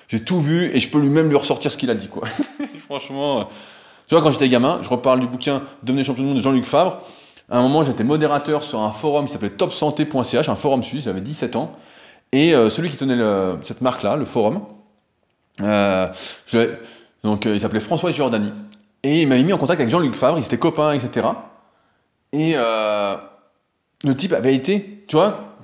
J'ai 0.08 0.24
tout 0.24 0.40
vu 0.40 0.74
et 0.74 0.80
je 0.80 0.88
peux 0.88 0.98
lui-même 0.98 1.28
lui 1.28 1.36
ressortir 1.36 1.70
ce 1.70 1.76
qu'il 1.76 1.90
a 1.90 1.94
dit, 1.94 2.08
quoi. 2.08 2.26
Franchement. 2.78 3.48
Tu 4.10 4.16
vois, 4.16 4.24
quand 4.24 4.32
j'étais 4.32 4.48
gamin, 4.48 4.80
je 4.82 4.88
reparle 4.88 5.20
du 5.20 5.28
bouquin 5.28 5.62
Devenez 5.84 6.02
champion 6.02 6.24
du 6.24 6.28
monde 6.30 6.38
de 6.38 6.42
Jean-Luc 6.42 6.64
Favre. 6.64 7.00
À 7.48 7.58
un 7.58 7.62
moment, 7.62 7.84
j'étais 7.84 8.02
modérateur 8.02 8.64
sur 8.64 8.80
un 8.80 8.90
forum 8.90 9.26
qui 9.26 9.32
s'appelait 9.32 9.50
topsanté.ch, 9.50 10.48
un 10.48 10.56
forum 10.56 10.82
suisse, 10.82 11.04
j'avais 11.04 11.20
17 11.20 11.54
ans. 11.54 11.76
Et 12.32 12.52
euh, 12.52 12.70
celui 12.70 12.90
qui 12.90 12.96
tenait 12.96 13.14
cette 13.62 13.82
marque-là, 13.82 14.16
le 14.16 14.24
forum, 14.24 14.62
euh, 15.62 16.08
donc 17.22 17.46
euh, 17.46 17.54
il 17.54 17.60
s'appelait 17.60 17.78
François 17.78 18.10
Giordani. 18.10 18.50
Et 19.04 19.22
il 19.22 19.28
m'avait 19.28 19.44
mis 19.44 19.52
en 19.52 19.58
contact 19.58 19.78
avec 19.78 19.92
Jean-Luc 19.92 20.16
Favre, 20.16 20.40
ils 20.40 20.44
étaient 20.44 20.58
copains, 20.58 20.92
etc. 20.92 21.28
Et 22.32 22.54
le 22.56 24.16
type 24.16 24.32
avait 24.32 24.56
été, 24.56 25.04
tu 25.06 25.14
vois, 25.14 25.54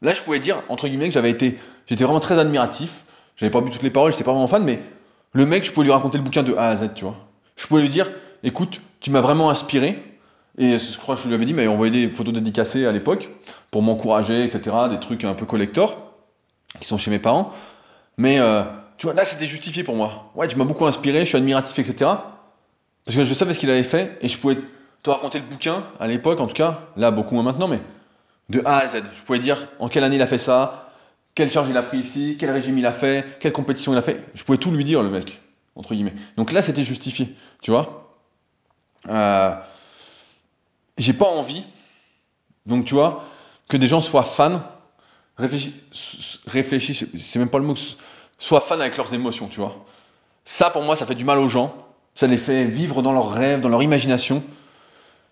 là 0.00 0.12
je 0.12 0.22
pouvais 0.22 0.40
dire, 0.40 0.60
entre 0.68 0.88
guillemets, 0.88 1.06
que 1.06 1.14
j'avais 1.14 1.30
été, 1.30 1.56
j'étais 1.86 2.02
vraiment 2.02 2.18
très 2.18 2.36
admiratif. 2.40 3.04
J'avais 3.36 3.50
pas 3.50 3.60
vu 3.60 3.70
toutes 3.70 3.84
les 3.84 3.90
paroles, 3.90 4.10
j'étais 4.10 4.24
pas 4.24 4.32
vraiment 4.32 4.48
fan, 4.48 4.64
mais 4.64 4.82
le 5.34 5.46
mec, 5.46 5.62
je 5.62 5.70
pouvais 5.70 5.84
lui 5.84 5.92
raconter 5.92 6.18
le 6.18 6.24
bouquin 6.24 6.42
de 6.42 6.52
A 6.56 6.66
à 6.66 6.74
Z, 6.74 6.94
tu 6.96 7.04
vois. 7.04 7.14
Je 7.62 7.68
pouvais 7.68 7.82
lui 7.82 7.88
dire, 7.88 8.10
écoute, 8.42 8.80
tu 8.98 9.12
m'as 9.12 9.20
vraiment 9.20 9.48
inspiré. 9.48 10.02
Et 10.58 10.78
je 10.78 10.98
crois 10.98 11.14
que 11.14 11.22
je 11.22 11.28
lui 11.28 11.34
avais 11.34 11.44
dit, 11.44 11.54
mais 11.54 11.68
envoyé 11.68 11.92
des 11.92 12.12
photos 12.12 12.34
dédicacées 12.34 12.86
à 12.86 12.90
l'époque 12.90 13.30
pour 13.70 13.82
m'encourager, 13.82 14.42
etc. 14.42 14.76
Des 14.90 14.98
trucs 14.98 15.22
un 15.22 15.34
peu 15.34 15.46
collector 15.46 16.12
qui 16.80 16.88
sont 16.88 16.98
chez 16.98 17.12
mes 17.12 17.20
parents. 17.20 17.52
Mais 18.16 18.40
euh, 18.40 18.64
tu 18.98 19.06
vois, 19.06 19.14
là, 19.14 19.24
c'était 19.24 19.46
justifié 19.46 19.84
pour 19.84 19.94
moi. 19.94 20.32
Ouais, 20.34 20.48
tu 20.48 20.56
m'as 20.56 20.64
beaucoup 20.64 20.86
inspiré, 20.86 21.20
je 21.20 21.26
suis 21.26 21.36
admiratif, 21.36 21.78
etc. 21.78 22.10
Parce 23.04 23.16
que 23.16 23.22
je 23.22 23.32
savais 23.32 23.54
ce 23.54 23.60
qu'il 23.60 23.70
avait 23.70 23.84
fait 23.84 24.18
et 24.22 24.28
je 24.28 24.36
pouvais 24.36 24.58
te 25.04 25.10
raconter 25.10 25.38
le 25.38 25.44
bouquin 25.44 25.84
à 26.00 26.08
l'époque, 26.08 26.40
en 26.40 26.48
tout 26.48 26.54
cas, 26.54 26.80
là, 26.96 27.12
beaucoup 27.12 27.34
moins 27.34 27.44
maintenant, 27.44 27.68
mais 27.68 27.80
de 28.48 28.60
A 28.64 28.78
à 28.78 28.88
Z. 28.88 29.02
Je 29.12 29.22
pouvais 29.22 29.38
dire 29.38 29.68
en 29.78 29.86
quelle 29.86 30.02
année 30.02 30.16
il 30.16 30.22
a 30.22 30.26
fait 30.26 30.36
ça, 30.36 30.90
quelle 31.36 31.50
charge 31.50 31.68
il 31.68 31.76
a 31.76 31.82
pris 31.82 31.98
ici, 31.98 32.36
quel 32.38 32.50
régime 32.50 32.76
il 32.76 32.86
a 32.86 32.92
fait, 32.92 33.38
quelle 33.38 33.52
compétition 33.52 33.92
il 33.92 33.98
a 33.98 34.02
fait. 34.02 34.24
Je 34.34 34.42
pouvais 34.42 34.58
tout 34.58 34.72
lui 34.72 34.82
dire, 34.82 35.00
le 35.04 35.10
mec 35.10 35.40
entre 35.76 35.94
guillemets. 35.94 36.14
Donc 36.36 36.52
là, 36.52 36.62
c'était 36.62 36.82
justifié, 36.82 37.34
tu 37.60 37.70
vois. 37.70 38.16
Euh, 39.08 39.54
j'ai 40.98 41.12
pas 41.12 41.26
envie, 41.26 41.64
donc 42.66 42.84
tu 42.84 42.94
vois, 42.94 43.24
que 43.68 43.76
des 43.76 43.86
gens 43.86 44.00
soient 44.00 44.24
fans, 44.24 44.60
réfléchissent, 45.36 47.06
c'est 47.18 47.38
même 47.38 47.48
pas 47.48 47.58
le 47.58 47.64
mot, 47.64 47.74
soient 48.38 48.60
fans 48.60 48.80
avec 48.80 48.96
leurs 48.96 49.12
émotions, 49.14 49.48
tu 49.48 49.60
vois. 49.60 49.84
Ça, 50.44 50.70
pour 50.70 50.82
moi, 50.82 50.96
ça 50.96 51.06
fait 51.06 51.14
du 51.14 51.24
mal 51.24 51.38
aux 51.38 51.48
gens, 51.48 51.74
ça 52.14 52.26
les 52.26 52.36
fait 52.36 52.64
vivre 52.64 53.02
dans 53.02 53.12
leurs 53.12 53.32
rêves, 53.32 53.60
dans 53.60 53.68
leur 53.68 53.82
imagination, 53.82 54.42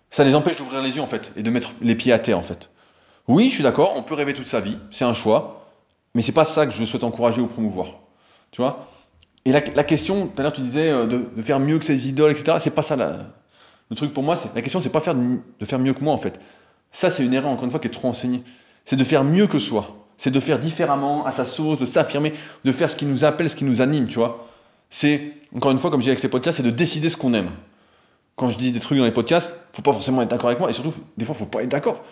ça 0.09 0.23
les 0.23 0.35
empêche 0.35 0.57
d'ouvrir 0.57 0.81
les 0.81 0.95
yeux, 0.95 1.01
en 1.01 1.07
fait, 1.07 1.31
et 1.35 1.43
de 1.43 1.49
mettre 1.49 1.73
les 1.81 1.95
pieds 1.95 2.11
à 2.11 2.19
terre, 2.19 2.39
en 2.39 2.43
fait. 2.43 2.69
Oui, 3.27 3.49
je 3.49 3.55
suis 3.55 3.63
d'accord, 3.63 3.93
on 3.95 4.03
peut 4.03 4.15
rêver 4.15 4.33
toute 4.33 4.47
sa 4.47 4.59
vie, 4.59 4.77
c'est 4.89 5.05
un 5.05 5.13
choix, 5.13 5.69
mais 6.13 6.21
c'est 6.21 6.31
pas 6.31 6.45
ça 6.45 6.65
que 6.65 6.73
je 6.73 6.83
souhaite 6.83 7.03
encourager 7.03 7.39
ou 7.39 7.47
promouvoir. 7.47 7.87
Tu 8.51 8.61
vois 8.61 8.87
et 9.45 9.51
la, 9.51 9.61
question, 9.61 10.27
tout 10.27 10.39
à 10.39 10.43
l'heure 10.43 10.53
tu 10.53 10.61
disais 10.61 10.89
euh, 10.89 11.07
de, 11.07 11.41
faire 11.41 11.59
mieux 11.59 11.79
que 11.79 11.85
ses 11.85 12.07
idoles, 12.07 12.31
etc. 12.31 12.57
C'est 12.59 12.75
pas 12.75 12.83
ça 12.83 12.95
le 12.95 13.95
truc 13.95 14.13
pour 14.13 14.23
moi. 14.23 14.35
C'est 14.35 14.53
la 14.53 14.61
question, 14.61 14.79
c'est 14.79 14.89
pas 14.89 14.99
faire 14.99 15.15
de, 15.15 15.65
faire 15.65 15.79
mieux 15.79 15.93
que 15.93 16.03
moi 16.03 16.13
en 16.13 16.17
fait. 16.17 16.39
Ça, 16.91 17.09
c'est 17.09 17.23
une 17.23 17.33
erreur 17.33 17.49
encore 17.49 17.65
une 17.65 17.71
fois 17.71 17.79
qui 17.79 17.87
est 17.87 17.91
trop 17.91 18.07
enseignée. 18.07 18.43
C'est 18.85 18.95
de 18.95 19.03
faire 19.03 19.23
mieux 19.23 19.47
que 19.47 19.59
soi. 19.59 19.95
C'est 20.17 20.31
de 20.31 20.39
faire 20.39 20.59
différemment, 20.59 21.25
à 21.25 21.31
sa 21.31 21.45
sauce, 21.45 21.79
de 21.79 21.85
s'affirmer, 21.85 22.33
de 22.63 22.71
faire 22.71 22.91
ce 22.91 22.95
qui 22.95 23.05
nous 23.05 23.25
appelle, 23.25 23.49
ce 23.49 23.55
qui 23.55 23.63
nous 23.63 23.81
anime, 23.81 24.07
tu 24.07 24.19
vois. 24.19 24.47
C'est 24.91 25.33
encore 25.55 25.71
une 25.71 25.79
fois, 25.79 25.89
comme 25.89 26.01
je 26.01 26.05
dis 26.05 26.09
avec 26.11 26.21
les 26.21 26.29
podcasts, 26.29 26.57
c'est 26.57 26.63
de 26.63 26.69
décider 26.69 27.09
ce 27.09 27.17
qu'on 27.17 27.33
aime. 27.33 27.49
Quand 28.35 28.51
je 28.51 28.57
dis 28.57 28.71
des 28.71 28.79
trucs 28.79 28.99
dans 28.99 29.05
les 29.05 29.11
podcasts, 29.11 29.55
faut 29.73 29.81
pas 29.81 29.93
forcément 29.93 30.21
être 30.21 30.29
d'accord 30.29 30.49
avec 30.49 30.59
moi, 30.59 30.69
et 30.69 30.73
surtout, 30.73 30.93
des 31.17 31.25
fois, 31.25 31.33
faut 31.33 31.45
pas 31.45 31.63
être 31.63 31.69
d'accord. 31.69 32.03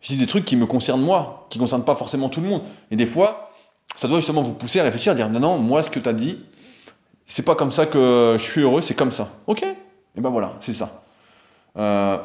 Je 0.00 0.08
dis 0.08 0.16
des 0.16 0.26
trucs 0.26 0.44
qui 0.44 0.54
me 0.54 0.66
concernent 0.66 1.02
moi, 1.02 1.46
qui 1.50 1.58
concernent 1.58 1.84
pas 1.84 1.96
forcément 1.96 2.28
tout 2.28 2.40
le 2.40 2.46
monde. 2.46 2.62
Et 2.92 2.96
des 2.96 3.06
fois, 3.06 3.50
ça 3.96 4.06
doit 4.06 4.18
justement 4.18 4.42
vous 4.42 4.52
pousser 4.52 4.78
à 4.78 4.84
réfléchir, 4.84 5.12
à 5.12 5.14
dire 5.16 5.28
non, 5.28 5.40
non, 5.40 5.58
moi, 5.58 5.82
ce 5.82 5.90
que 5.90 5.98
tu 5.98 6.08
as 6.08 6.12
dit, 6.12 6.38
c'est 7.28 7.42
pas 7.42 7.54
comme 7.54 7.70
ça 7.70 7.86
que 7.86 8.34
je 8.36 8.42
suis 8.42 8.62
heureux, 8.62 8.80
c'est 8.80 8.94
comme 8.94 9.12
ça. 9.12 9.28
Ok 9.46 9.62
Et 9.62 10.20
ben 10.20 10.30
voilà, 10.30 10.56
c'est 10.60 10.72
ça. 10.72 11.04
Euh, 11.76 12.18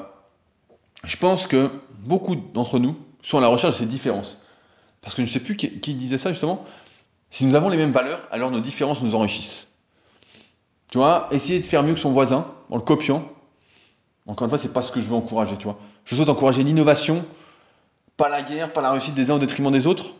je 1.03 1.17
pense 1.17 1.45
que 1.45 1.69
beaucoup 1.99 2.35
d'entre 2.35 2.79
nous 2.79 2.95
sont 3.21 3.37
à 3.37 3.41
la 3.41 3.47
recherche 3.47 3.73
de 3.73 3.79
ces 3.79 3.85
différences. 3.85 4.41
Parce 5.01 5.13
que 5.13 5.21
je 5.21 5.27
ne 5.27 5.31
sais 5.31 5.41
plus 5.41 5.57
qui, 5.57 5.93
disait 5.93 6.17
ça 6.17 6.31
justement. 6.31 6.63
Si 7.29 7.45
nous 7.45 7.55
avons 7.55 7.67
les 7.69 7.77
mêmes 7.77 7.91
valeurs, 7.91 8.25
alors 8.31 8.49
nos 8.49 8.61
différences 8.61 9.01
nous 9.01 9.13
enrichissent. 9.13 9.67
Tu 10.89 10.97
vois, 10.97 11.27
essayer 11.31 11.59
de 11.59 11.65
faire 11.65 11.83
mieux 11.83 11.93
que 11.93 11.99
son 11.99 12.11
voisin 12.11 12.47
en 12.69 12.77
le 12.77 12.81
copiant, 12.81 13.27
encore 14.25 14.45
une 14.45 14.49
fois, 14.49 14.59
c'est 14.59 14.71
pas 14.71 14.81
ce 14.81 14.91
que 14.91 15.01
je 15.01 15.07
veux 15.07 15.15
encourager, 15.15 15.57
tu 15.57 15.65
vois. 15.65 15.77
Je 16.05 16.15
souhaite 16.15 16.29
encourager 16.29 16.63
l'innovation, 16.63 17.25
pas 18.15 18.29
la 18.29 18.41
guerre, 18.41 18.71
pas 18.71 18.81
la 18.81 18.91
réussite 18.91 19.15
des 19.15 19.31
uns 19.31 19.35
au 19.35 19.39
détriment 19.39 19.71
des 19.71 19.85
autres. 19.85 20.11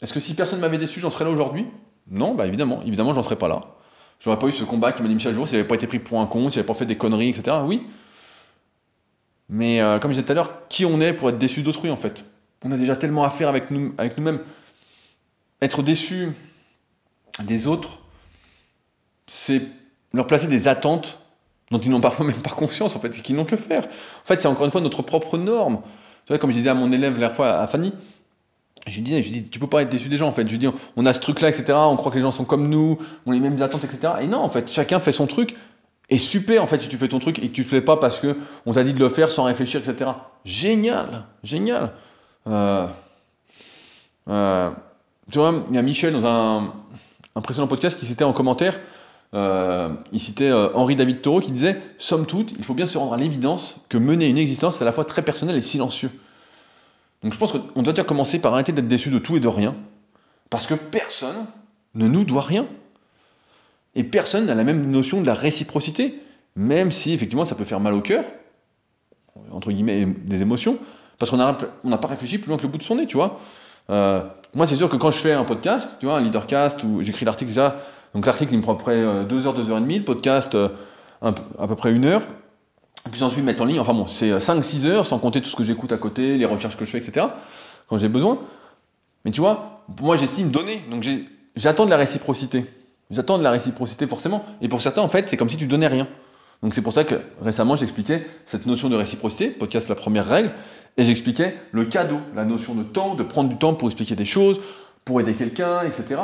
Est-ce 0.00 0.12
que 0.12 0.20
si 0.20 0.34
personne 0.34 0.60
m'avait 0.60 0.78
déçu, 0.78 1.00
j'en 1.00 1.10
serais 1.10 1.24
là 1.24 1.30
aujourd'hui? 1.30 1.66
Non, 2.10 2.34
bah 2.34 2.46
évidemment, 2.46 2.82
évidemment, 2.84 3.14
j'en 3.14 3.22
serais 3.22 3.36
pas 3.36 3.48
là. 3.48 3.62
J'aurais 4.20 4.38
pas 4.38 4.48
eu 4.48 4.52
ce 4.52 4.64
combat 4.64 4.92
qui 4.92 5.02
m'anime 5.02 5.20
chaque 5.20 5.32
jour, 5.32 5.46
si 5.46 5.52
j'avais 5.52 5.66
pas 5.66 5.76
été 5.76 5.86
pris 5.86 5.98
pour 5.98 6.20
un 6.20 6.26
con, 6.26 6.50
si 6.50 6.56
j'avais 6.56 6.66
pas 6.66 6.74
fait 6.74 6.86
des 6.86 6.96
conneries, 6.96 7.30
etc. 7.30 7.56
Oui. 7.64 7.86
Mais 9.48 9.80
euh, 9.80 9.98
comme 9.98 10.10
je 10.10 10.16
disais 10.16 10.26
tout 10.26 10.32
à 10.32 10.34
l'heure, 10.34 10.68
qui 10.68 10.84
on 10.84 11.00
est 11.00 11.12
pour 11.12 11.28
être 11.30 11.38
déçu 11.38 11.62
d'autrui 11.62 11.90
en 11.90 11.96
fait? 11.96 12.24
On 12.64 12.72
a 12.72 12.76
déjà 12.76 12.96
tellement 12.96 13.24
à 13.24 13.30
faire 13.30 13.48
avec, 13.48 13.70
nous, 13.70 13.94
avec 13.96 14.18
nous-mêmes. 14.18 14.40
Être 15.62 15.82
déçu 15.82 16.32
des 17.42 17.66
autres, 17.66 17.98
c'est 19.26 19.62
leur 20.12 20.26
placer 20.26 20.46
des 20.48 20.68
attentes 20.68 21.20
dont 21.70 21.78
ils 21.78 21.90
n'ont 21.90 22.00
parfois 22.00 22.26
même 22.26 22.40
pas 22.42 22.50
conscience 22.50 22.96
en 22.96 23.00
fait, 23.00 23.16
et 23.16 23.22
qu'ils 23.22 23.36
n'ont 23.36 23.44
que 23.44 23.56
faire. 23.56 23.86
En 23.86 24.26
fait, 24.26 24.40
c'est 24.40 24.48
encore 24.48 24.64
une 24.64 24.72
fois 24.72 24.80
notre 24.80 25.02
propre 25.02 25.38
norme. 25.38 25.80
Tu 26.26 26.36
comme 26.38 26.50
je 26.50 26.56
disais 26.56 26.70
à 26.70 26.74
mon 26.74 26.92
élève 26.92 27.18
la 27.18 27.30
fois, 27.30 27.60
à 27.60 27.66
Fanny, 27.66 27.92
je 28.86 28.96
lui 28.96 29.02
dis, 29.02 29.22
je 29.22 29.30
dis, 29.30 29.48
tu 29.48 29.58
peux 29.58 29.66
pas 29.66 29.82
être 29.82 29.90
déçu 29.90 30.08
des 30.08 30.16
gens 30.16 30.28
en 30.28 30.32
fait. 30.32 30.46
Je 30.46 30.52
lui 30.52 30.58
dis, 30.58 30.68
on 30.96 31.06
a 31.06 31.12
ce 31.12 31.20
truc-là, 31.20 31.48
etc. 31.48 31.72
On 31.74 31.96
croit 31.96 32.10
que 32.10 32.16
les 32.16 32.22
gens 32.22 32.30
sont 32.30 32.44
comme 32.44 32.68
nous, 32.68 32.98
on 33.26 33.32
a 33.32 33.34
les 33.34 33.40
mêmes 33.40 33.60
attentes, 33.60 33.84
etc. 33.84 34.14
Et 34.22 34.26
non, 34.26 34.38
en 34.38 34.48
fait, 34.48 34.70
chacun 34.70 35.00
fait 35.00 35.12
son 35.12 35.26
truc. 35.26 35.54
Et 36.10 36.18
super 36.18 36.62
en 36.62 36.66
fait 36.66 36.80
si 36.80 36.88
tu 36.88 36.98
fais 36.98 37.08
ton 37.08 37.20
truc 37.20 37.38
et 37.38 37.48
que 37.48 37.54
tu 37.54 37.62
le 37.62 37.66
fais 37.66 37.80
pas 37.80 37.96
parce 37.96 38.18
que 38.18 38.36
on 38.66 38.72
t'a 38.72 38.82
dit 38.82 38.92
de 38.92 38.98
le 38.98 39.08
faire 39.08 39.30
sans 39.30 39.44
réfléchir, 39.44 39.80
etc. 39.80 40.10
Génial, 40.44 41.24
génial. 41.44 41.92
Euh, 42.48 42.86
euh, 44.28 44.70
tu 45.30 45.38
vois, 45.38 45.64
il 45.68 45.74
y 45.76 45.78
a 45.78 45.82
Michel 45.82 46.12
dans 46.12 46.26
un, 46.26 46.72
précédent 47.42 47.68
podcast 47.68 47.98
qui 47.98 48.06
citait 48.06 48.24
en 48.24 48.32
commentaire 48.32 48.78
euh, 49.32 49.90
il 50.12 50.18
citait 50.18 50.50
Henri 50.74 50.96
David 50.96 51.22
Thoreau 51.22 51.38
qui 51.38 51.52
disait 51.52 51.80
Somme 51.98 52.26
toute, 52.26 52.52
il 52.58 52.64
faut 52.64 52.74
bien 52.74 52.88
se 52.88 52.98
rendre 52.98 53.14
à 53.14 53.16
l'évidence 53.16 53.76
que 53.88 53.96
mener 53.96 54.28
une 54.28 54.38
existence 54.38 54.78
est 54.78 54.82
à 54.82 54.84
la 54.84 54.90
fois 54.90 55.04
très 55.04 55.22
personnel 55.22 55.56
et 55.56 55.62
silencieux. 55.62 56.10
Donc 57.22 57.34
je 57.34 57.38
pense 57.38 57.52
qu'on 57.52 57.82
doit 57.82 57.92
déjà 57.92 58.04
commencer 58.04 58.38
par 58.38 58.54
arrêter 58.54 58.72
d'être 58.72 58.88
déçu 58.88 59.10
de 59.10 59.18
tout 59.18 59.36
et 59.36 59.40
de 59.40 59.48
rien, 59.48 59.74
parce 60.48 60.66
que 60.66 60.74
personne 60.74 61.46
ne 61.94 62.06
nous 62.08 62.24
doit 62.24 62.42
rien. 62.42 62.66
Et 63.94 64.04
personne 64.04 64.46
n'a 64.46 64.54
la 64.54 64.64
même 64.64 64.90
notion 64.90 65.20
de 65.20 65.26
la 65.26 65.34
réciprocité, 65.34 66.20
même 66.56 66.90
si 66.90 67.12
effectivement 67.12 67.44
ça 67.44 67.54
peut 67.54 67.64
faire 67.64 67.80
mal 67.80 67.94
au 67.94 68.00
cœur, 68.00 68.24
entre 69.50 69.72
guillemets, 69.72 70.06
des 70.06 70.42
émotions, 70.42 70.78
parce 71.18 71.30
qu'on 71.30 71.36
n'a 71.36 71.98
pas 71.98 72.08
réfléchi 72.08 72.38
plus 72.38 72.48
loin 72.48 72.56
que 72.56 72.62
le 72.62 72.68
bout 72.68 72.78
de 72.78 72.82
son 72.82 72.96
nez, 72.96 73.06
tu 73.06 73.16
vois. 73.16 73.40
Euh, 73.90 74.22
moi, 74.54 74.66
c'est 74.66 74.76
sûr 74.76 74.88
que 74.88 74.96
quand 74.96 75.10
je 75.10 75.18
fais 75.18 75.32
un 75.32 75.44
podcast, 75.44 75.96
tu 76.00 76.06
vois, 76.06 76.16
un 76.16 76.20
leadercast, 76.20 76.82
ou 76.84 77.02
j'écris 77.02 77.24
l'article, 77.24 77.52
ça, 77.52 77.76
donc 78.14 78.26
l'article, 78.26 78.54
il 78.54 78.58
me 78.58 78.62
prend 78.62 78.72
à 78.72 78.76
peu 78.76 78.82
près 78.82 79.24
2 79.24 79.46
heures, 79.46 79.54
2 79.54 79.70
heures 79.70 79.78
et 79.78 79.82
demie, 79.82 79.98
le 79.98 80.04
podcast, 80.04 80.54
euh, 80.54 80.68
à 81.22 81.32
peu 81.68 81.76
près 81.76 81.90
1 81.90 82.02
heure. 82.04 82.22
Et 83.06 83.10
puis 83.10 83.22
ensuite, 83.22 83.44
mettre 83.44 83.62
en 83.62 83.66
ligne, 83.66 83.80
enfin 83.80 83.94
bon, 83.94 84.06
c'est 84.06 84.30
5-6 84.30 84.86
euh, 84.86 84.90
heures, 84.90 85.06
sans 85.06 85.18
compter 85.18 85.40
tout 85.40 85.48
ce 85.48 85.56
que 85.56 85.64
j'écoute 85.64 85.92
à 85.92 85.96
côté, 85.96 86.36
les 86.36 86.44
recherches 86.44 86.76
que 86.76 86.84
je 86.84 86.90
fais, 86.90 86.98
etc., 86.98 87.26
quand 87.88 87.98
j'ai 87.98 88.08
besoin. 88.08 88.38
Mais 89.24 89.30
tu 89.30 89.40
vois, 89.40 89.84
moi, 90.00 90.16
j'estime 90.16 90.48
donner. 90.48 90.82
Donc 90.90 91.04
j'attends 91.56 91.84
de 91.84 91.90
la 91.90 91.96
réciprocité. 91.96 92.64
J'attends 93.10 93.38
de 93.38 93.42
la 93.42 93.50
réciprocité 93.50 94.06
forcément. 94.06 94.44
Et 94.60 94.68
pour 94.68 94.82
certains, 94.82 95.02
en 95.02 95.08
fait, 95.08 95.28
c'est 95.28 95.36
comme 95.36 95.48
si 95.48 95.56
tu 95.56 95.66
donnais 95.66 95.88
rien. 95.88 96.06
Donc 96.62 96.74
c'est 96.74 96.82
pour 96.82 96.92
ça 96.92 97.04
que 97.04 97.20
récemment, 97.40 97.74
j'expliquais 97.74 98.26
cette 98.44 98.66
notion 98.66 98.90
de 98.90 98.96
réciprocité, 98.96 99.48
podcast 99.48 99.88
la 99.88 99.94
première 99.94 100.26
règle, 100.26 100.52
et 100.96 101.04
j'expliquais 101.04 101.56
le 101.72 101.86
cadeau, 101.86 102.18
la 102.34 102.44
notion 102.44 102.74
de 102.74 102.82
temps, 102.82 103.14
de 103.14 103.22
prendre 103.22 103.48
du 103.48 103.56
temps 103.56 103.72
pour 103.74 103.88
expliquer 103.88 104.14
des 104.14 104.26
choses, 104.26 104.60
pour 105.04 105.20
aider 105.20 105.32
quelqu'un, 105.32 105.82
etc. 105.82 106.20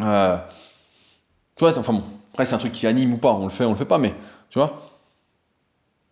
Euh, 0.00 0.36
tu 1.54 1.64
vois, 1.64 1.78
enfin 1.78 1.92
bon, 1.92 2.02
après 2.32 2.44
c'est 2.44 2.54
un 2.54 2.58
truc 2.58 2.72
qui 2.72 2.88
anime 2.88 3.14
ou 3.14 3.18
pas, 3.18 3.32
on 3.32 3.44
le 3.44 3.50
fait, 3.50 3.64
on 3.64 3.70
le 3.70 3.76
fait 3.76 3.84
pas, 3.84 3.98
mais 3.98 4.14
tu 4.48 4.58
vois. 4.58 4.89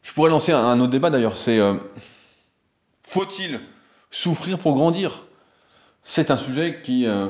Je 0.03 0.13
pourrais 0.13 0.31
lancer 0.31 0.53
un, 0.53 0.81
autre 0.81 0.91
débat 0.91 1.11
d'ailleurs, 1.11 1.37
c'est 1.37 1.59
euh, 1.59 1.75
faut-il 3.03 3.61
souffrir 4.11 4.59
pour 4.59 4.75
grandir? 4.75 5.25
C'est 6.05 6.31
un 6.31 6.37
sujet 6.37 6.81
qui, 6.83 7.07
euh, 7.07 7.29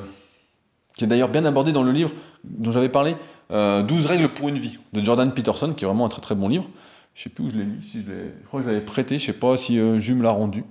qui 0.97 1.05
est 1.05 1.07
d'ailleurs 1.07 1.29
bien 1.29 1.45
abordé 1.45 1.73
dans 1.73 1.83
le 1.83 1.93
livre 1.93 2.12
dont 2.45 2.71
j'avais 2.71 2.89
parlé, 2.89 3.16
12 3.51 4.07
règles 4.07 4.29
pour 4.29 4.49
une 4.49 4.59
vie, 4.59 4.79
de 4.93 5.03
Jordan 5.03 5.33
Peterson, 5.33 5.73
qui 5.73 5.85
est 5.85 5.89
vraiment 5.89 6.07
un 6.07 6.09
très 6.09 6.21
très 6.21 6.35
bon 6.35 6.49
livre. 6.49 6.69
Je 7.14 7.25
sais 7.25 7.31
plus 7.31 7.45
où 7.45 7.51
je 7.51 7.57
l'ai 7.57 7.64
lu, 7.64 7.81
je, 7.83 8.47
crois 8.47 8.61
que 8.61 8.66
je 8.66 8.71
l'avais 8.71 8.85
prêté, 8.85 9.19
je 9.19 9.27
sais 9.27 9.33
pas 9.33 9.57
si 9.57 9.81
Jules 9.99 10.16
me 10.16 10.23
l'a 10.23 10.31
rendu, 10.31 10.64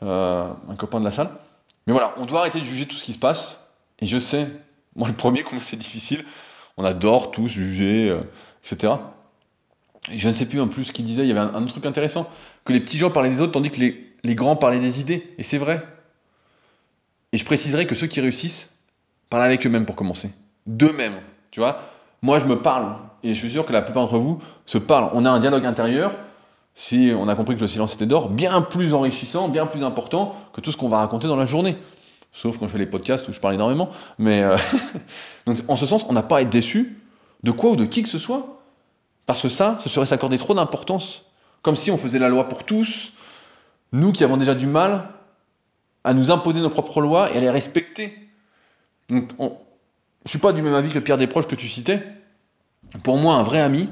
un 0.00 0.74
copain 0.76 0.98
de 0.98 1.04
la 1.04 1.12
salle. 1.12 1.30
Mais 1.86 1.92
voilà, 1.92 2.14
on 2.16 2.26
doit 2.26 2.40
arrêter 2.40 2.58
de 2.58 2.64
juger 2.64 2.86
tout 2.86 2.96
ce 2.96 3.04
qui 3.04 3.12
se 3.12 3.18
passe, 3.18 3.68
et 4.00 4.06
je 4.06 4.18
sais 4.18 4.48
moi, 4.96 5.08
le 5.08 5.14
premier, 5.14 5.42
combien 5.42 5.64
c'est 5.64 5.76
difficile. 5.76 6.24
On 6.76 6.84
adore 6.84 7.30
tous 7.30 7.48
juger, 7.48 8.08
euh, 8.08 8.20
etc. 8.64 8.94
Je 10.10 10.28
ne 10.28 10.34
sais 10.34 10.46
plus 10.46 10.60
en 10.60 10.68
plus 10.68 10.84
ce 10.84 10.92
qu'il 10.92 11.04
disait. 11.04 11.22
Il 11.22 11.28
y 11.28 11.30
avait 11.30 11.40
un, 11.40 11.54
autre 11.54 11.72
truc 11.72 11.86
intéressant 11.86 12.28
que 12.64 12.72
les 12.72 12.80
petits 12.80 12.98
gens 12.98 13.10
parlaient 13.10 13.30
des 13.30 13.40
autres 13.40 13.52
tandis 13.52 13.70
que 13.70 13.80
les, 13.80 14.14
les 14.24 14.34
grands 14.34 14.56
parlaient 14.56 14.80
des 14.80 15.00
idées. 15.00 15.32
Et 15.38 15.42
c'est 15.42 15.58
vrai. 15.58 15.86
Et 17.32 17.36
je 17.36 17.44
préciserai 17.44 17.86
que 17.86 17.94
ceux 17.94 18.06
qui 18.06 18.20
réussissent 18.20 18.70
parlent 19.30 19.44
avec 19.44 19.66
eux-mêmes 19.66 19.86
pour 19.86 19.96
commencer. 19.96 20.30
D'eux-mêmes. 20.66 21.20
Tu 21.50 21.60
vois 21.60 21.78
Moi, 22.20 22.38
je 22.38 22.46
me 22.46 22.60
parle. 22.60 22.96
Et 23.22 23.34
je 23.34 23.38
suis 23.38 23.50
sûr 23.50 23.64
que 23.64 23.72
la 23.72 23.82
plupart 23.82 24.04
d'entre 24.04 24.18
vous 24.18 24.38
se 24.66 24.78
parlent. 24.78 25.10
On 25.14 25.24
a 25.24 25.30
un 25.30 25.38
dialogue 25.38 25.64
intérieur. 25.64 26.16
Si 26.74 27.12
on 27.16 27.28
a 27.28 27.34
compris 27.34 27.54
que 27.54 27.60
le 27.60 27.66
silence 27.66 27.94
était 27.94 28.06
d'or, 28.06 28.30
bien 28.30 28.62
plus 28.62 28.94
enrichissant, 28.94 29.48
bien 29.48 29.66
plus 29.66 29.84
important 29.84 30.34
que 30.52 30.60
tout 30.60 30.72
ce 30.72 30.76
qu'on 30.76 30.88
va 30.88 30.98
raconter 30.98 31.28
dans 31.28 31.36
la 31.36 31.44
journée 31.44 31.76
sauf 32.32 32.58
quand 32.58 32.66
je 32.66 32.72
fais 32.72 32.78
les 32.78 32.86
podcasts 32.86 33.28
où 33.28 33.32
je 33.32 33.40
parle 33.40 33.54
énormément. 33.54 33.90
Mais 34.18 34.42
euh, 34.42 34.56
donc, 35.46 35.58
en 35.68 35.76
ce 35.76 35.86
sens, 35.86 36.04
on 36.08 36.12
n'a 36.12 36.22
pas 36.22 36.38
à 36.38 36.42
être 36.42 36.50
déçu 36.50 36.98
de 37.42 37.50
quoi 37.50 37.70
ou 37.70 37.76
de 37.76 37.84
qui 37.84 38.02
que 38.02 38.08
ce 38.08 38.18
soit, 38.18 38.61
parce 39.26 39.42
que 39.42 39.48
ça, 39.48 39.78
ce 39.80 39.88
serait 39.88 40.06
s'accorder 40.06 40.38
trop 40.38 40.54
d'importance, 40.54 41.24
comme 41.62 41.76
si 41.76 41.90
on 41.90 41.98
faisait 41.98 42.18
la 42.18 42.28
loi 42.28 42.48
pour 42.48 42.64
tous, 42.64 43.12
nous 43.92 44.12
qui 44.12 44.24
avons 44.24 44.36
déjà 44.36 44.54
du 44.54 44.66
mal 44.66 45.08
à 46.04 46.14
nous 46.14 46.30
imposer 46.30 46.60
nos 46.60 46.70
propres 46.70 47.00
lois 47.00 47.32
et 47.32 47.36
à 47.36 47.40
les 47.40 47.50
respecter. 47.50 48.18
Donc, 49.08 49.30
on, 49.38 49.56
je 50.24 50.30
suis 50.30 50.38
pas 50.38 50.52
du 50.52 50.62
même 50.62 50.74
avis 50.74 50.90
que 50.90 50.98
Pierre 50.98 51.18
Desproges 51.18 51.46
que 51.46 51.54
tu 51.54 51.68
citais. 51.68 52.02
Pour 53.02 53.16
moi, 53.16 53.34
un 53.34 53.42
vrai 53.42 53.60
ami, 53.60 53.88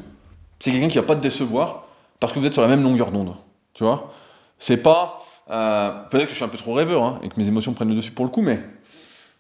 c'est 0.59 0.71
quelqu'un 0.71 0.89
qui 0.89 0.99
va 0.99 1.05
pas 1.05 1.17
te 1.17 1.21
décevoir 1.21 1.85
parce 2.19 2.33
que 2.33 2.39
vous 2.39 2.47
êtes 2.47 2.53
sur 2.53 2.63
la 2.63 2.69
même 2.69 2.83
longueur 2.83 3.11
d'onde. 3.13 3.35
Tu 3.75 3.85
vois 3.85 4.13
C'est 4.59 4.77
pas 4.77 5.23
euh, 5.51 5.91
peut-être 6.11 6.27
que 6.27 6.31
je 6.31 6.37
suis 6.37 6.45
un 6.45 6.49
peu 6.49 6.59
trop 6.59 6.75
rêveur 6.75 7.03
hein, 7.03 7.21
et 7.23 7.29
que 7.29 7.35
mes 7.39 7.47
émotions 7.47 7.73
prennent 7.73 7.89
le 7.89 7.95
dessus 7.95 8.13
pour 8.13 8.25
le 8.25 8.31
coup, 8.31 8.43
mais, 8.43 8.61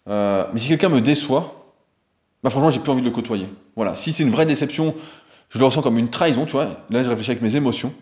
euh, 0.08 0.44
mais 0.52 0.58
si 0.58 0.68
quelqu'un 0.68 0.88
me 0.88 1.00
déçoit, 1.00 1.64
bah 2.42 2.50
franchement, 2.50 2.70
j'ai 2.70 2.80
plus 2.80 2.90
envie 2.90 3.02
de 3.02 3.06
le 3.06 3.12
côtoyer. 3.12 3.48
Voilà. 3.76 3.96
Si 3.96 4.12
c'est 4.12 4.22
une 4.22 4.30
vraie 4.30 4.46
déception, 4.46 4.94
je 5.50 5.58
le 5.58 5.64
ressens 5.64 5.82
comme 5.82 5.98
une 5.98 6.08
trahison, 6.08 6.46
tu 6.46 6.52
vois. 6.52 6.68
Là, 6.90 7.02
je 7.02 7.10
réfléchis 7.10 7.32
avec 7.32 7.42
mes 7.42 7.56
émotions. 7.56 7.92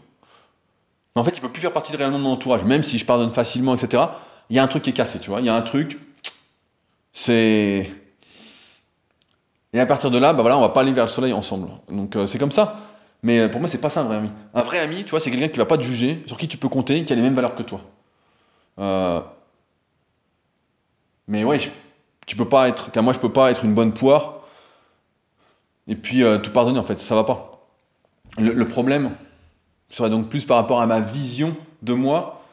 Mais 1.16 1.22
en 1.22 1.24
fait, 1.24 1.32
il 1.36 1.40
peut 1.40 1.48
plus 1.48 1.62
faire 1.62 1.72
partie 1.72 1.92
de 1.92 1.96
réellement 1.96 2.18
de 2.18 2.22
mon 2.22 2.32
entourage, 2.32 2.64
même 2.64 2.82
si 2.82 2.98
je 2.98 3.06
pardonne 3.06 3.32
facilement, 3.32 3.74
etc. 3.74 4.04
Il 4.50 4.56
y 4.56 4.58
a 4.58 4.62
un 4.62 4.68
truc 4.68 4.82
qui 4.82 4.90
est 4.90 4.94
cassé, 4.94 5.18
tu 5.18 5.30
vois. 5.30 5.40
Il 5.40 5.46
y 5.46 5.48
a 5.48 5.54
un 5.54 5.62
truc. 5.62 5.98
C'est. 7.12 7.90
Et 9.72 9.80
à 9.80 9.86
partir 9.86 10.10
de 10.10 10.18
là, 10.18 10.32
bah 10.32 10.42
voilà, 10.42 10.56
on 10.58 10.60
va 10.60 10.68
pas 10.68 10.82
aller 10.82 10.92
vers 10.92 11.04
le 11.04 11.10
soleil 11.10 11.32
ensemble. 11.32 11.68
Donc 11.90 12.16
euh, 12.16 12.26
c'est 12.26 12.38
comme 12.38 12.52
ça. 12.52 12.80
Mais 13.22 13.48
pour 13.48 13.60
moi, 13.60 13.68
c'est 13.68 13.78
pas 13.78 13.90
ça 13.90 14.02
un 14.02 14.04
vrai 14.04 14.16
ami. 14.16 14.30
Un 14.54 14.62
vrai 14.62 14.78
ami, 14.78 15.04
tu 15.04 15.10
vois, 15.10 15.20
c'est 15.20 15.30
quelqu'un 15.30 15.48
qui 15.48 15.58
va 15.58 15.66
pas 15.66 15.76
te 15.76 15.82
juger, 15.82 16.22
sur 16.26 16.36
qui 16.36 16.48
tu 16.48 16.56
peux 16.56 16.68
compter, 16.68 17.04
qui 17.04 17.12
a 17.12 17.16
les 17.16 17.22
mêmes 17.22 17.34
valeurs 17.34 17.54
que 17.54 17.62
toi. 17.62 17.80
Euh, 18.78 19.20
mais 21.26 21.44
ouais, 21.44 21.58
tu 22.26 22.36
peux 22.36 22.48
pas 22.48 22.68
être, 22.68 22.90
car 22.90 23.02
moi 23.02 23.12
je 23.12 23.18
peux 23.18 23.32
pas 23.32 23.50
être 23.50 23.64
une 23.64 23.74
bonne 23.74 23.92
poire 23.92 24.37
et 25.88 25.96
puis 25.96 26.22
euh, 26.22 26.38
tout 26.38 26.50
pardonner 26.50 26.78
en 26.78 26.84
fait, 26.84 26.98
ça 26.98 27.14
va 27.14 27.24
pas. 27.24 27.66
Le, 28.38 28.64
problème 28.68 29.10
serait 29.90 30.10
donc 30.10 30.28
plus 30.28 30.44
par 30.44 30.58
rapport 30.58 30.80
à 30.80 30.86
ma 30.86 31.00
vision 31.00 31.56
de 31.82 31.92
moi, 31.92 32.44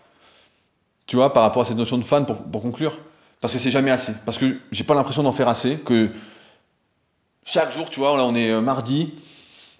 tu 1.06 1.16
vois, 1.16 1.32
par 1.32 1.44
rapport 1.44 1.62
à 1.62 1.66
cette 1.66 1.78
notion 1.78 1.98
de 1.98 2.04
fan 2.04 2.26
pour, 2.26 2.42
pour 2.42 2.62
conclure, 2.62 2.98
parce 3.42 3.54
que 3.54 3.60
c'est 3.60 3.70
jamais 3.70 3.92
assez, 3.92 4.14
parce 4.26 4.38
que 4.38 4.58
j'ai 4.72 4.84
pas 4.84 4.96
l'impression 4.96 5.22
d'en 5.22 5.32
faire 5.32 5.50
assez, 5.50 5.76
que 5.78 6.10
chaque 7.44 7.72
jour, 7.72 7.90
tu 7.90 8.00
vois, 8.00 8.18
là 8.18 8.24
on 8.24 8.34
est 8.34 8.50
euh, 8.50 8.62
mardi, 8.62 9.14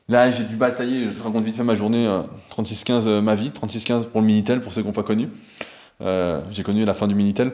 là 0.10 0.30
j'ai 0.30 0.44
dû 0.44 0.58
batailler, 0.58 1.10
je 1.10 1.24
raconte 1.24 1.44
vite 1.44 1.56
fait 1.56 1.64
ma 1.64 1.76
journée 1.76 2.08
36-15 2.52 3.22
ma 3.22 3.34
vie, 3.34 3.50
36-15 3.50 4.04
pour 4.04 4.22
le 4.22 4.28
Minitel 4.28 4.62
pour 4.62 4.74
ceux 4.74 4.82
qui 4.82 4.88
n'ont 4.88 4.94
pas 4.94 5.04
connu. 5.04 5.30
Euh, 6.02 6.42
j'ai 6.52 6.64
connu 6.64 6.86
la 6.86 6.94
fin 6.94 7.08
du 7.08 7.16
Minitel. 7.16 7.54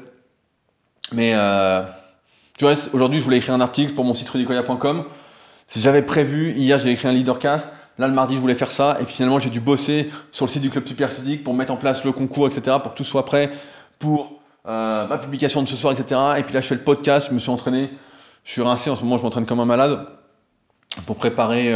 Mais 1.11 1.33
euh, 1.35 1.83
tu 2.57 2.65
vois, 2.65 2.73
aujourd'hui, 2.93 3.19
je 3.19 3.23
voulais 3.23 3.37
écrire 3.37 3.53
un 3.53 3.61
article 3.61 3.93
pour 3.93 4.05
mon 4.05 4.13
site 4.13 4.29
rudicoya.com. 4.29 5.03
J'avais 5.75 6.01
prévu, 6.01 6.51
hier, 6.51 6.77
j'ai 6.79 6.91
écrit 6.91 7.07
un 7.07 7.13
leadercast. 7.13 7.69
Là, 7.97 8.07
le 8.07 8.13
mardi, 8.13 8.35
je 8.35 8.41
voulais 8.41 8.55
faire 8.55 8.71
ça. 8.71 8.97
Et 8.99 9.05
puis 9.05 9.15
finalement, 9.15 9.39
j'ai 9.39 9.49
dû 9.49 9.59
bosser 9.59 10.09
sur 10.31 10.45
le 10.45 10.51
site 10.51 10.61
du 10.61 10.69
Club 10.69 10.87
Superphysique 10.87 11.43
pour 11.43 11.53
mettre 11.53 11.71
en 11.71 11.77
place 11.77 12.03
le 12.03 12.11
concours, 12.11 12.47
etc., 12.47 12.77
pour 12.81 12.93
que 12.93 12.97
tout 12.97 13.03
soit 13.03 13.25
prêt 13.25 13.51
pour 13.99 14.39
euh, 14.67 15.07
ma 15.07 15.17
publication 15.17 15.61
de 15.61 15.67
ce 15.67 15.75
soir, 15.75 15.93
etc. 15.93 16.19
Et 16.37 16.43
puis 16.43 16.53
là, 16.53 16.61
je 16.61 16.67
fais 16.67 16.75
le 16.75 16.81
podcast, 16.81 17.27
je 17.29 17.33
me 17.33 17.39
suis 17.39 17.51
entraîné. 17.51 17.89
Je 18.43 18.51
suis 18.51 18.61
rincé 18.61 18.89
en 18.89 18.95
ce 18.95 19.03
moment, 19.03 19.17
je 19.17 19.23
m'entraîne 19.23 19.45
comme 19.45 19.59
un 19.59 19.65
malade 19.65 20.05
pour 21.05 21.15
préparer 21.15 21.71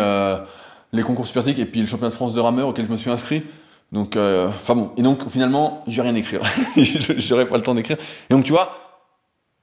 les 0.91 1.03
concours 1.03 1.27
Superphysique 1.27 1.59
et 1.59 1.65
puis 1.65 1.81
le 1.81 1.85
championnat 1.85 2.09
de 2.09 2.15
France 2.15 2.33
de 2.33 2.39
rameur 2.39 2.69
auquel 2.69 2.85
je 2.85 2.91
me 2.91 2.97
suis 2.97 3.11
inscrit. 3.11 3.43
Donc, 3.91 4.15
euh, 4.15 4.47
enfin 4.47 4.75
bon, 4.75 4.91
et 4.97 5.01
donc 5.01 5.29
finalement, 5.29 5.83
je 5.87 5.95
vais 5.95 6.01
rien 6.09 6.15
écrire. 6.15 6.41
J'aurais 6.77 7.45
pas 7.45 7.57
le 7.57 7.63
temps 7.63 7.75
d'écrire. 7.75 7.97
Et 8.29 8.33
donc, 8.33 8.43
tu 8.43 8.51
vois, 8.51 8.84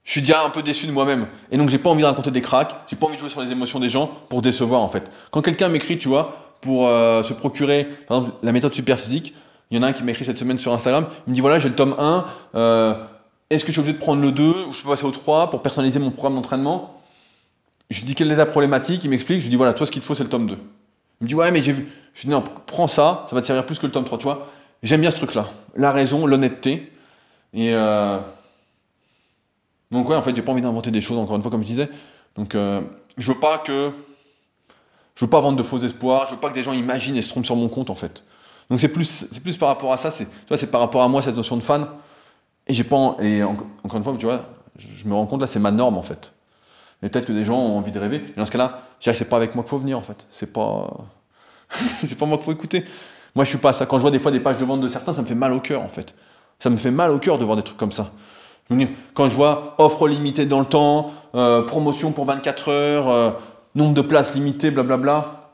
je 0.05 0.11
suis 0.11 0.20
déjà 0.20 0.44
un 0.44 0.50
peu 0.50 0.62
déçu 0.62 0.86
de 0.86 0.92
moi-même. 0.92 1.26
Et 1.50 1.57
donc, 1.57 1.68
j'ai 1.68 1.78
pas 1.78 1.90
envie 1.90 2.03
de 2.03 2.07
raconter 2.07 2.30
des 2.30 2.40
cracks, 2.40 2.74
j'ai 2.88 2.96
pas 2.96 3.07
envie 3.07 3.14
de 3.14 3.20
jouer 3.20 3.28
sur 3.28 3.40
les 3.40 3.53
émotions 3.53 3.78
des 3.78 3.88
gens 3.88 4.11
pour 4.28 4.42
décevoir, 4.42 4.82
en 4.82 4.88
fait. 4.88 5.11
Quand 5.30 5.42
quelqu'un 5.42 5.68
m'écrit, 5.68 5.96
tu 5.96 6.09
vois, 6.09 6.57
pour 6.61 6.88
euh, 6.88 7.22
se 7.22 7.32
procurer, 7.32 7.84
par 8.09 8.18
exemple, 8.18 8.36
la 8.42 8.53
méthode 8.53 8.74
super 8.74 8.98
physique, 8.98 9.34
il 9.70 9.76
y 9.76 9.80
en 9.80 9.82
a 9.82 9.88
un 9.88 9.92
qui 9.92 10.03
m'a 10.03 10.11
écrit 10.11 10.24
cette 10.24 10.38
semaine 10.38 10.59
sur 10.59 10.72
Instagram, 10.72 11.07
il 11.26 11.30
me 11.30 11.34
dit 11.34 11.40
voilà, 11.40 11.59
j'ai 11.59 11.68
le 11.68 11.74
tome 11.74 11.94
1, 11.98 12.26
euh, 12.55 12.94
est-ce 13.48 13.64
que 13.64 13.68
je 13.68 13.72
suis 13.72 13.80
obligé 13.80 13.94
de 13.94 14.03
prendre 14.03 14.20
le 14.20 14.32
2 14.32 14.42
ou 14.42 14.72
je 14.72 14.82
peux 14.82 14.88
passer 14.88 15.05
au 15.05 15.11
3 15.11 15.50
pour 15.50 15.62
personnaliser 15.62 15.98
mon 15.98 16.11
programme 16.11 16.34
d'entraînement? 16.34 17.00
Je 17.90 18.00
lui 18.00 18.07
dis 18.07 18.14
quelle 18.14 18.30
est 18.32 18.36
la 18.36 18.46
problématique, 18.46 19.05
il 19.05 19.11
m'explique, 19.11 19.38
je 19.38 19.44
lui 19.44 19.50
dis 19.50 19.57
voilà, 19.57 19.72
toi 19.72 19.86
ce 19.86 19.92
qu'il 19.92 20.03
te 20.03 20.07
faut 20.07 20.14
c'est 20.14 20.24
le 20.24 20.30
tome 20.30 20.46
2. 20.46 20.55
Il 21.20 21.24
me 21.24 21.28
dit 21.28 21.34
ouais, 21.34 21.50
mais 21.53 21.62
j'ai 21.62 21.72
vu. 21.72 21.88
Je 22.14 22.22
lui 22.22 22.28
dis 22.28 22.34
non, 22.34 22.42
prends 22.66 22.86
ça, 22.86 23.24
ça 23.28 23.36
va 23.36 23.40
te 23.40 23.46
servir 23.46 23.64
plus 23.64 23.78
que 23.78 23.86
le 23.86 23.92
tome 23.92 24.05
3, 24.05 24.18
tu 24.18 24.24
vois. 24.24 24.48
J'aime 24.82 25.00
bien 25.00 25.11
ce 25.11 25.16
truc-là. 25.16 25.46
La 25.76 25.92
raison, 25.92 26.26
l'honnêteté. 26.26 26.92
Et. 27.55 27.72
Euh, 27.72 28.18
donc 29.93 30.09
ouais, 30.09 30.16
en 30.16 30.22
fait, 30.22 30.34
j'ai 30.34 30.43
pas 30.43 30.53
envie 30.53 30.62
d'inventer 30.62 30.90
des 30.90 31.03
choses, 31.03 31.18
encore 31.18 31.36
une 31.36 31.43
fois, 31.43 31.51
comme 31.51 31.62
je 31.62 31.66
disais. 31.66 31.88
Donc 32.34 32.55
euh, 32.55 32.80
je 33.18 33.32
veux 33.32 33.38
pas 33.38 33.59
que... 33.59 33.93
Je 35.14 35.26
veux 35.26 35.30
pas 35.30 35.40
vendre 35.40 35.59
de 35.59 35.62
faux 35.62 35.78
espoirs, 35.78 36.24
je 36.26 36.34
veux 36.34 36.40
pas 36.40 36.49
que 36.49 36.55
des 36.55 36.62
gens 36.62 36.72
imaginent 36.72 37.16
et 37.16 37.22
se 37.22 37.28
trompent 37.28 37.45
sur 37.45 37.55
mon 37.55 37.68
compte, 37.68 37.90
en 37.90 37.95
fait. 37.95 38.24
Donc 38.70 38.80
c'est 38.80 38.88
plus, 38.88 39.26
plus 39.43 39.59
par 39.59 39.68
rapport 39.68 39.93
à 39.93 39.99
ça, 39.99 40.11
c'est, 40.11 40.26
c'est 40.57 40.70
par 40.70 40.80
rapport 40.80 41.03
à 41.03 41.09
moi, 41.09 41.20
cette 41.20 41.36
notion 41.36 41.59
de 41.59 41.62
fan. 41.62 41.86
Et 42.66 42.72
j'ai 42.72 42.84
pas... 42.84 43.16
Et 43.20 43.43
encore 43.43 43.97
une 43.97 44.03
fois, 44.03 44.14
tu 44.18 44.24
vois, 44.24 44.47
je 44.78 45.07
me 45.07 45.14
rends 45.14 45.26
compte, 45.26 45.43
là, 45.43 45.47
c'est 45.47 45.59
ma 45.59 45.70
norme, 45.70 45.99
en 45.99 46.03
fait. 46.03 46.32
Mais 47.03 47.11
peut-être 47.11 47.26
que 47.26 47.32
des 47.32 47.45
gens 47.45 47.59
ont 47.59 47.76
envie 47.76 47.93
de 47.93 47.99
rêver. 47.99 48.24
Et 48.34 48.38
dans 48.38 48.47
ce 48.47 48.51
cas-là, 48.51 48.84
c'est 49.01 49.28
pas 49.28 49.36
avec 49.36 49.55
moi 49.55 49.64
qu'il 49.64 49.70
faut 49.70 49.78
venir, 49.78 49.99
en 49.99 50.03
fait. 50.03 50.26
C'est 50.30 50.51
pas... 50.51 50.90
c'est 51.99 52.16
pas 52.16 52.24
moi 52.24 52.38
qu'il 52.38 52.47
faut 52.47 52.53
écouter. 52.53 52.86
Moi, 53.34 53.45
je 53.45 53.51
suis 53.51 53.59
pas 53.59 53.74
ça. 53.74 53.84
Quand 53.84 53.99
je 53.99 54.03
vois 54.03 54.11
des 54.11 54.18
fois 54.18 54.30
des 54.30 54.40
pages 54.40 54.59
de 54.59 54.64
vente 54.64 54.80
de 54.80 54.88
certains, 54.88 55.12
ça 55.12 55.20
me 55.20 55.26
fait 55.26 55.34
mal 55.34 55.53
au 55.53 55.61
cœur, 55.61 55.82
en 55.82 55.88
fait. 55.88 56.14
Ça 56.59 56.70
me 56.70 56.78
fait 56.78 56.90
mal 56.90 57.11
au 57.11 57.18
cœur 57.18 57.36
de 57.36 57.45
voir 57.45 57.57
des 57.57 57.62
trucs 57.62 57.76
comme 57.76 57.93
ça. 57.93 58.12
Quand 59.14 59.28
je 59.28 59.34
vois 59.34 59.74
offre 59.78 60.08
limitée 60.08 60.46
dans 60.46 60.60
le 60.60 60.66
temps, 60.66 61.10
euh, 61.34 61.62
promotion 61.62 62.12
pour 62.12 62.24
24 62.24 62.68
heures, 62.70 63.08
euh, 63.10 63.30
nombre 63.74 63.94
de 63.94 64.02
places 64.02 64.34
limitées, 64.34 64.70
blablabla, 64.70 65.50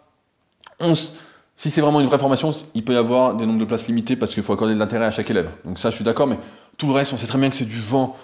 si 1.59 1.71
c'est 1.73 1.81
vraiment 1.81 2.01
une 2.01 2.07
vraie 2.07 2.19
formation, 2.19 2.53
il 2.75 2.85
peut 2.85 2.95
y 2.95 2.97
avoir 2.97 3.35
des 3.35 3.45
nombres 3.45 3.59
de 3.59 3.65
places 3.65 3.89
limitées 3.89 4.15
parce 4.15 4.33
qu'il 4.33 4.45
faut 4.45 4.53
accorder 4.53 4.75
de 4.75 4.79
l'intérêt 4.79 5.07
à 5.07 5.11
chaque 5.11 5.29
élève. 5.29 5.51
Donc 5.65 5.79
ça, 5.81 5.91
je 5.91 5.97
suis 5.97 6.05
d'accord, 6.05 6.29
mais 6.29 6.39
tout 6.77 6.87
le 6.87 6.93
reste, 6.93 7.13
on 7.13 7.19
sait 7.19 7.27
très 7.27 7.39
bien 7.39 7.51
que 7.51 7.57
c'est 7.57 7.65
du 7.65 7.81
vent. 7.81 8.15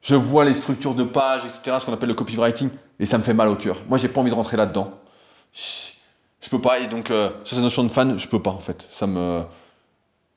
Je 0.00 0.16
vois 0.16 0.44
les 0.46 0.54
structures 0.54 0.94
de 0.94 1.04
pages, 1.04 1.42
etc., 1.44 1.76
ce 1.78 1.86
qu'on 1.86 1.92
appelle 1.92 2.08
le 2.08 2.14
copywriting, 2.14 2.70
et 2.98 3.04
ça 3.04 3.18
me 3.18 3.22
fait 3.22 3.34
mal 3.34 3.48
au 3.48 3.56
cœur. 3.56 3.76
Moi, 3.88 3.98
j'ai 3.98 4.08
pas 4.08 4.20
envie 4.20 4.30
de 4.30 4.34
rentrer 4.34 4.56
là-dedans. 4.56 4.90
Je, 5.52 6.48
peux 6.48 6.60
pas, 6.60 6.80
et 6.80 6.86
donc, 6.86 7.10
euh, 7.10 7.28
sur 7.44 7.54
cette 7.54 7.62
notion 7.62 7.84
de 7.84 7.88
fan, 7.88 8.18
je 8.18 8.26
peux 8.26 8.40
pas, 8.40 8.50
en 8.50 8.58
fait. 8.58 8.86
Ça 8.88 9.06
me... 9.06 9.42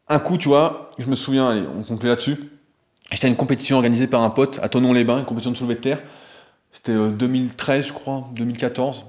Un 0.09 0.19
coup, 0.19 0.37
tu 0.37 0.49
vois, 0.49 0.89
je 0.99 1.07
me 1.07 1.15
souviens, 1.15 1.47
allez, 1.47 1.63
on 1.75 1.83
conclut 1.83 2.09
là-dessus, 2.09 2.51
J'étais 3.11 3.25
à 3.25 3.29
une 3.29 3.35
compétition 3.35 3.77
organisée 3.77 4.07
par 4.07 4.21
un 4.21 4.29
pote 4.29 4.59
à 4.61 4.69
Tonon-les-Bains, 4.69 5.19
une 5.19 5.25
compétition 5.25 5.51
de 5.51 5.57
soulevé 5.57 5.75
de 5.75 5.81
terre. 5.81 6.01
C'était 6.71 6.95
2013, 6.95 7.85
euh, 7.85 7.87
je 7.87 7.93
crois, 7.93 8.27
2014. 8.33 9.05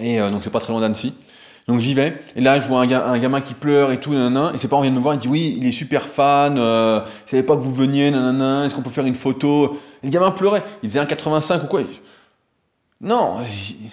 Et 0.00 0.20
euh, 0.20 0.30
donc 0.30 0.42
c'est 0.42 0.50
pas 0.50 0.60
très 0.60 0.72
loin 0.72 0.80
d'Annecy. 0.80 1.14
Donc 1.66 1.80
j'y 1.80 1.92
vais, 1.92 2.16
et 2.34 2.40
là 2.40 2.58
je 2.58 2.66
vois 2.66 2.80
un, 2.80 3.18
gamin 3.18 3.42
qui 3.42 3.52
pleure 3.52 3.92
et 3.92 4.00
tout, 4.00 4.14
nanana, 4.14 4.52
et 4.54 4.58
ses 4.58 4.68
parents 4.68 4.80
viennent 4.80 4.94
me 4.94 5.00
voir, 5.00 5.14
il 5.14 5.20
dit 5.20 5.28
oui, 5.28 5.54
il 5.58 5.66
est 5.66 5.72
super 5.72 6.08
fan, 6.08 6.56
euh, 6.56 7.00
il 7.26 7.30
savait 7.30 7.42
pas 7.42 7.56
que 7.56 7.60
vous 7.60 7.74
veniez, 7.74 8.10
nanana, 8.10 8.64
est-ce 8.64 8.74
qu'on 8.74 8.80
peut 8.80 8.88
faire 8.88 9.04
une 9.04 9.14
photo? 9.14 9.78
Et 10.02 10.06
Le 10.06 10.10
gamin 10.10 10.30
pleurait, 10.30 10.62
il 10.82 10.88
faisait 10.88 10.98
un 10.98 11.04
85 11.04 11.64
ou 11.64 11.66
quoi. 11.66 11.82
Non, 13.02 13.42
il 13.42 13.90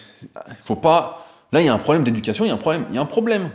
faut 0.64 0.78
pas. 0.78 1.28
Là 1.52 1.60
il 1.60 1.66
y 1.66 1.70
a 1.70 1.74
un 1.74 1.78
problème 1.78 2.06
d'éducation, 2.06 2.46
il 2.46 2.48
y 2.48 2.52
a 2.52 2.54
un 2.54 2.58
problème, 2.58 2.86
il 2.92 2.96
y 2.96 2.98
a 2.98 3.02
un 3.02 3.06
problème. 3.06 3.50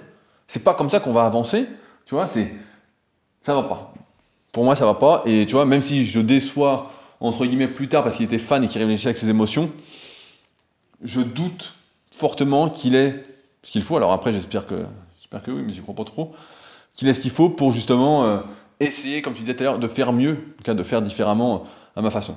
C'est 0.46 0.62
pas 0.62 0.74
comme 0.74 0.90
ça 0.90 1.00
qu'on 1.00 1.12
va 1.12 1.24
avancer, 1.24 1.66
tu 2.04 2.14
vois, 2.14 2.26
c'est. 2.26 2.52
Ça 3.42 3.54
va 3.54 3.62
pas 3.62 3.94
pour 4.52 4.64
moi, 4.64 4.76
ça 4.76 4.84
va 4.84 4.94
pas. 4.94 5.22
Et 5.26 5.46
tu 5.46 5.52
vois, 5.52 5.64
même 5.64 5.80
si 5.80 6.04
je 6.04 6.20
déçois, 6.20 6.90
entre 7.20 7.46
guillemets, 7.46 7.68
plus 7.68 7.88
tard 7.88 8.02
parce 8.02 8.16
qu'il 8.16 8.24
était 8.24 8.38
fan 8.38 8.64
et 8.64 8.68
qu'il 8.68 8.80
réfléchissait 8.80 9.08
avec 9.08 9.18
ses 9.18 9.28
émotions, 9.28 9.70
je 11.02 11.20
doute 11.20 11.74
fortement 12.12 12.68
qu'il 12.68 12.94
ait 12.94 13.22
ce 13.62 13.70
qu'il 13.72 13.82
faut. 13.82 13.96
Alors 13.96 14.12
après, 14.12 14.32
j'espère 14.32 14.66
que, 14.66 14.84
j'espère 15.20 15.42
que 15.42 15.50
oui, 15.50 15.62
mais 15.64 15.72
j'y 15.72 15.80
crois 15.80 15.94
pas 15.94 16.04
trop. 16.04 16.34
Qu'il 16.94 17.08
ait 17.08 17.14
ce 17.14 17.20
qu'il 17.20 17.30
faut 17.30 17.48
pour 17.48 17.72
justement 17.72 18.24
euh, 18.24 18.40
essayer, 18.80 19.22
comme 19.22 19.34
tu 19.34 19.42
disais 19.42 19.54
tout 19.54 19.62
à 19.62 19.66
l'heure, 19.66 19.78
de 19.78 19.88
faire 19.88 20.12
mieux, 20.12 20.54
en 20.58 20.62
cas 20.62 20.74
de 20.74 20.82
faire 20.82 21.02
différemment 21.02 21.54
euh, 21.54 22.00
à 22.00 22.02
ma 22.02 22.10
façon. 22.10 22.36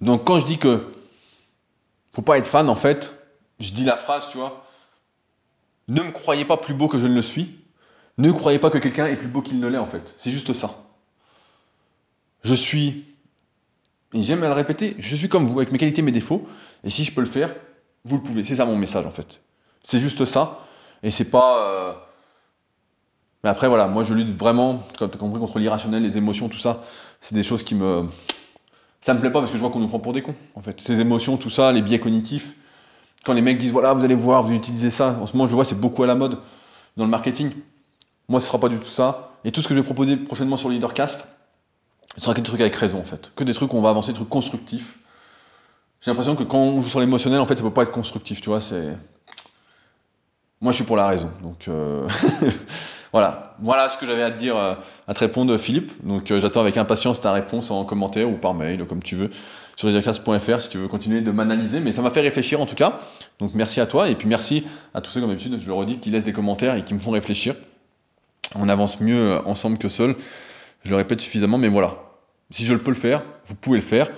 Donc 0.00 0.26
quand 0.26 0.38
je 0.38 0.46
dis 0.46 0.58
que 0.58 0.92
faut 2.12 2.22
pas 2.22 2.38
être 2.38 2.46
fan, 2.46 2.68
en 2.68 2.76
fait, 2.76 3.14
je 3.60 3.72
dis 3.72 3.84
la 3.84 3.96
phrase, 3.96 4.28
tu 4.30 4.38
vois, 4.38 4.64
ne 5.88 6.02
me 6.02 6.10
croyez 6.10 6.44
pas 6.44 6.56
plus 6.56 6.74
beau 6.74 6.88
que 6.88 6.98
je 6.98 7.06
ne 7.06 7.14
le 7.14 7.22
suis, 7.22 7.58
ne 8.18 8.30
croyez 8.30 8.58
pas 8.58 8.70
que 8.70 8.78
quelqu'un 8.78 9.06
est 9.06 9.16
plus 9.16 9.28
beau 9.28 9.42
qu'il 9.42 9.60
ne 9.60 9.66
l'est 9.66 9.78
en 9.78 9.86
fait. 9.86 10.14
C'est 10.18 10.30
juste 10.30 10.52
ça. 10.52 10.82
Je 12.42 12.54
suis, 12.54 13.04
et 14.14 14.22
j'aime 14.22 14.42
à 14.42 14.48
le 14.48 14.54
répéter, 14.54 14.96
je 14.98 15.16
suis 15.16 15.28
comme 15.28 15.46
vous, 15.46 15.58
avec 15.58 15.72
mes 15.72 15.78
qualités, 15.78 16.02
mes 16.02 16.12
défauts, 16.12 16.46
et 16.84 16.90
si 16.90 17.04
je 17.04 17.12
peux 17.12 17.20
le 17.20 17.26
faire, 17.26 17.54
vous 18.04 18.16
le 18.16 18.22
pouvez. 18.22 18.44
C'est 18.44 18.54
ça 18.54 18.64
mon 18.64 18.76
message 18.76 19.06
en 19.06 19.10
fait. 19.10 19.40
C'est 19.84 19.98
juste 19.98 20.24
ça, 20.24 20.60
et 21.02 21.10
c'est 21.10 21.24
pas... 21.24 21.58
Euh, 21.58 21.92
mais 23.44 23.50
après 23.50 23.68
voilà, 23.68 23.86
moi 23.86 24.02
je 24.04 24.14
lutte 24.14 24.30
vraiment, 24.36 24.82
comme 24.98 25.10
tu 25.10 25.16
as 25.16 25.20
compris, 25.20 25.40
contre 25.40 25.58
l'irrationnel, 25.58 26.02
les 26.02 26.16
émotions, 26.16 26.48
tout 26.48 26.58
ça, 26.58 26.82
c'est 27.20 27.34
des 27.34 27.42
choses 27.42 27.62
qui 27.62 27.74
me... 27.74 28.06
Ça 29.00 29.14
me 29.14 29.20
plaît 29.20 29.30
pas 29.30 29.40
parce 29.40 29.50
que 29.50 29.56
je 29.56 29.62
vois 29.62 29.70
qu'on 29.70 29.78
nous 29.78 29.88
prend 29.88 30.00
pour 30.00 30.12
des 30.12 30.22
cons, 30.22 30.34
en 30.56 30.62
fait. 30.62 30.80
Ces 30.80 30.98
émotions, 30.98 31.36
tout 31.36 31.50
ça, 31.50 31.70
les 31.70 31.82
biais 31.82 32.00
cognitifs, 32.00 32.56
quand 33.24 33.34
les 33.34 33.42
mecs 33.42 33.58
disent 33.58 33.72
voilà, 33.72 33.92
vous 33.92 34.04
allez 34.04 34.14
voir, 34.14 34.42
vous 34.42 34.54
utilisez 34.54 34.90
ça, 34.90 35.18
en 35.20 35.26
ce 35.26 35.36
moment 35.36 35.48
je 35.48 35.54
vois 35.54 35.64
c'est 35.64 35.78
beaucoup 35.78 36.02
à 36.04 36.06
la 36.06 36.14
mode 36.14 36.38
dans 36.96 37.04
le 37.04 37.10
marketing. 37.10 37.50
Moi, 38.28 38.40
ce 38.40 38.46
sera 38.46 38.58
pas 38.58 38.68
du 38.68 38.78
tout 38.78 38.84
ça. 38.84 39.30
Et 39.44 39.52
tout 39.52 39.62
ce 39.62 39.68
que 39.68 39.74
je 39.74 39.80
vais 39.80 39.84
proposer 39.84 40.16
prochainement 40.16 40.56
sur 40.56 40.68
Leadercast, 40.68 41.26
ce 42.16 42.20
sera 42.20 42.34
que 42.34 42.40
des 42.40 42.46
trucs 42.46 42.60
avec 42.60 42.74
raison, 42.74 42.98
en 42.98 43.04
fait. 43.04 43.32
Que 43.36 43.44
des 43.44 43.54
trucs 43.54 43.72
où 43.72 43.76
on 43.76 43.82
va 43.82 43.90
avancer, 43.90 44.12
des 44.12 44.16
trucs 44.16 44.28
constructifs. 44.28 44.98
J'ai 46.00 46.10
l'impression 46.10 46.34
que 46.34 46.42
quand 46.42 46.58
on 46.58 46.82
joue 46.82 46.88
sur 46.88 47.00
l'émotionnel, 47.00 47.40
en 47.40 47.46
fait, 47.46 47.56
ça 47.56 47.62
peut 47.62 47.70
pas 47.70 47.82
être 47.82 47.92
constructif, 47.92 48.40
tu 48.40 48.48
vois. 48.48 48.60
C'est. 48.60 48.96
Moi, 50.60 50.72
je 50.72 50.76
suis 50.76 50.84
pour 50.84 50.96
la 50.96 51.06
raison. 51.06 51.30
Donc, 51.42 51.68
euh, 51.68 52.08
voilà. 53.12 53.54
Voilà 53.60 53.88
ce 53.88 53.98
que 53.98 54.06
j'avais 54.06 54.22
à 54.22 54.30
te 54.30 54.38
dire, 54.38 54.56
euh, 54.56 54.74
à 55.06 55.14
te 55.14 55.20
répondre, 55.20 55.56
Philippe. 55.56 55.92
Donc, 56.04 56.30
euh, 56.30 56.40
j'attends 56.40 56.60
avec 56.60 56.76
impatience 56.76 57.20
ta 57.20 57.32
réponse 57.32 57.70
en 57.70 57.84
commentaire 57.84 58.28
ou 58.28 58.34
par 58.34 58.54
mail, 58.54 58.84
comme 58.86 59.02
tu 59.02 59.14
veux, 59.14 59.30
sur 59.76 59.88
leadercast.fr 59.88 60.60
si 60.60 60.68
tu 60.68 60.78
veux 60.78 60.88
continuer 60.88 61.20
de 61.20 61.30
m'analyser. 61.30 61.80
Mais 61.80 61.92
ça 61.92 62.02
m'a 62.02 62.10
fait 62.10 62.20
réfléchir, 62.22 62.60
en 62.60 62.66
tout 62.66 62.74
cas. 62.74 62.98
Donc, 63.38 63.52
merci 63.54 63.80
à 63.80 63.86
toi. 63.86 64.08
Et 64.08 64.14
puis, 64.14 64.26
merci 64.26 64.66
à 64.94 65.00
tous 65.00 65.10
ceux, 65.12 65.20
comme 65.20 65.30
d'habitude, 65.30 65.58
je 65.60 65.66
le 65.66 65.74
redis, 65.74 65.98
qui 65.98 66.10
laissent 66.10 66.24
des 66.24 66.32
commentaires 66.32 66.74
et 66.74 66.82
qui 66.82 66.94
me 66.94 67.00
font 67.00 67.12
réfléchir 67.12 67.54
on 68.54 68.68
avance 68.68 69.00
mieux 69.00 69.32
euh, 69.32 69.42
ensemble 69.44 69.78
que 69.78 69.88
seul. 69.88 70.16
Je 70.84 70.90
le 70.90 70.96
répète 70.96 71.20
suffisamment, 71.20 71.58
mais 71.58 71.68
voilà. 71.68 71.96
Si 72.50 72.64
je 72.64 72.72
le 72.72 72.80
peux 72.80 72.90
le 72.90 72.96
faire, 72.96 73.24
vous 73.46 73.54
pouvez 73.54 73.78
le 73.78 73.84
faire. 73.84 74.08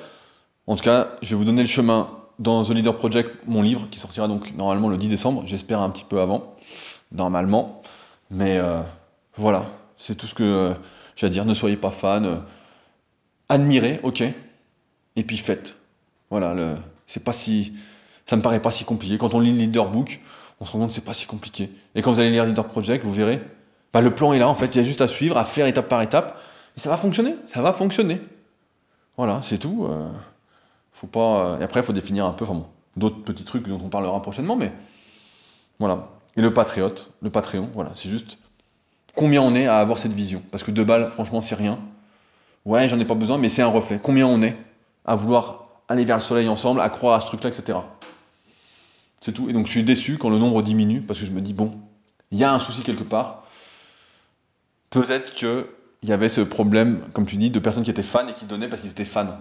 En 0.67 0.77
tout 0.77 0.85
cas, 0.85 1.09
je 1.23 1.31
vais 1.31 1.37
vous 1.37 1.45
donner 1.45 1.63
le 1.63 1.69
chemin 1.69 2.11
dans 2.39 2.63
The 2.63 2.71
Leader 2.71 2.95
Project, 2.97 3.31
mon 3.47 3.63
livre, 3.63 3.89
qui 3.91 3.99
sortira 3.99 4.29
donc 4.29 4.55
normalement 4.55 4.89
le 4.89 4.99
10 4.99 5.09
décembre. 5.09 5.43
J'espère 5.47 5.81
un 5.81 5.89
petit 5.91 6.05
peu 6.05 6.21
avant, 6.21 6.57
normalement. 7.11 7.83
Mais 8.31 8.59
euh, 8.59 8.83
voilà, 9.37 9.65
c'est 9.97 10.15
tout 10.15 10.27
ce 10.27 10.35
que 10.35 10.43
euh, 10.43 10.75
j'ai 11.17 11.27
à 11.27 11.31
dire. 11.31 11.47
Ne 11.47 11.55
soyez 11.55 11.77
pas 11.77 11.91
fan. 11.91 12.43
admirez, 13.49 14.01
ok. 14.03 14.23
Et 15.17 15.25
puis 15.25 15.39
faites. 15.39 15.75
Voilà, 16.31 16.55
c'est 17.07 17.25
pas 17.25 17.33
si. 17.33 17.73
Ça 18.27 18.37
me 18.37 18.43
paraît 18.43 18.61
pas 18.61 18.71
si 18.71 18.85
compliqué. 18.85 19.17
Quand 19.17 19.33
on 19.35 19.41
lit 19.41 19.53
le 19.53 19.59
Leader 19.59 19.89
Book, 19.89 20.21
on 20.61 20.67
se 20.67 20.73
rend 20.73 20.81
compte 20.81 20.89
que 20.91 20.95
c'est 20.95 21.01
pas 21.01 21.15
si 21.15 21.27
compliqué. 21.27 21.71
Et 21.95 22.03
quand 22.03 22.13
vous 22.13 22.21
allez 22.21 22.31
lire 22.31 22.45
Leader 22.45 22.67
Project, 22.67 23.03
vous 23.03 23.13
verrez, 23.13 23.41
bah, 23.93 24.01
le 24.01 24.15
plan 24.15 24.33
est 24.33 24.39
là, 24.39 24.49
en 24.49 24.55
fait, 24.55 24.75
il 24.75 24.79
y 24.79 24.81
a 24.81 24.85
juste 24.85 25.01
à 25.01 25.09
suivre, 25.09 25.37
à 25.37 25.45
faire 25.45 25.67
étape 25.67 25.89
par 25.89 26.03
étape, 26.03 26.41
et 26.77 26.81
ça 26.81 26.91
va 26.91 26.97
fonctionner, 26.97 27.37
ça 27.53 27.63
va 27.63 27.73
fonctionner. 27.73 28.21
Voilà, 29.17 29.41
c'est 29.43 29.59
tout. 29.59 29.87
Euh, 29.89 30.11
faut 30.93 31.07
pas, 31.07 31.47
euh, 31.47 31.61
et 31.61 31.63
après, 31.63 31.81
il 31.81 31.83
faut 31.87 31.93
définir 31.93 32.27
un 32.27 32.33
peu, 32.33 32.45
d'autres 32.97 33.23
petits 33.23 33.45
trucs 33.45 33.67
dont 33.67 33.81
on 33.83 33.89
parlera 33.89 34.21
prochainement, 34.21 34.57
mais 34.57 34.73
voilà. 35.79 36.09
Et 36.37 36.41
le 36.43 36.53
patriote, 36.53 37.11
le 37.21 37.31
Patreon, 37.31 37.69
voilà, 37.73 37.91
c'est 37.95 38.09
juste 38.09 38.39
combien 39.15 39.43
on 39.43 39.55
est 39.55 39.67
à 39.67 39.79
avoir 39.79 39.99
cette 39.99 40.13
vision. 40.13 40.43
Parce 40.51 40.63
que 40.63 40.71
deux 40.71 40.85
balles, 40.85 41.11
franchement, 41.11 41.41
c'est 41.41 41.57
rien. 41.57 41.79
Ouais, 42.65 42.87
j'en 42.89 43.01
ai 43.01 43.05
pas 43.05 43.15
besoin, 43.15 43.39
mais 43.39 43.49
c'est 43.49 43.63
un 43.63 43.69
reflet. 43.69 43.99
Combien 44.01 44.27
on 44.27 44.43
est 44.43 44.57
à 45.05 45.17
vouloir 45.17 45.65
aller 45.89 46.05
vers 46.05 46.17
le 46.17 46.23
soleil 46.23 46.49
ensemble, 46.49 46.81
à 46.81 46.89
croire 46.91 47.17
à 47.17 47.21
ce 47.21 47.27
truc-là, 47.27 47.51
etc. 47.51 47.79
C'est 49.21 49.33
tout. 49.33 49.49
Et 49.49 49.53
donc 49.53 49.67
je 49.67 49.73
suis 49.73 49.83
déçu 49.83 50.19
quand 50.19 50.29
le 50.29 50.39
nombre 50.39 50.63
diminue, 50.63 51.01
parce 51.01 51.19
que 51.19 51.27
je 51.27 51.33
me 51.33 51.41
dis, 51.41 51.55
bon, 51.55 51.73
il 52.31 52.39
y 52.39 52.45
a 52.45 52.53
un 52.53 52.61
souci 52.61 52.83
quelque 52.83 53.03
part 53.03 53.45
peut-être 54.91 55.35
qu'il 55.35 55.65
y 56.03 56.13
avait 56.13 56.29
ce 56.29 56.41
problème, 56.41 57.01
comme 57.13 57.27
tu 57.27 57.37
dis, 57.37 57.51
de 57.51 57.59
personnes 57.59 57.85
qui 57.85 57.91
étaient 57.91 58.03
fans 58.03 58.27
et 58.29 58.35
qui 58.35 58.45
donnaient 58.45 58.69
parce 58.69 58.83
qu'ils 58.83 58.91
étaient 58.91 59.05
fans. 59.05 59.39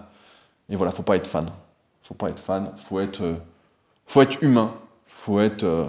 Et 0.68 0.76
voilà, 0.76 0.92
faut 0.92 1.02
pas 1.02 1.16
être 1.16 1.26
fan. 1.26 1.50
Faut 2.02 2.14
pas 2.14 2.28
être 2.30 2.38
fan. 2.38 2.72
Faut 2.76 3.00
être, 3.00 3.22
euh, 3.22 3.34
faut 4.06 4.22
être 4.22 4.42
humain. 4.42 4.74
Faut 5.06 5.40
être, 5.40 5.64
euh, 5.64 5.88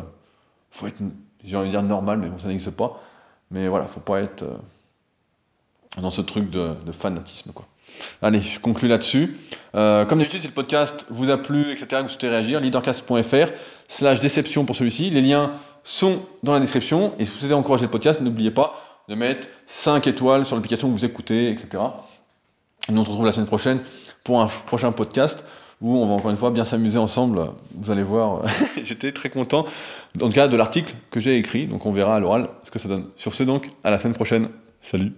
faut 0.71 0.87
être, 0.87 0.97
j'ai 1.43 1.57
envie 1.57 1.67
de 1.67 1.71
dire 1.71 1.83
normal, 1.83 2.19
mais 2.19 2.27
bon, 2.27 2.37
ça 2.37 2.47
n'existe 2.47 2.71
pas. 2.71 3.01
Mais 3.51 3.67
voilà, 3.67 3.85
faut 3.85 3.99
pas 3.99 4.21
être 4.21 4.43
euh, 4.43 4.55
dans 6.01 6.09
ce 6.09 6.21
truc 6.21 6.49
de, 6.49 6.75
fanatisme, 6.91 7.51
quoi. 7.51 7.65
Allez, 8.21 8.41
je 8.41 8.59
conclue 8.59 8.87
là-dessus. 8.87 9.35
comme 9.73 10.19
d'habitude, 10.19 10.41
si 10.41 10.47
le 10.47 10.53
podcast 10.53 11.05
vous 11.09 11.31
a 11.31 11.37
plu, 11.37 11.71
etc., 11.71 11.87
que 11.87 12.01
vous 12.03 12.07
souhaitez 12.09 12.29
réagir, 12.29 12.59
leadercast.fr 12.59 13.51
slash 13.87 14.19
déception 14.19 14.63
pour 14.65 14.75
celui-ci. 14.75 15.09
Les 15.09 15.21
liens 15.21 15.53
sont 15.83 16.21
dans 16.43 16.53
la 16.53 16.59
description. 16.59 17.13
Et 17.17 17.25
si 17.25 17.31
vous 17.31 17.39
souhaitez 17.39 17.53
encourager 17.55 17.85
le 17.85 17.91
podcast, 17.91 18.21
n'oubliez 18.21 18.51
pas, 18.51 18.88
de 19.09 19.15
mettre 19.15 19.47
5 19.65 20.07
étoiles 20.07 20.45
sur 20.45 20.55
l'application 20.55 20.87
que 20.87 20.93
vous 20.93 21.05
écoutez, 21.05 21.49
etc. 21.49 21.83
Nous 22.89 23.01
on 23.01 23.03
se 23.03 23.09
retrouve 23.09 23.25
la 23.25 23.31
semaine 23.31 23.47
prochaine 23.47 23.79
pour 24.23 24.39
un 24.39 24.47
prochain 24.47 24.91
podcast 24.91 25.43
où 25.81 25.97
on 25.97 26.07
va 26.07 26.13
encore 26.13 26.29
une 26.29 26.37
fois 26.37 26.51
bien 26.51 26.63
s'amuser 26.63 26.99
ensemble. 26.99 27.51
Vous 27.73 27.91
allez 27.91 28.03
voir, 28.03 28.43
j'étais 28.83 29.11
très 29.11 29.29
content, 29.29 29.65
en 30.15 30.27
tout 30.27 30.29
cas 30.29 30.47
de 30.47 30.55
l'article 30.55 30.93
que 31.09 31.19
j'ai 31.19 31.37
écrit, 31.37 31.65
donc 31.65 31.85
on 31.85 31.91
verra 31.91 32.15
à 32.15 32.19
l'oral 32.19 32.49
ce 32.63 32.71
que 32.71 32.79
ça 32.79 32.87
donne. 32.87 33.07
Sur 33.15 33.33
ce 33.33 33.43
donc, 33.43 33.67
à 33.83 33.89
la 33.89 33.97
semaine 33.97 34.15
prochaine. 34.15 34.49
Salut 34.81 35.13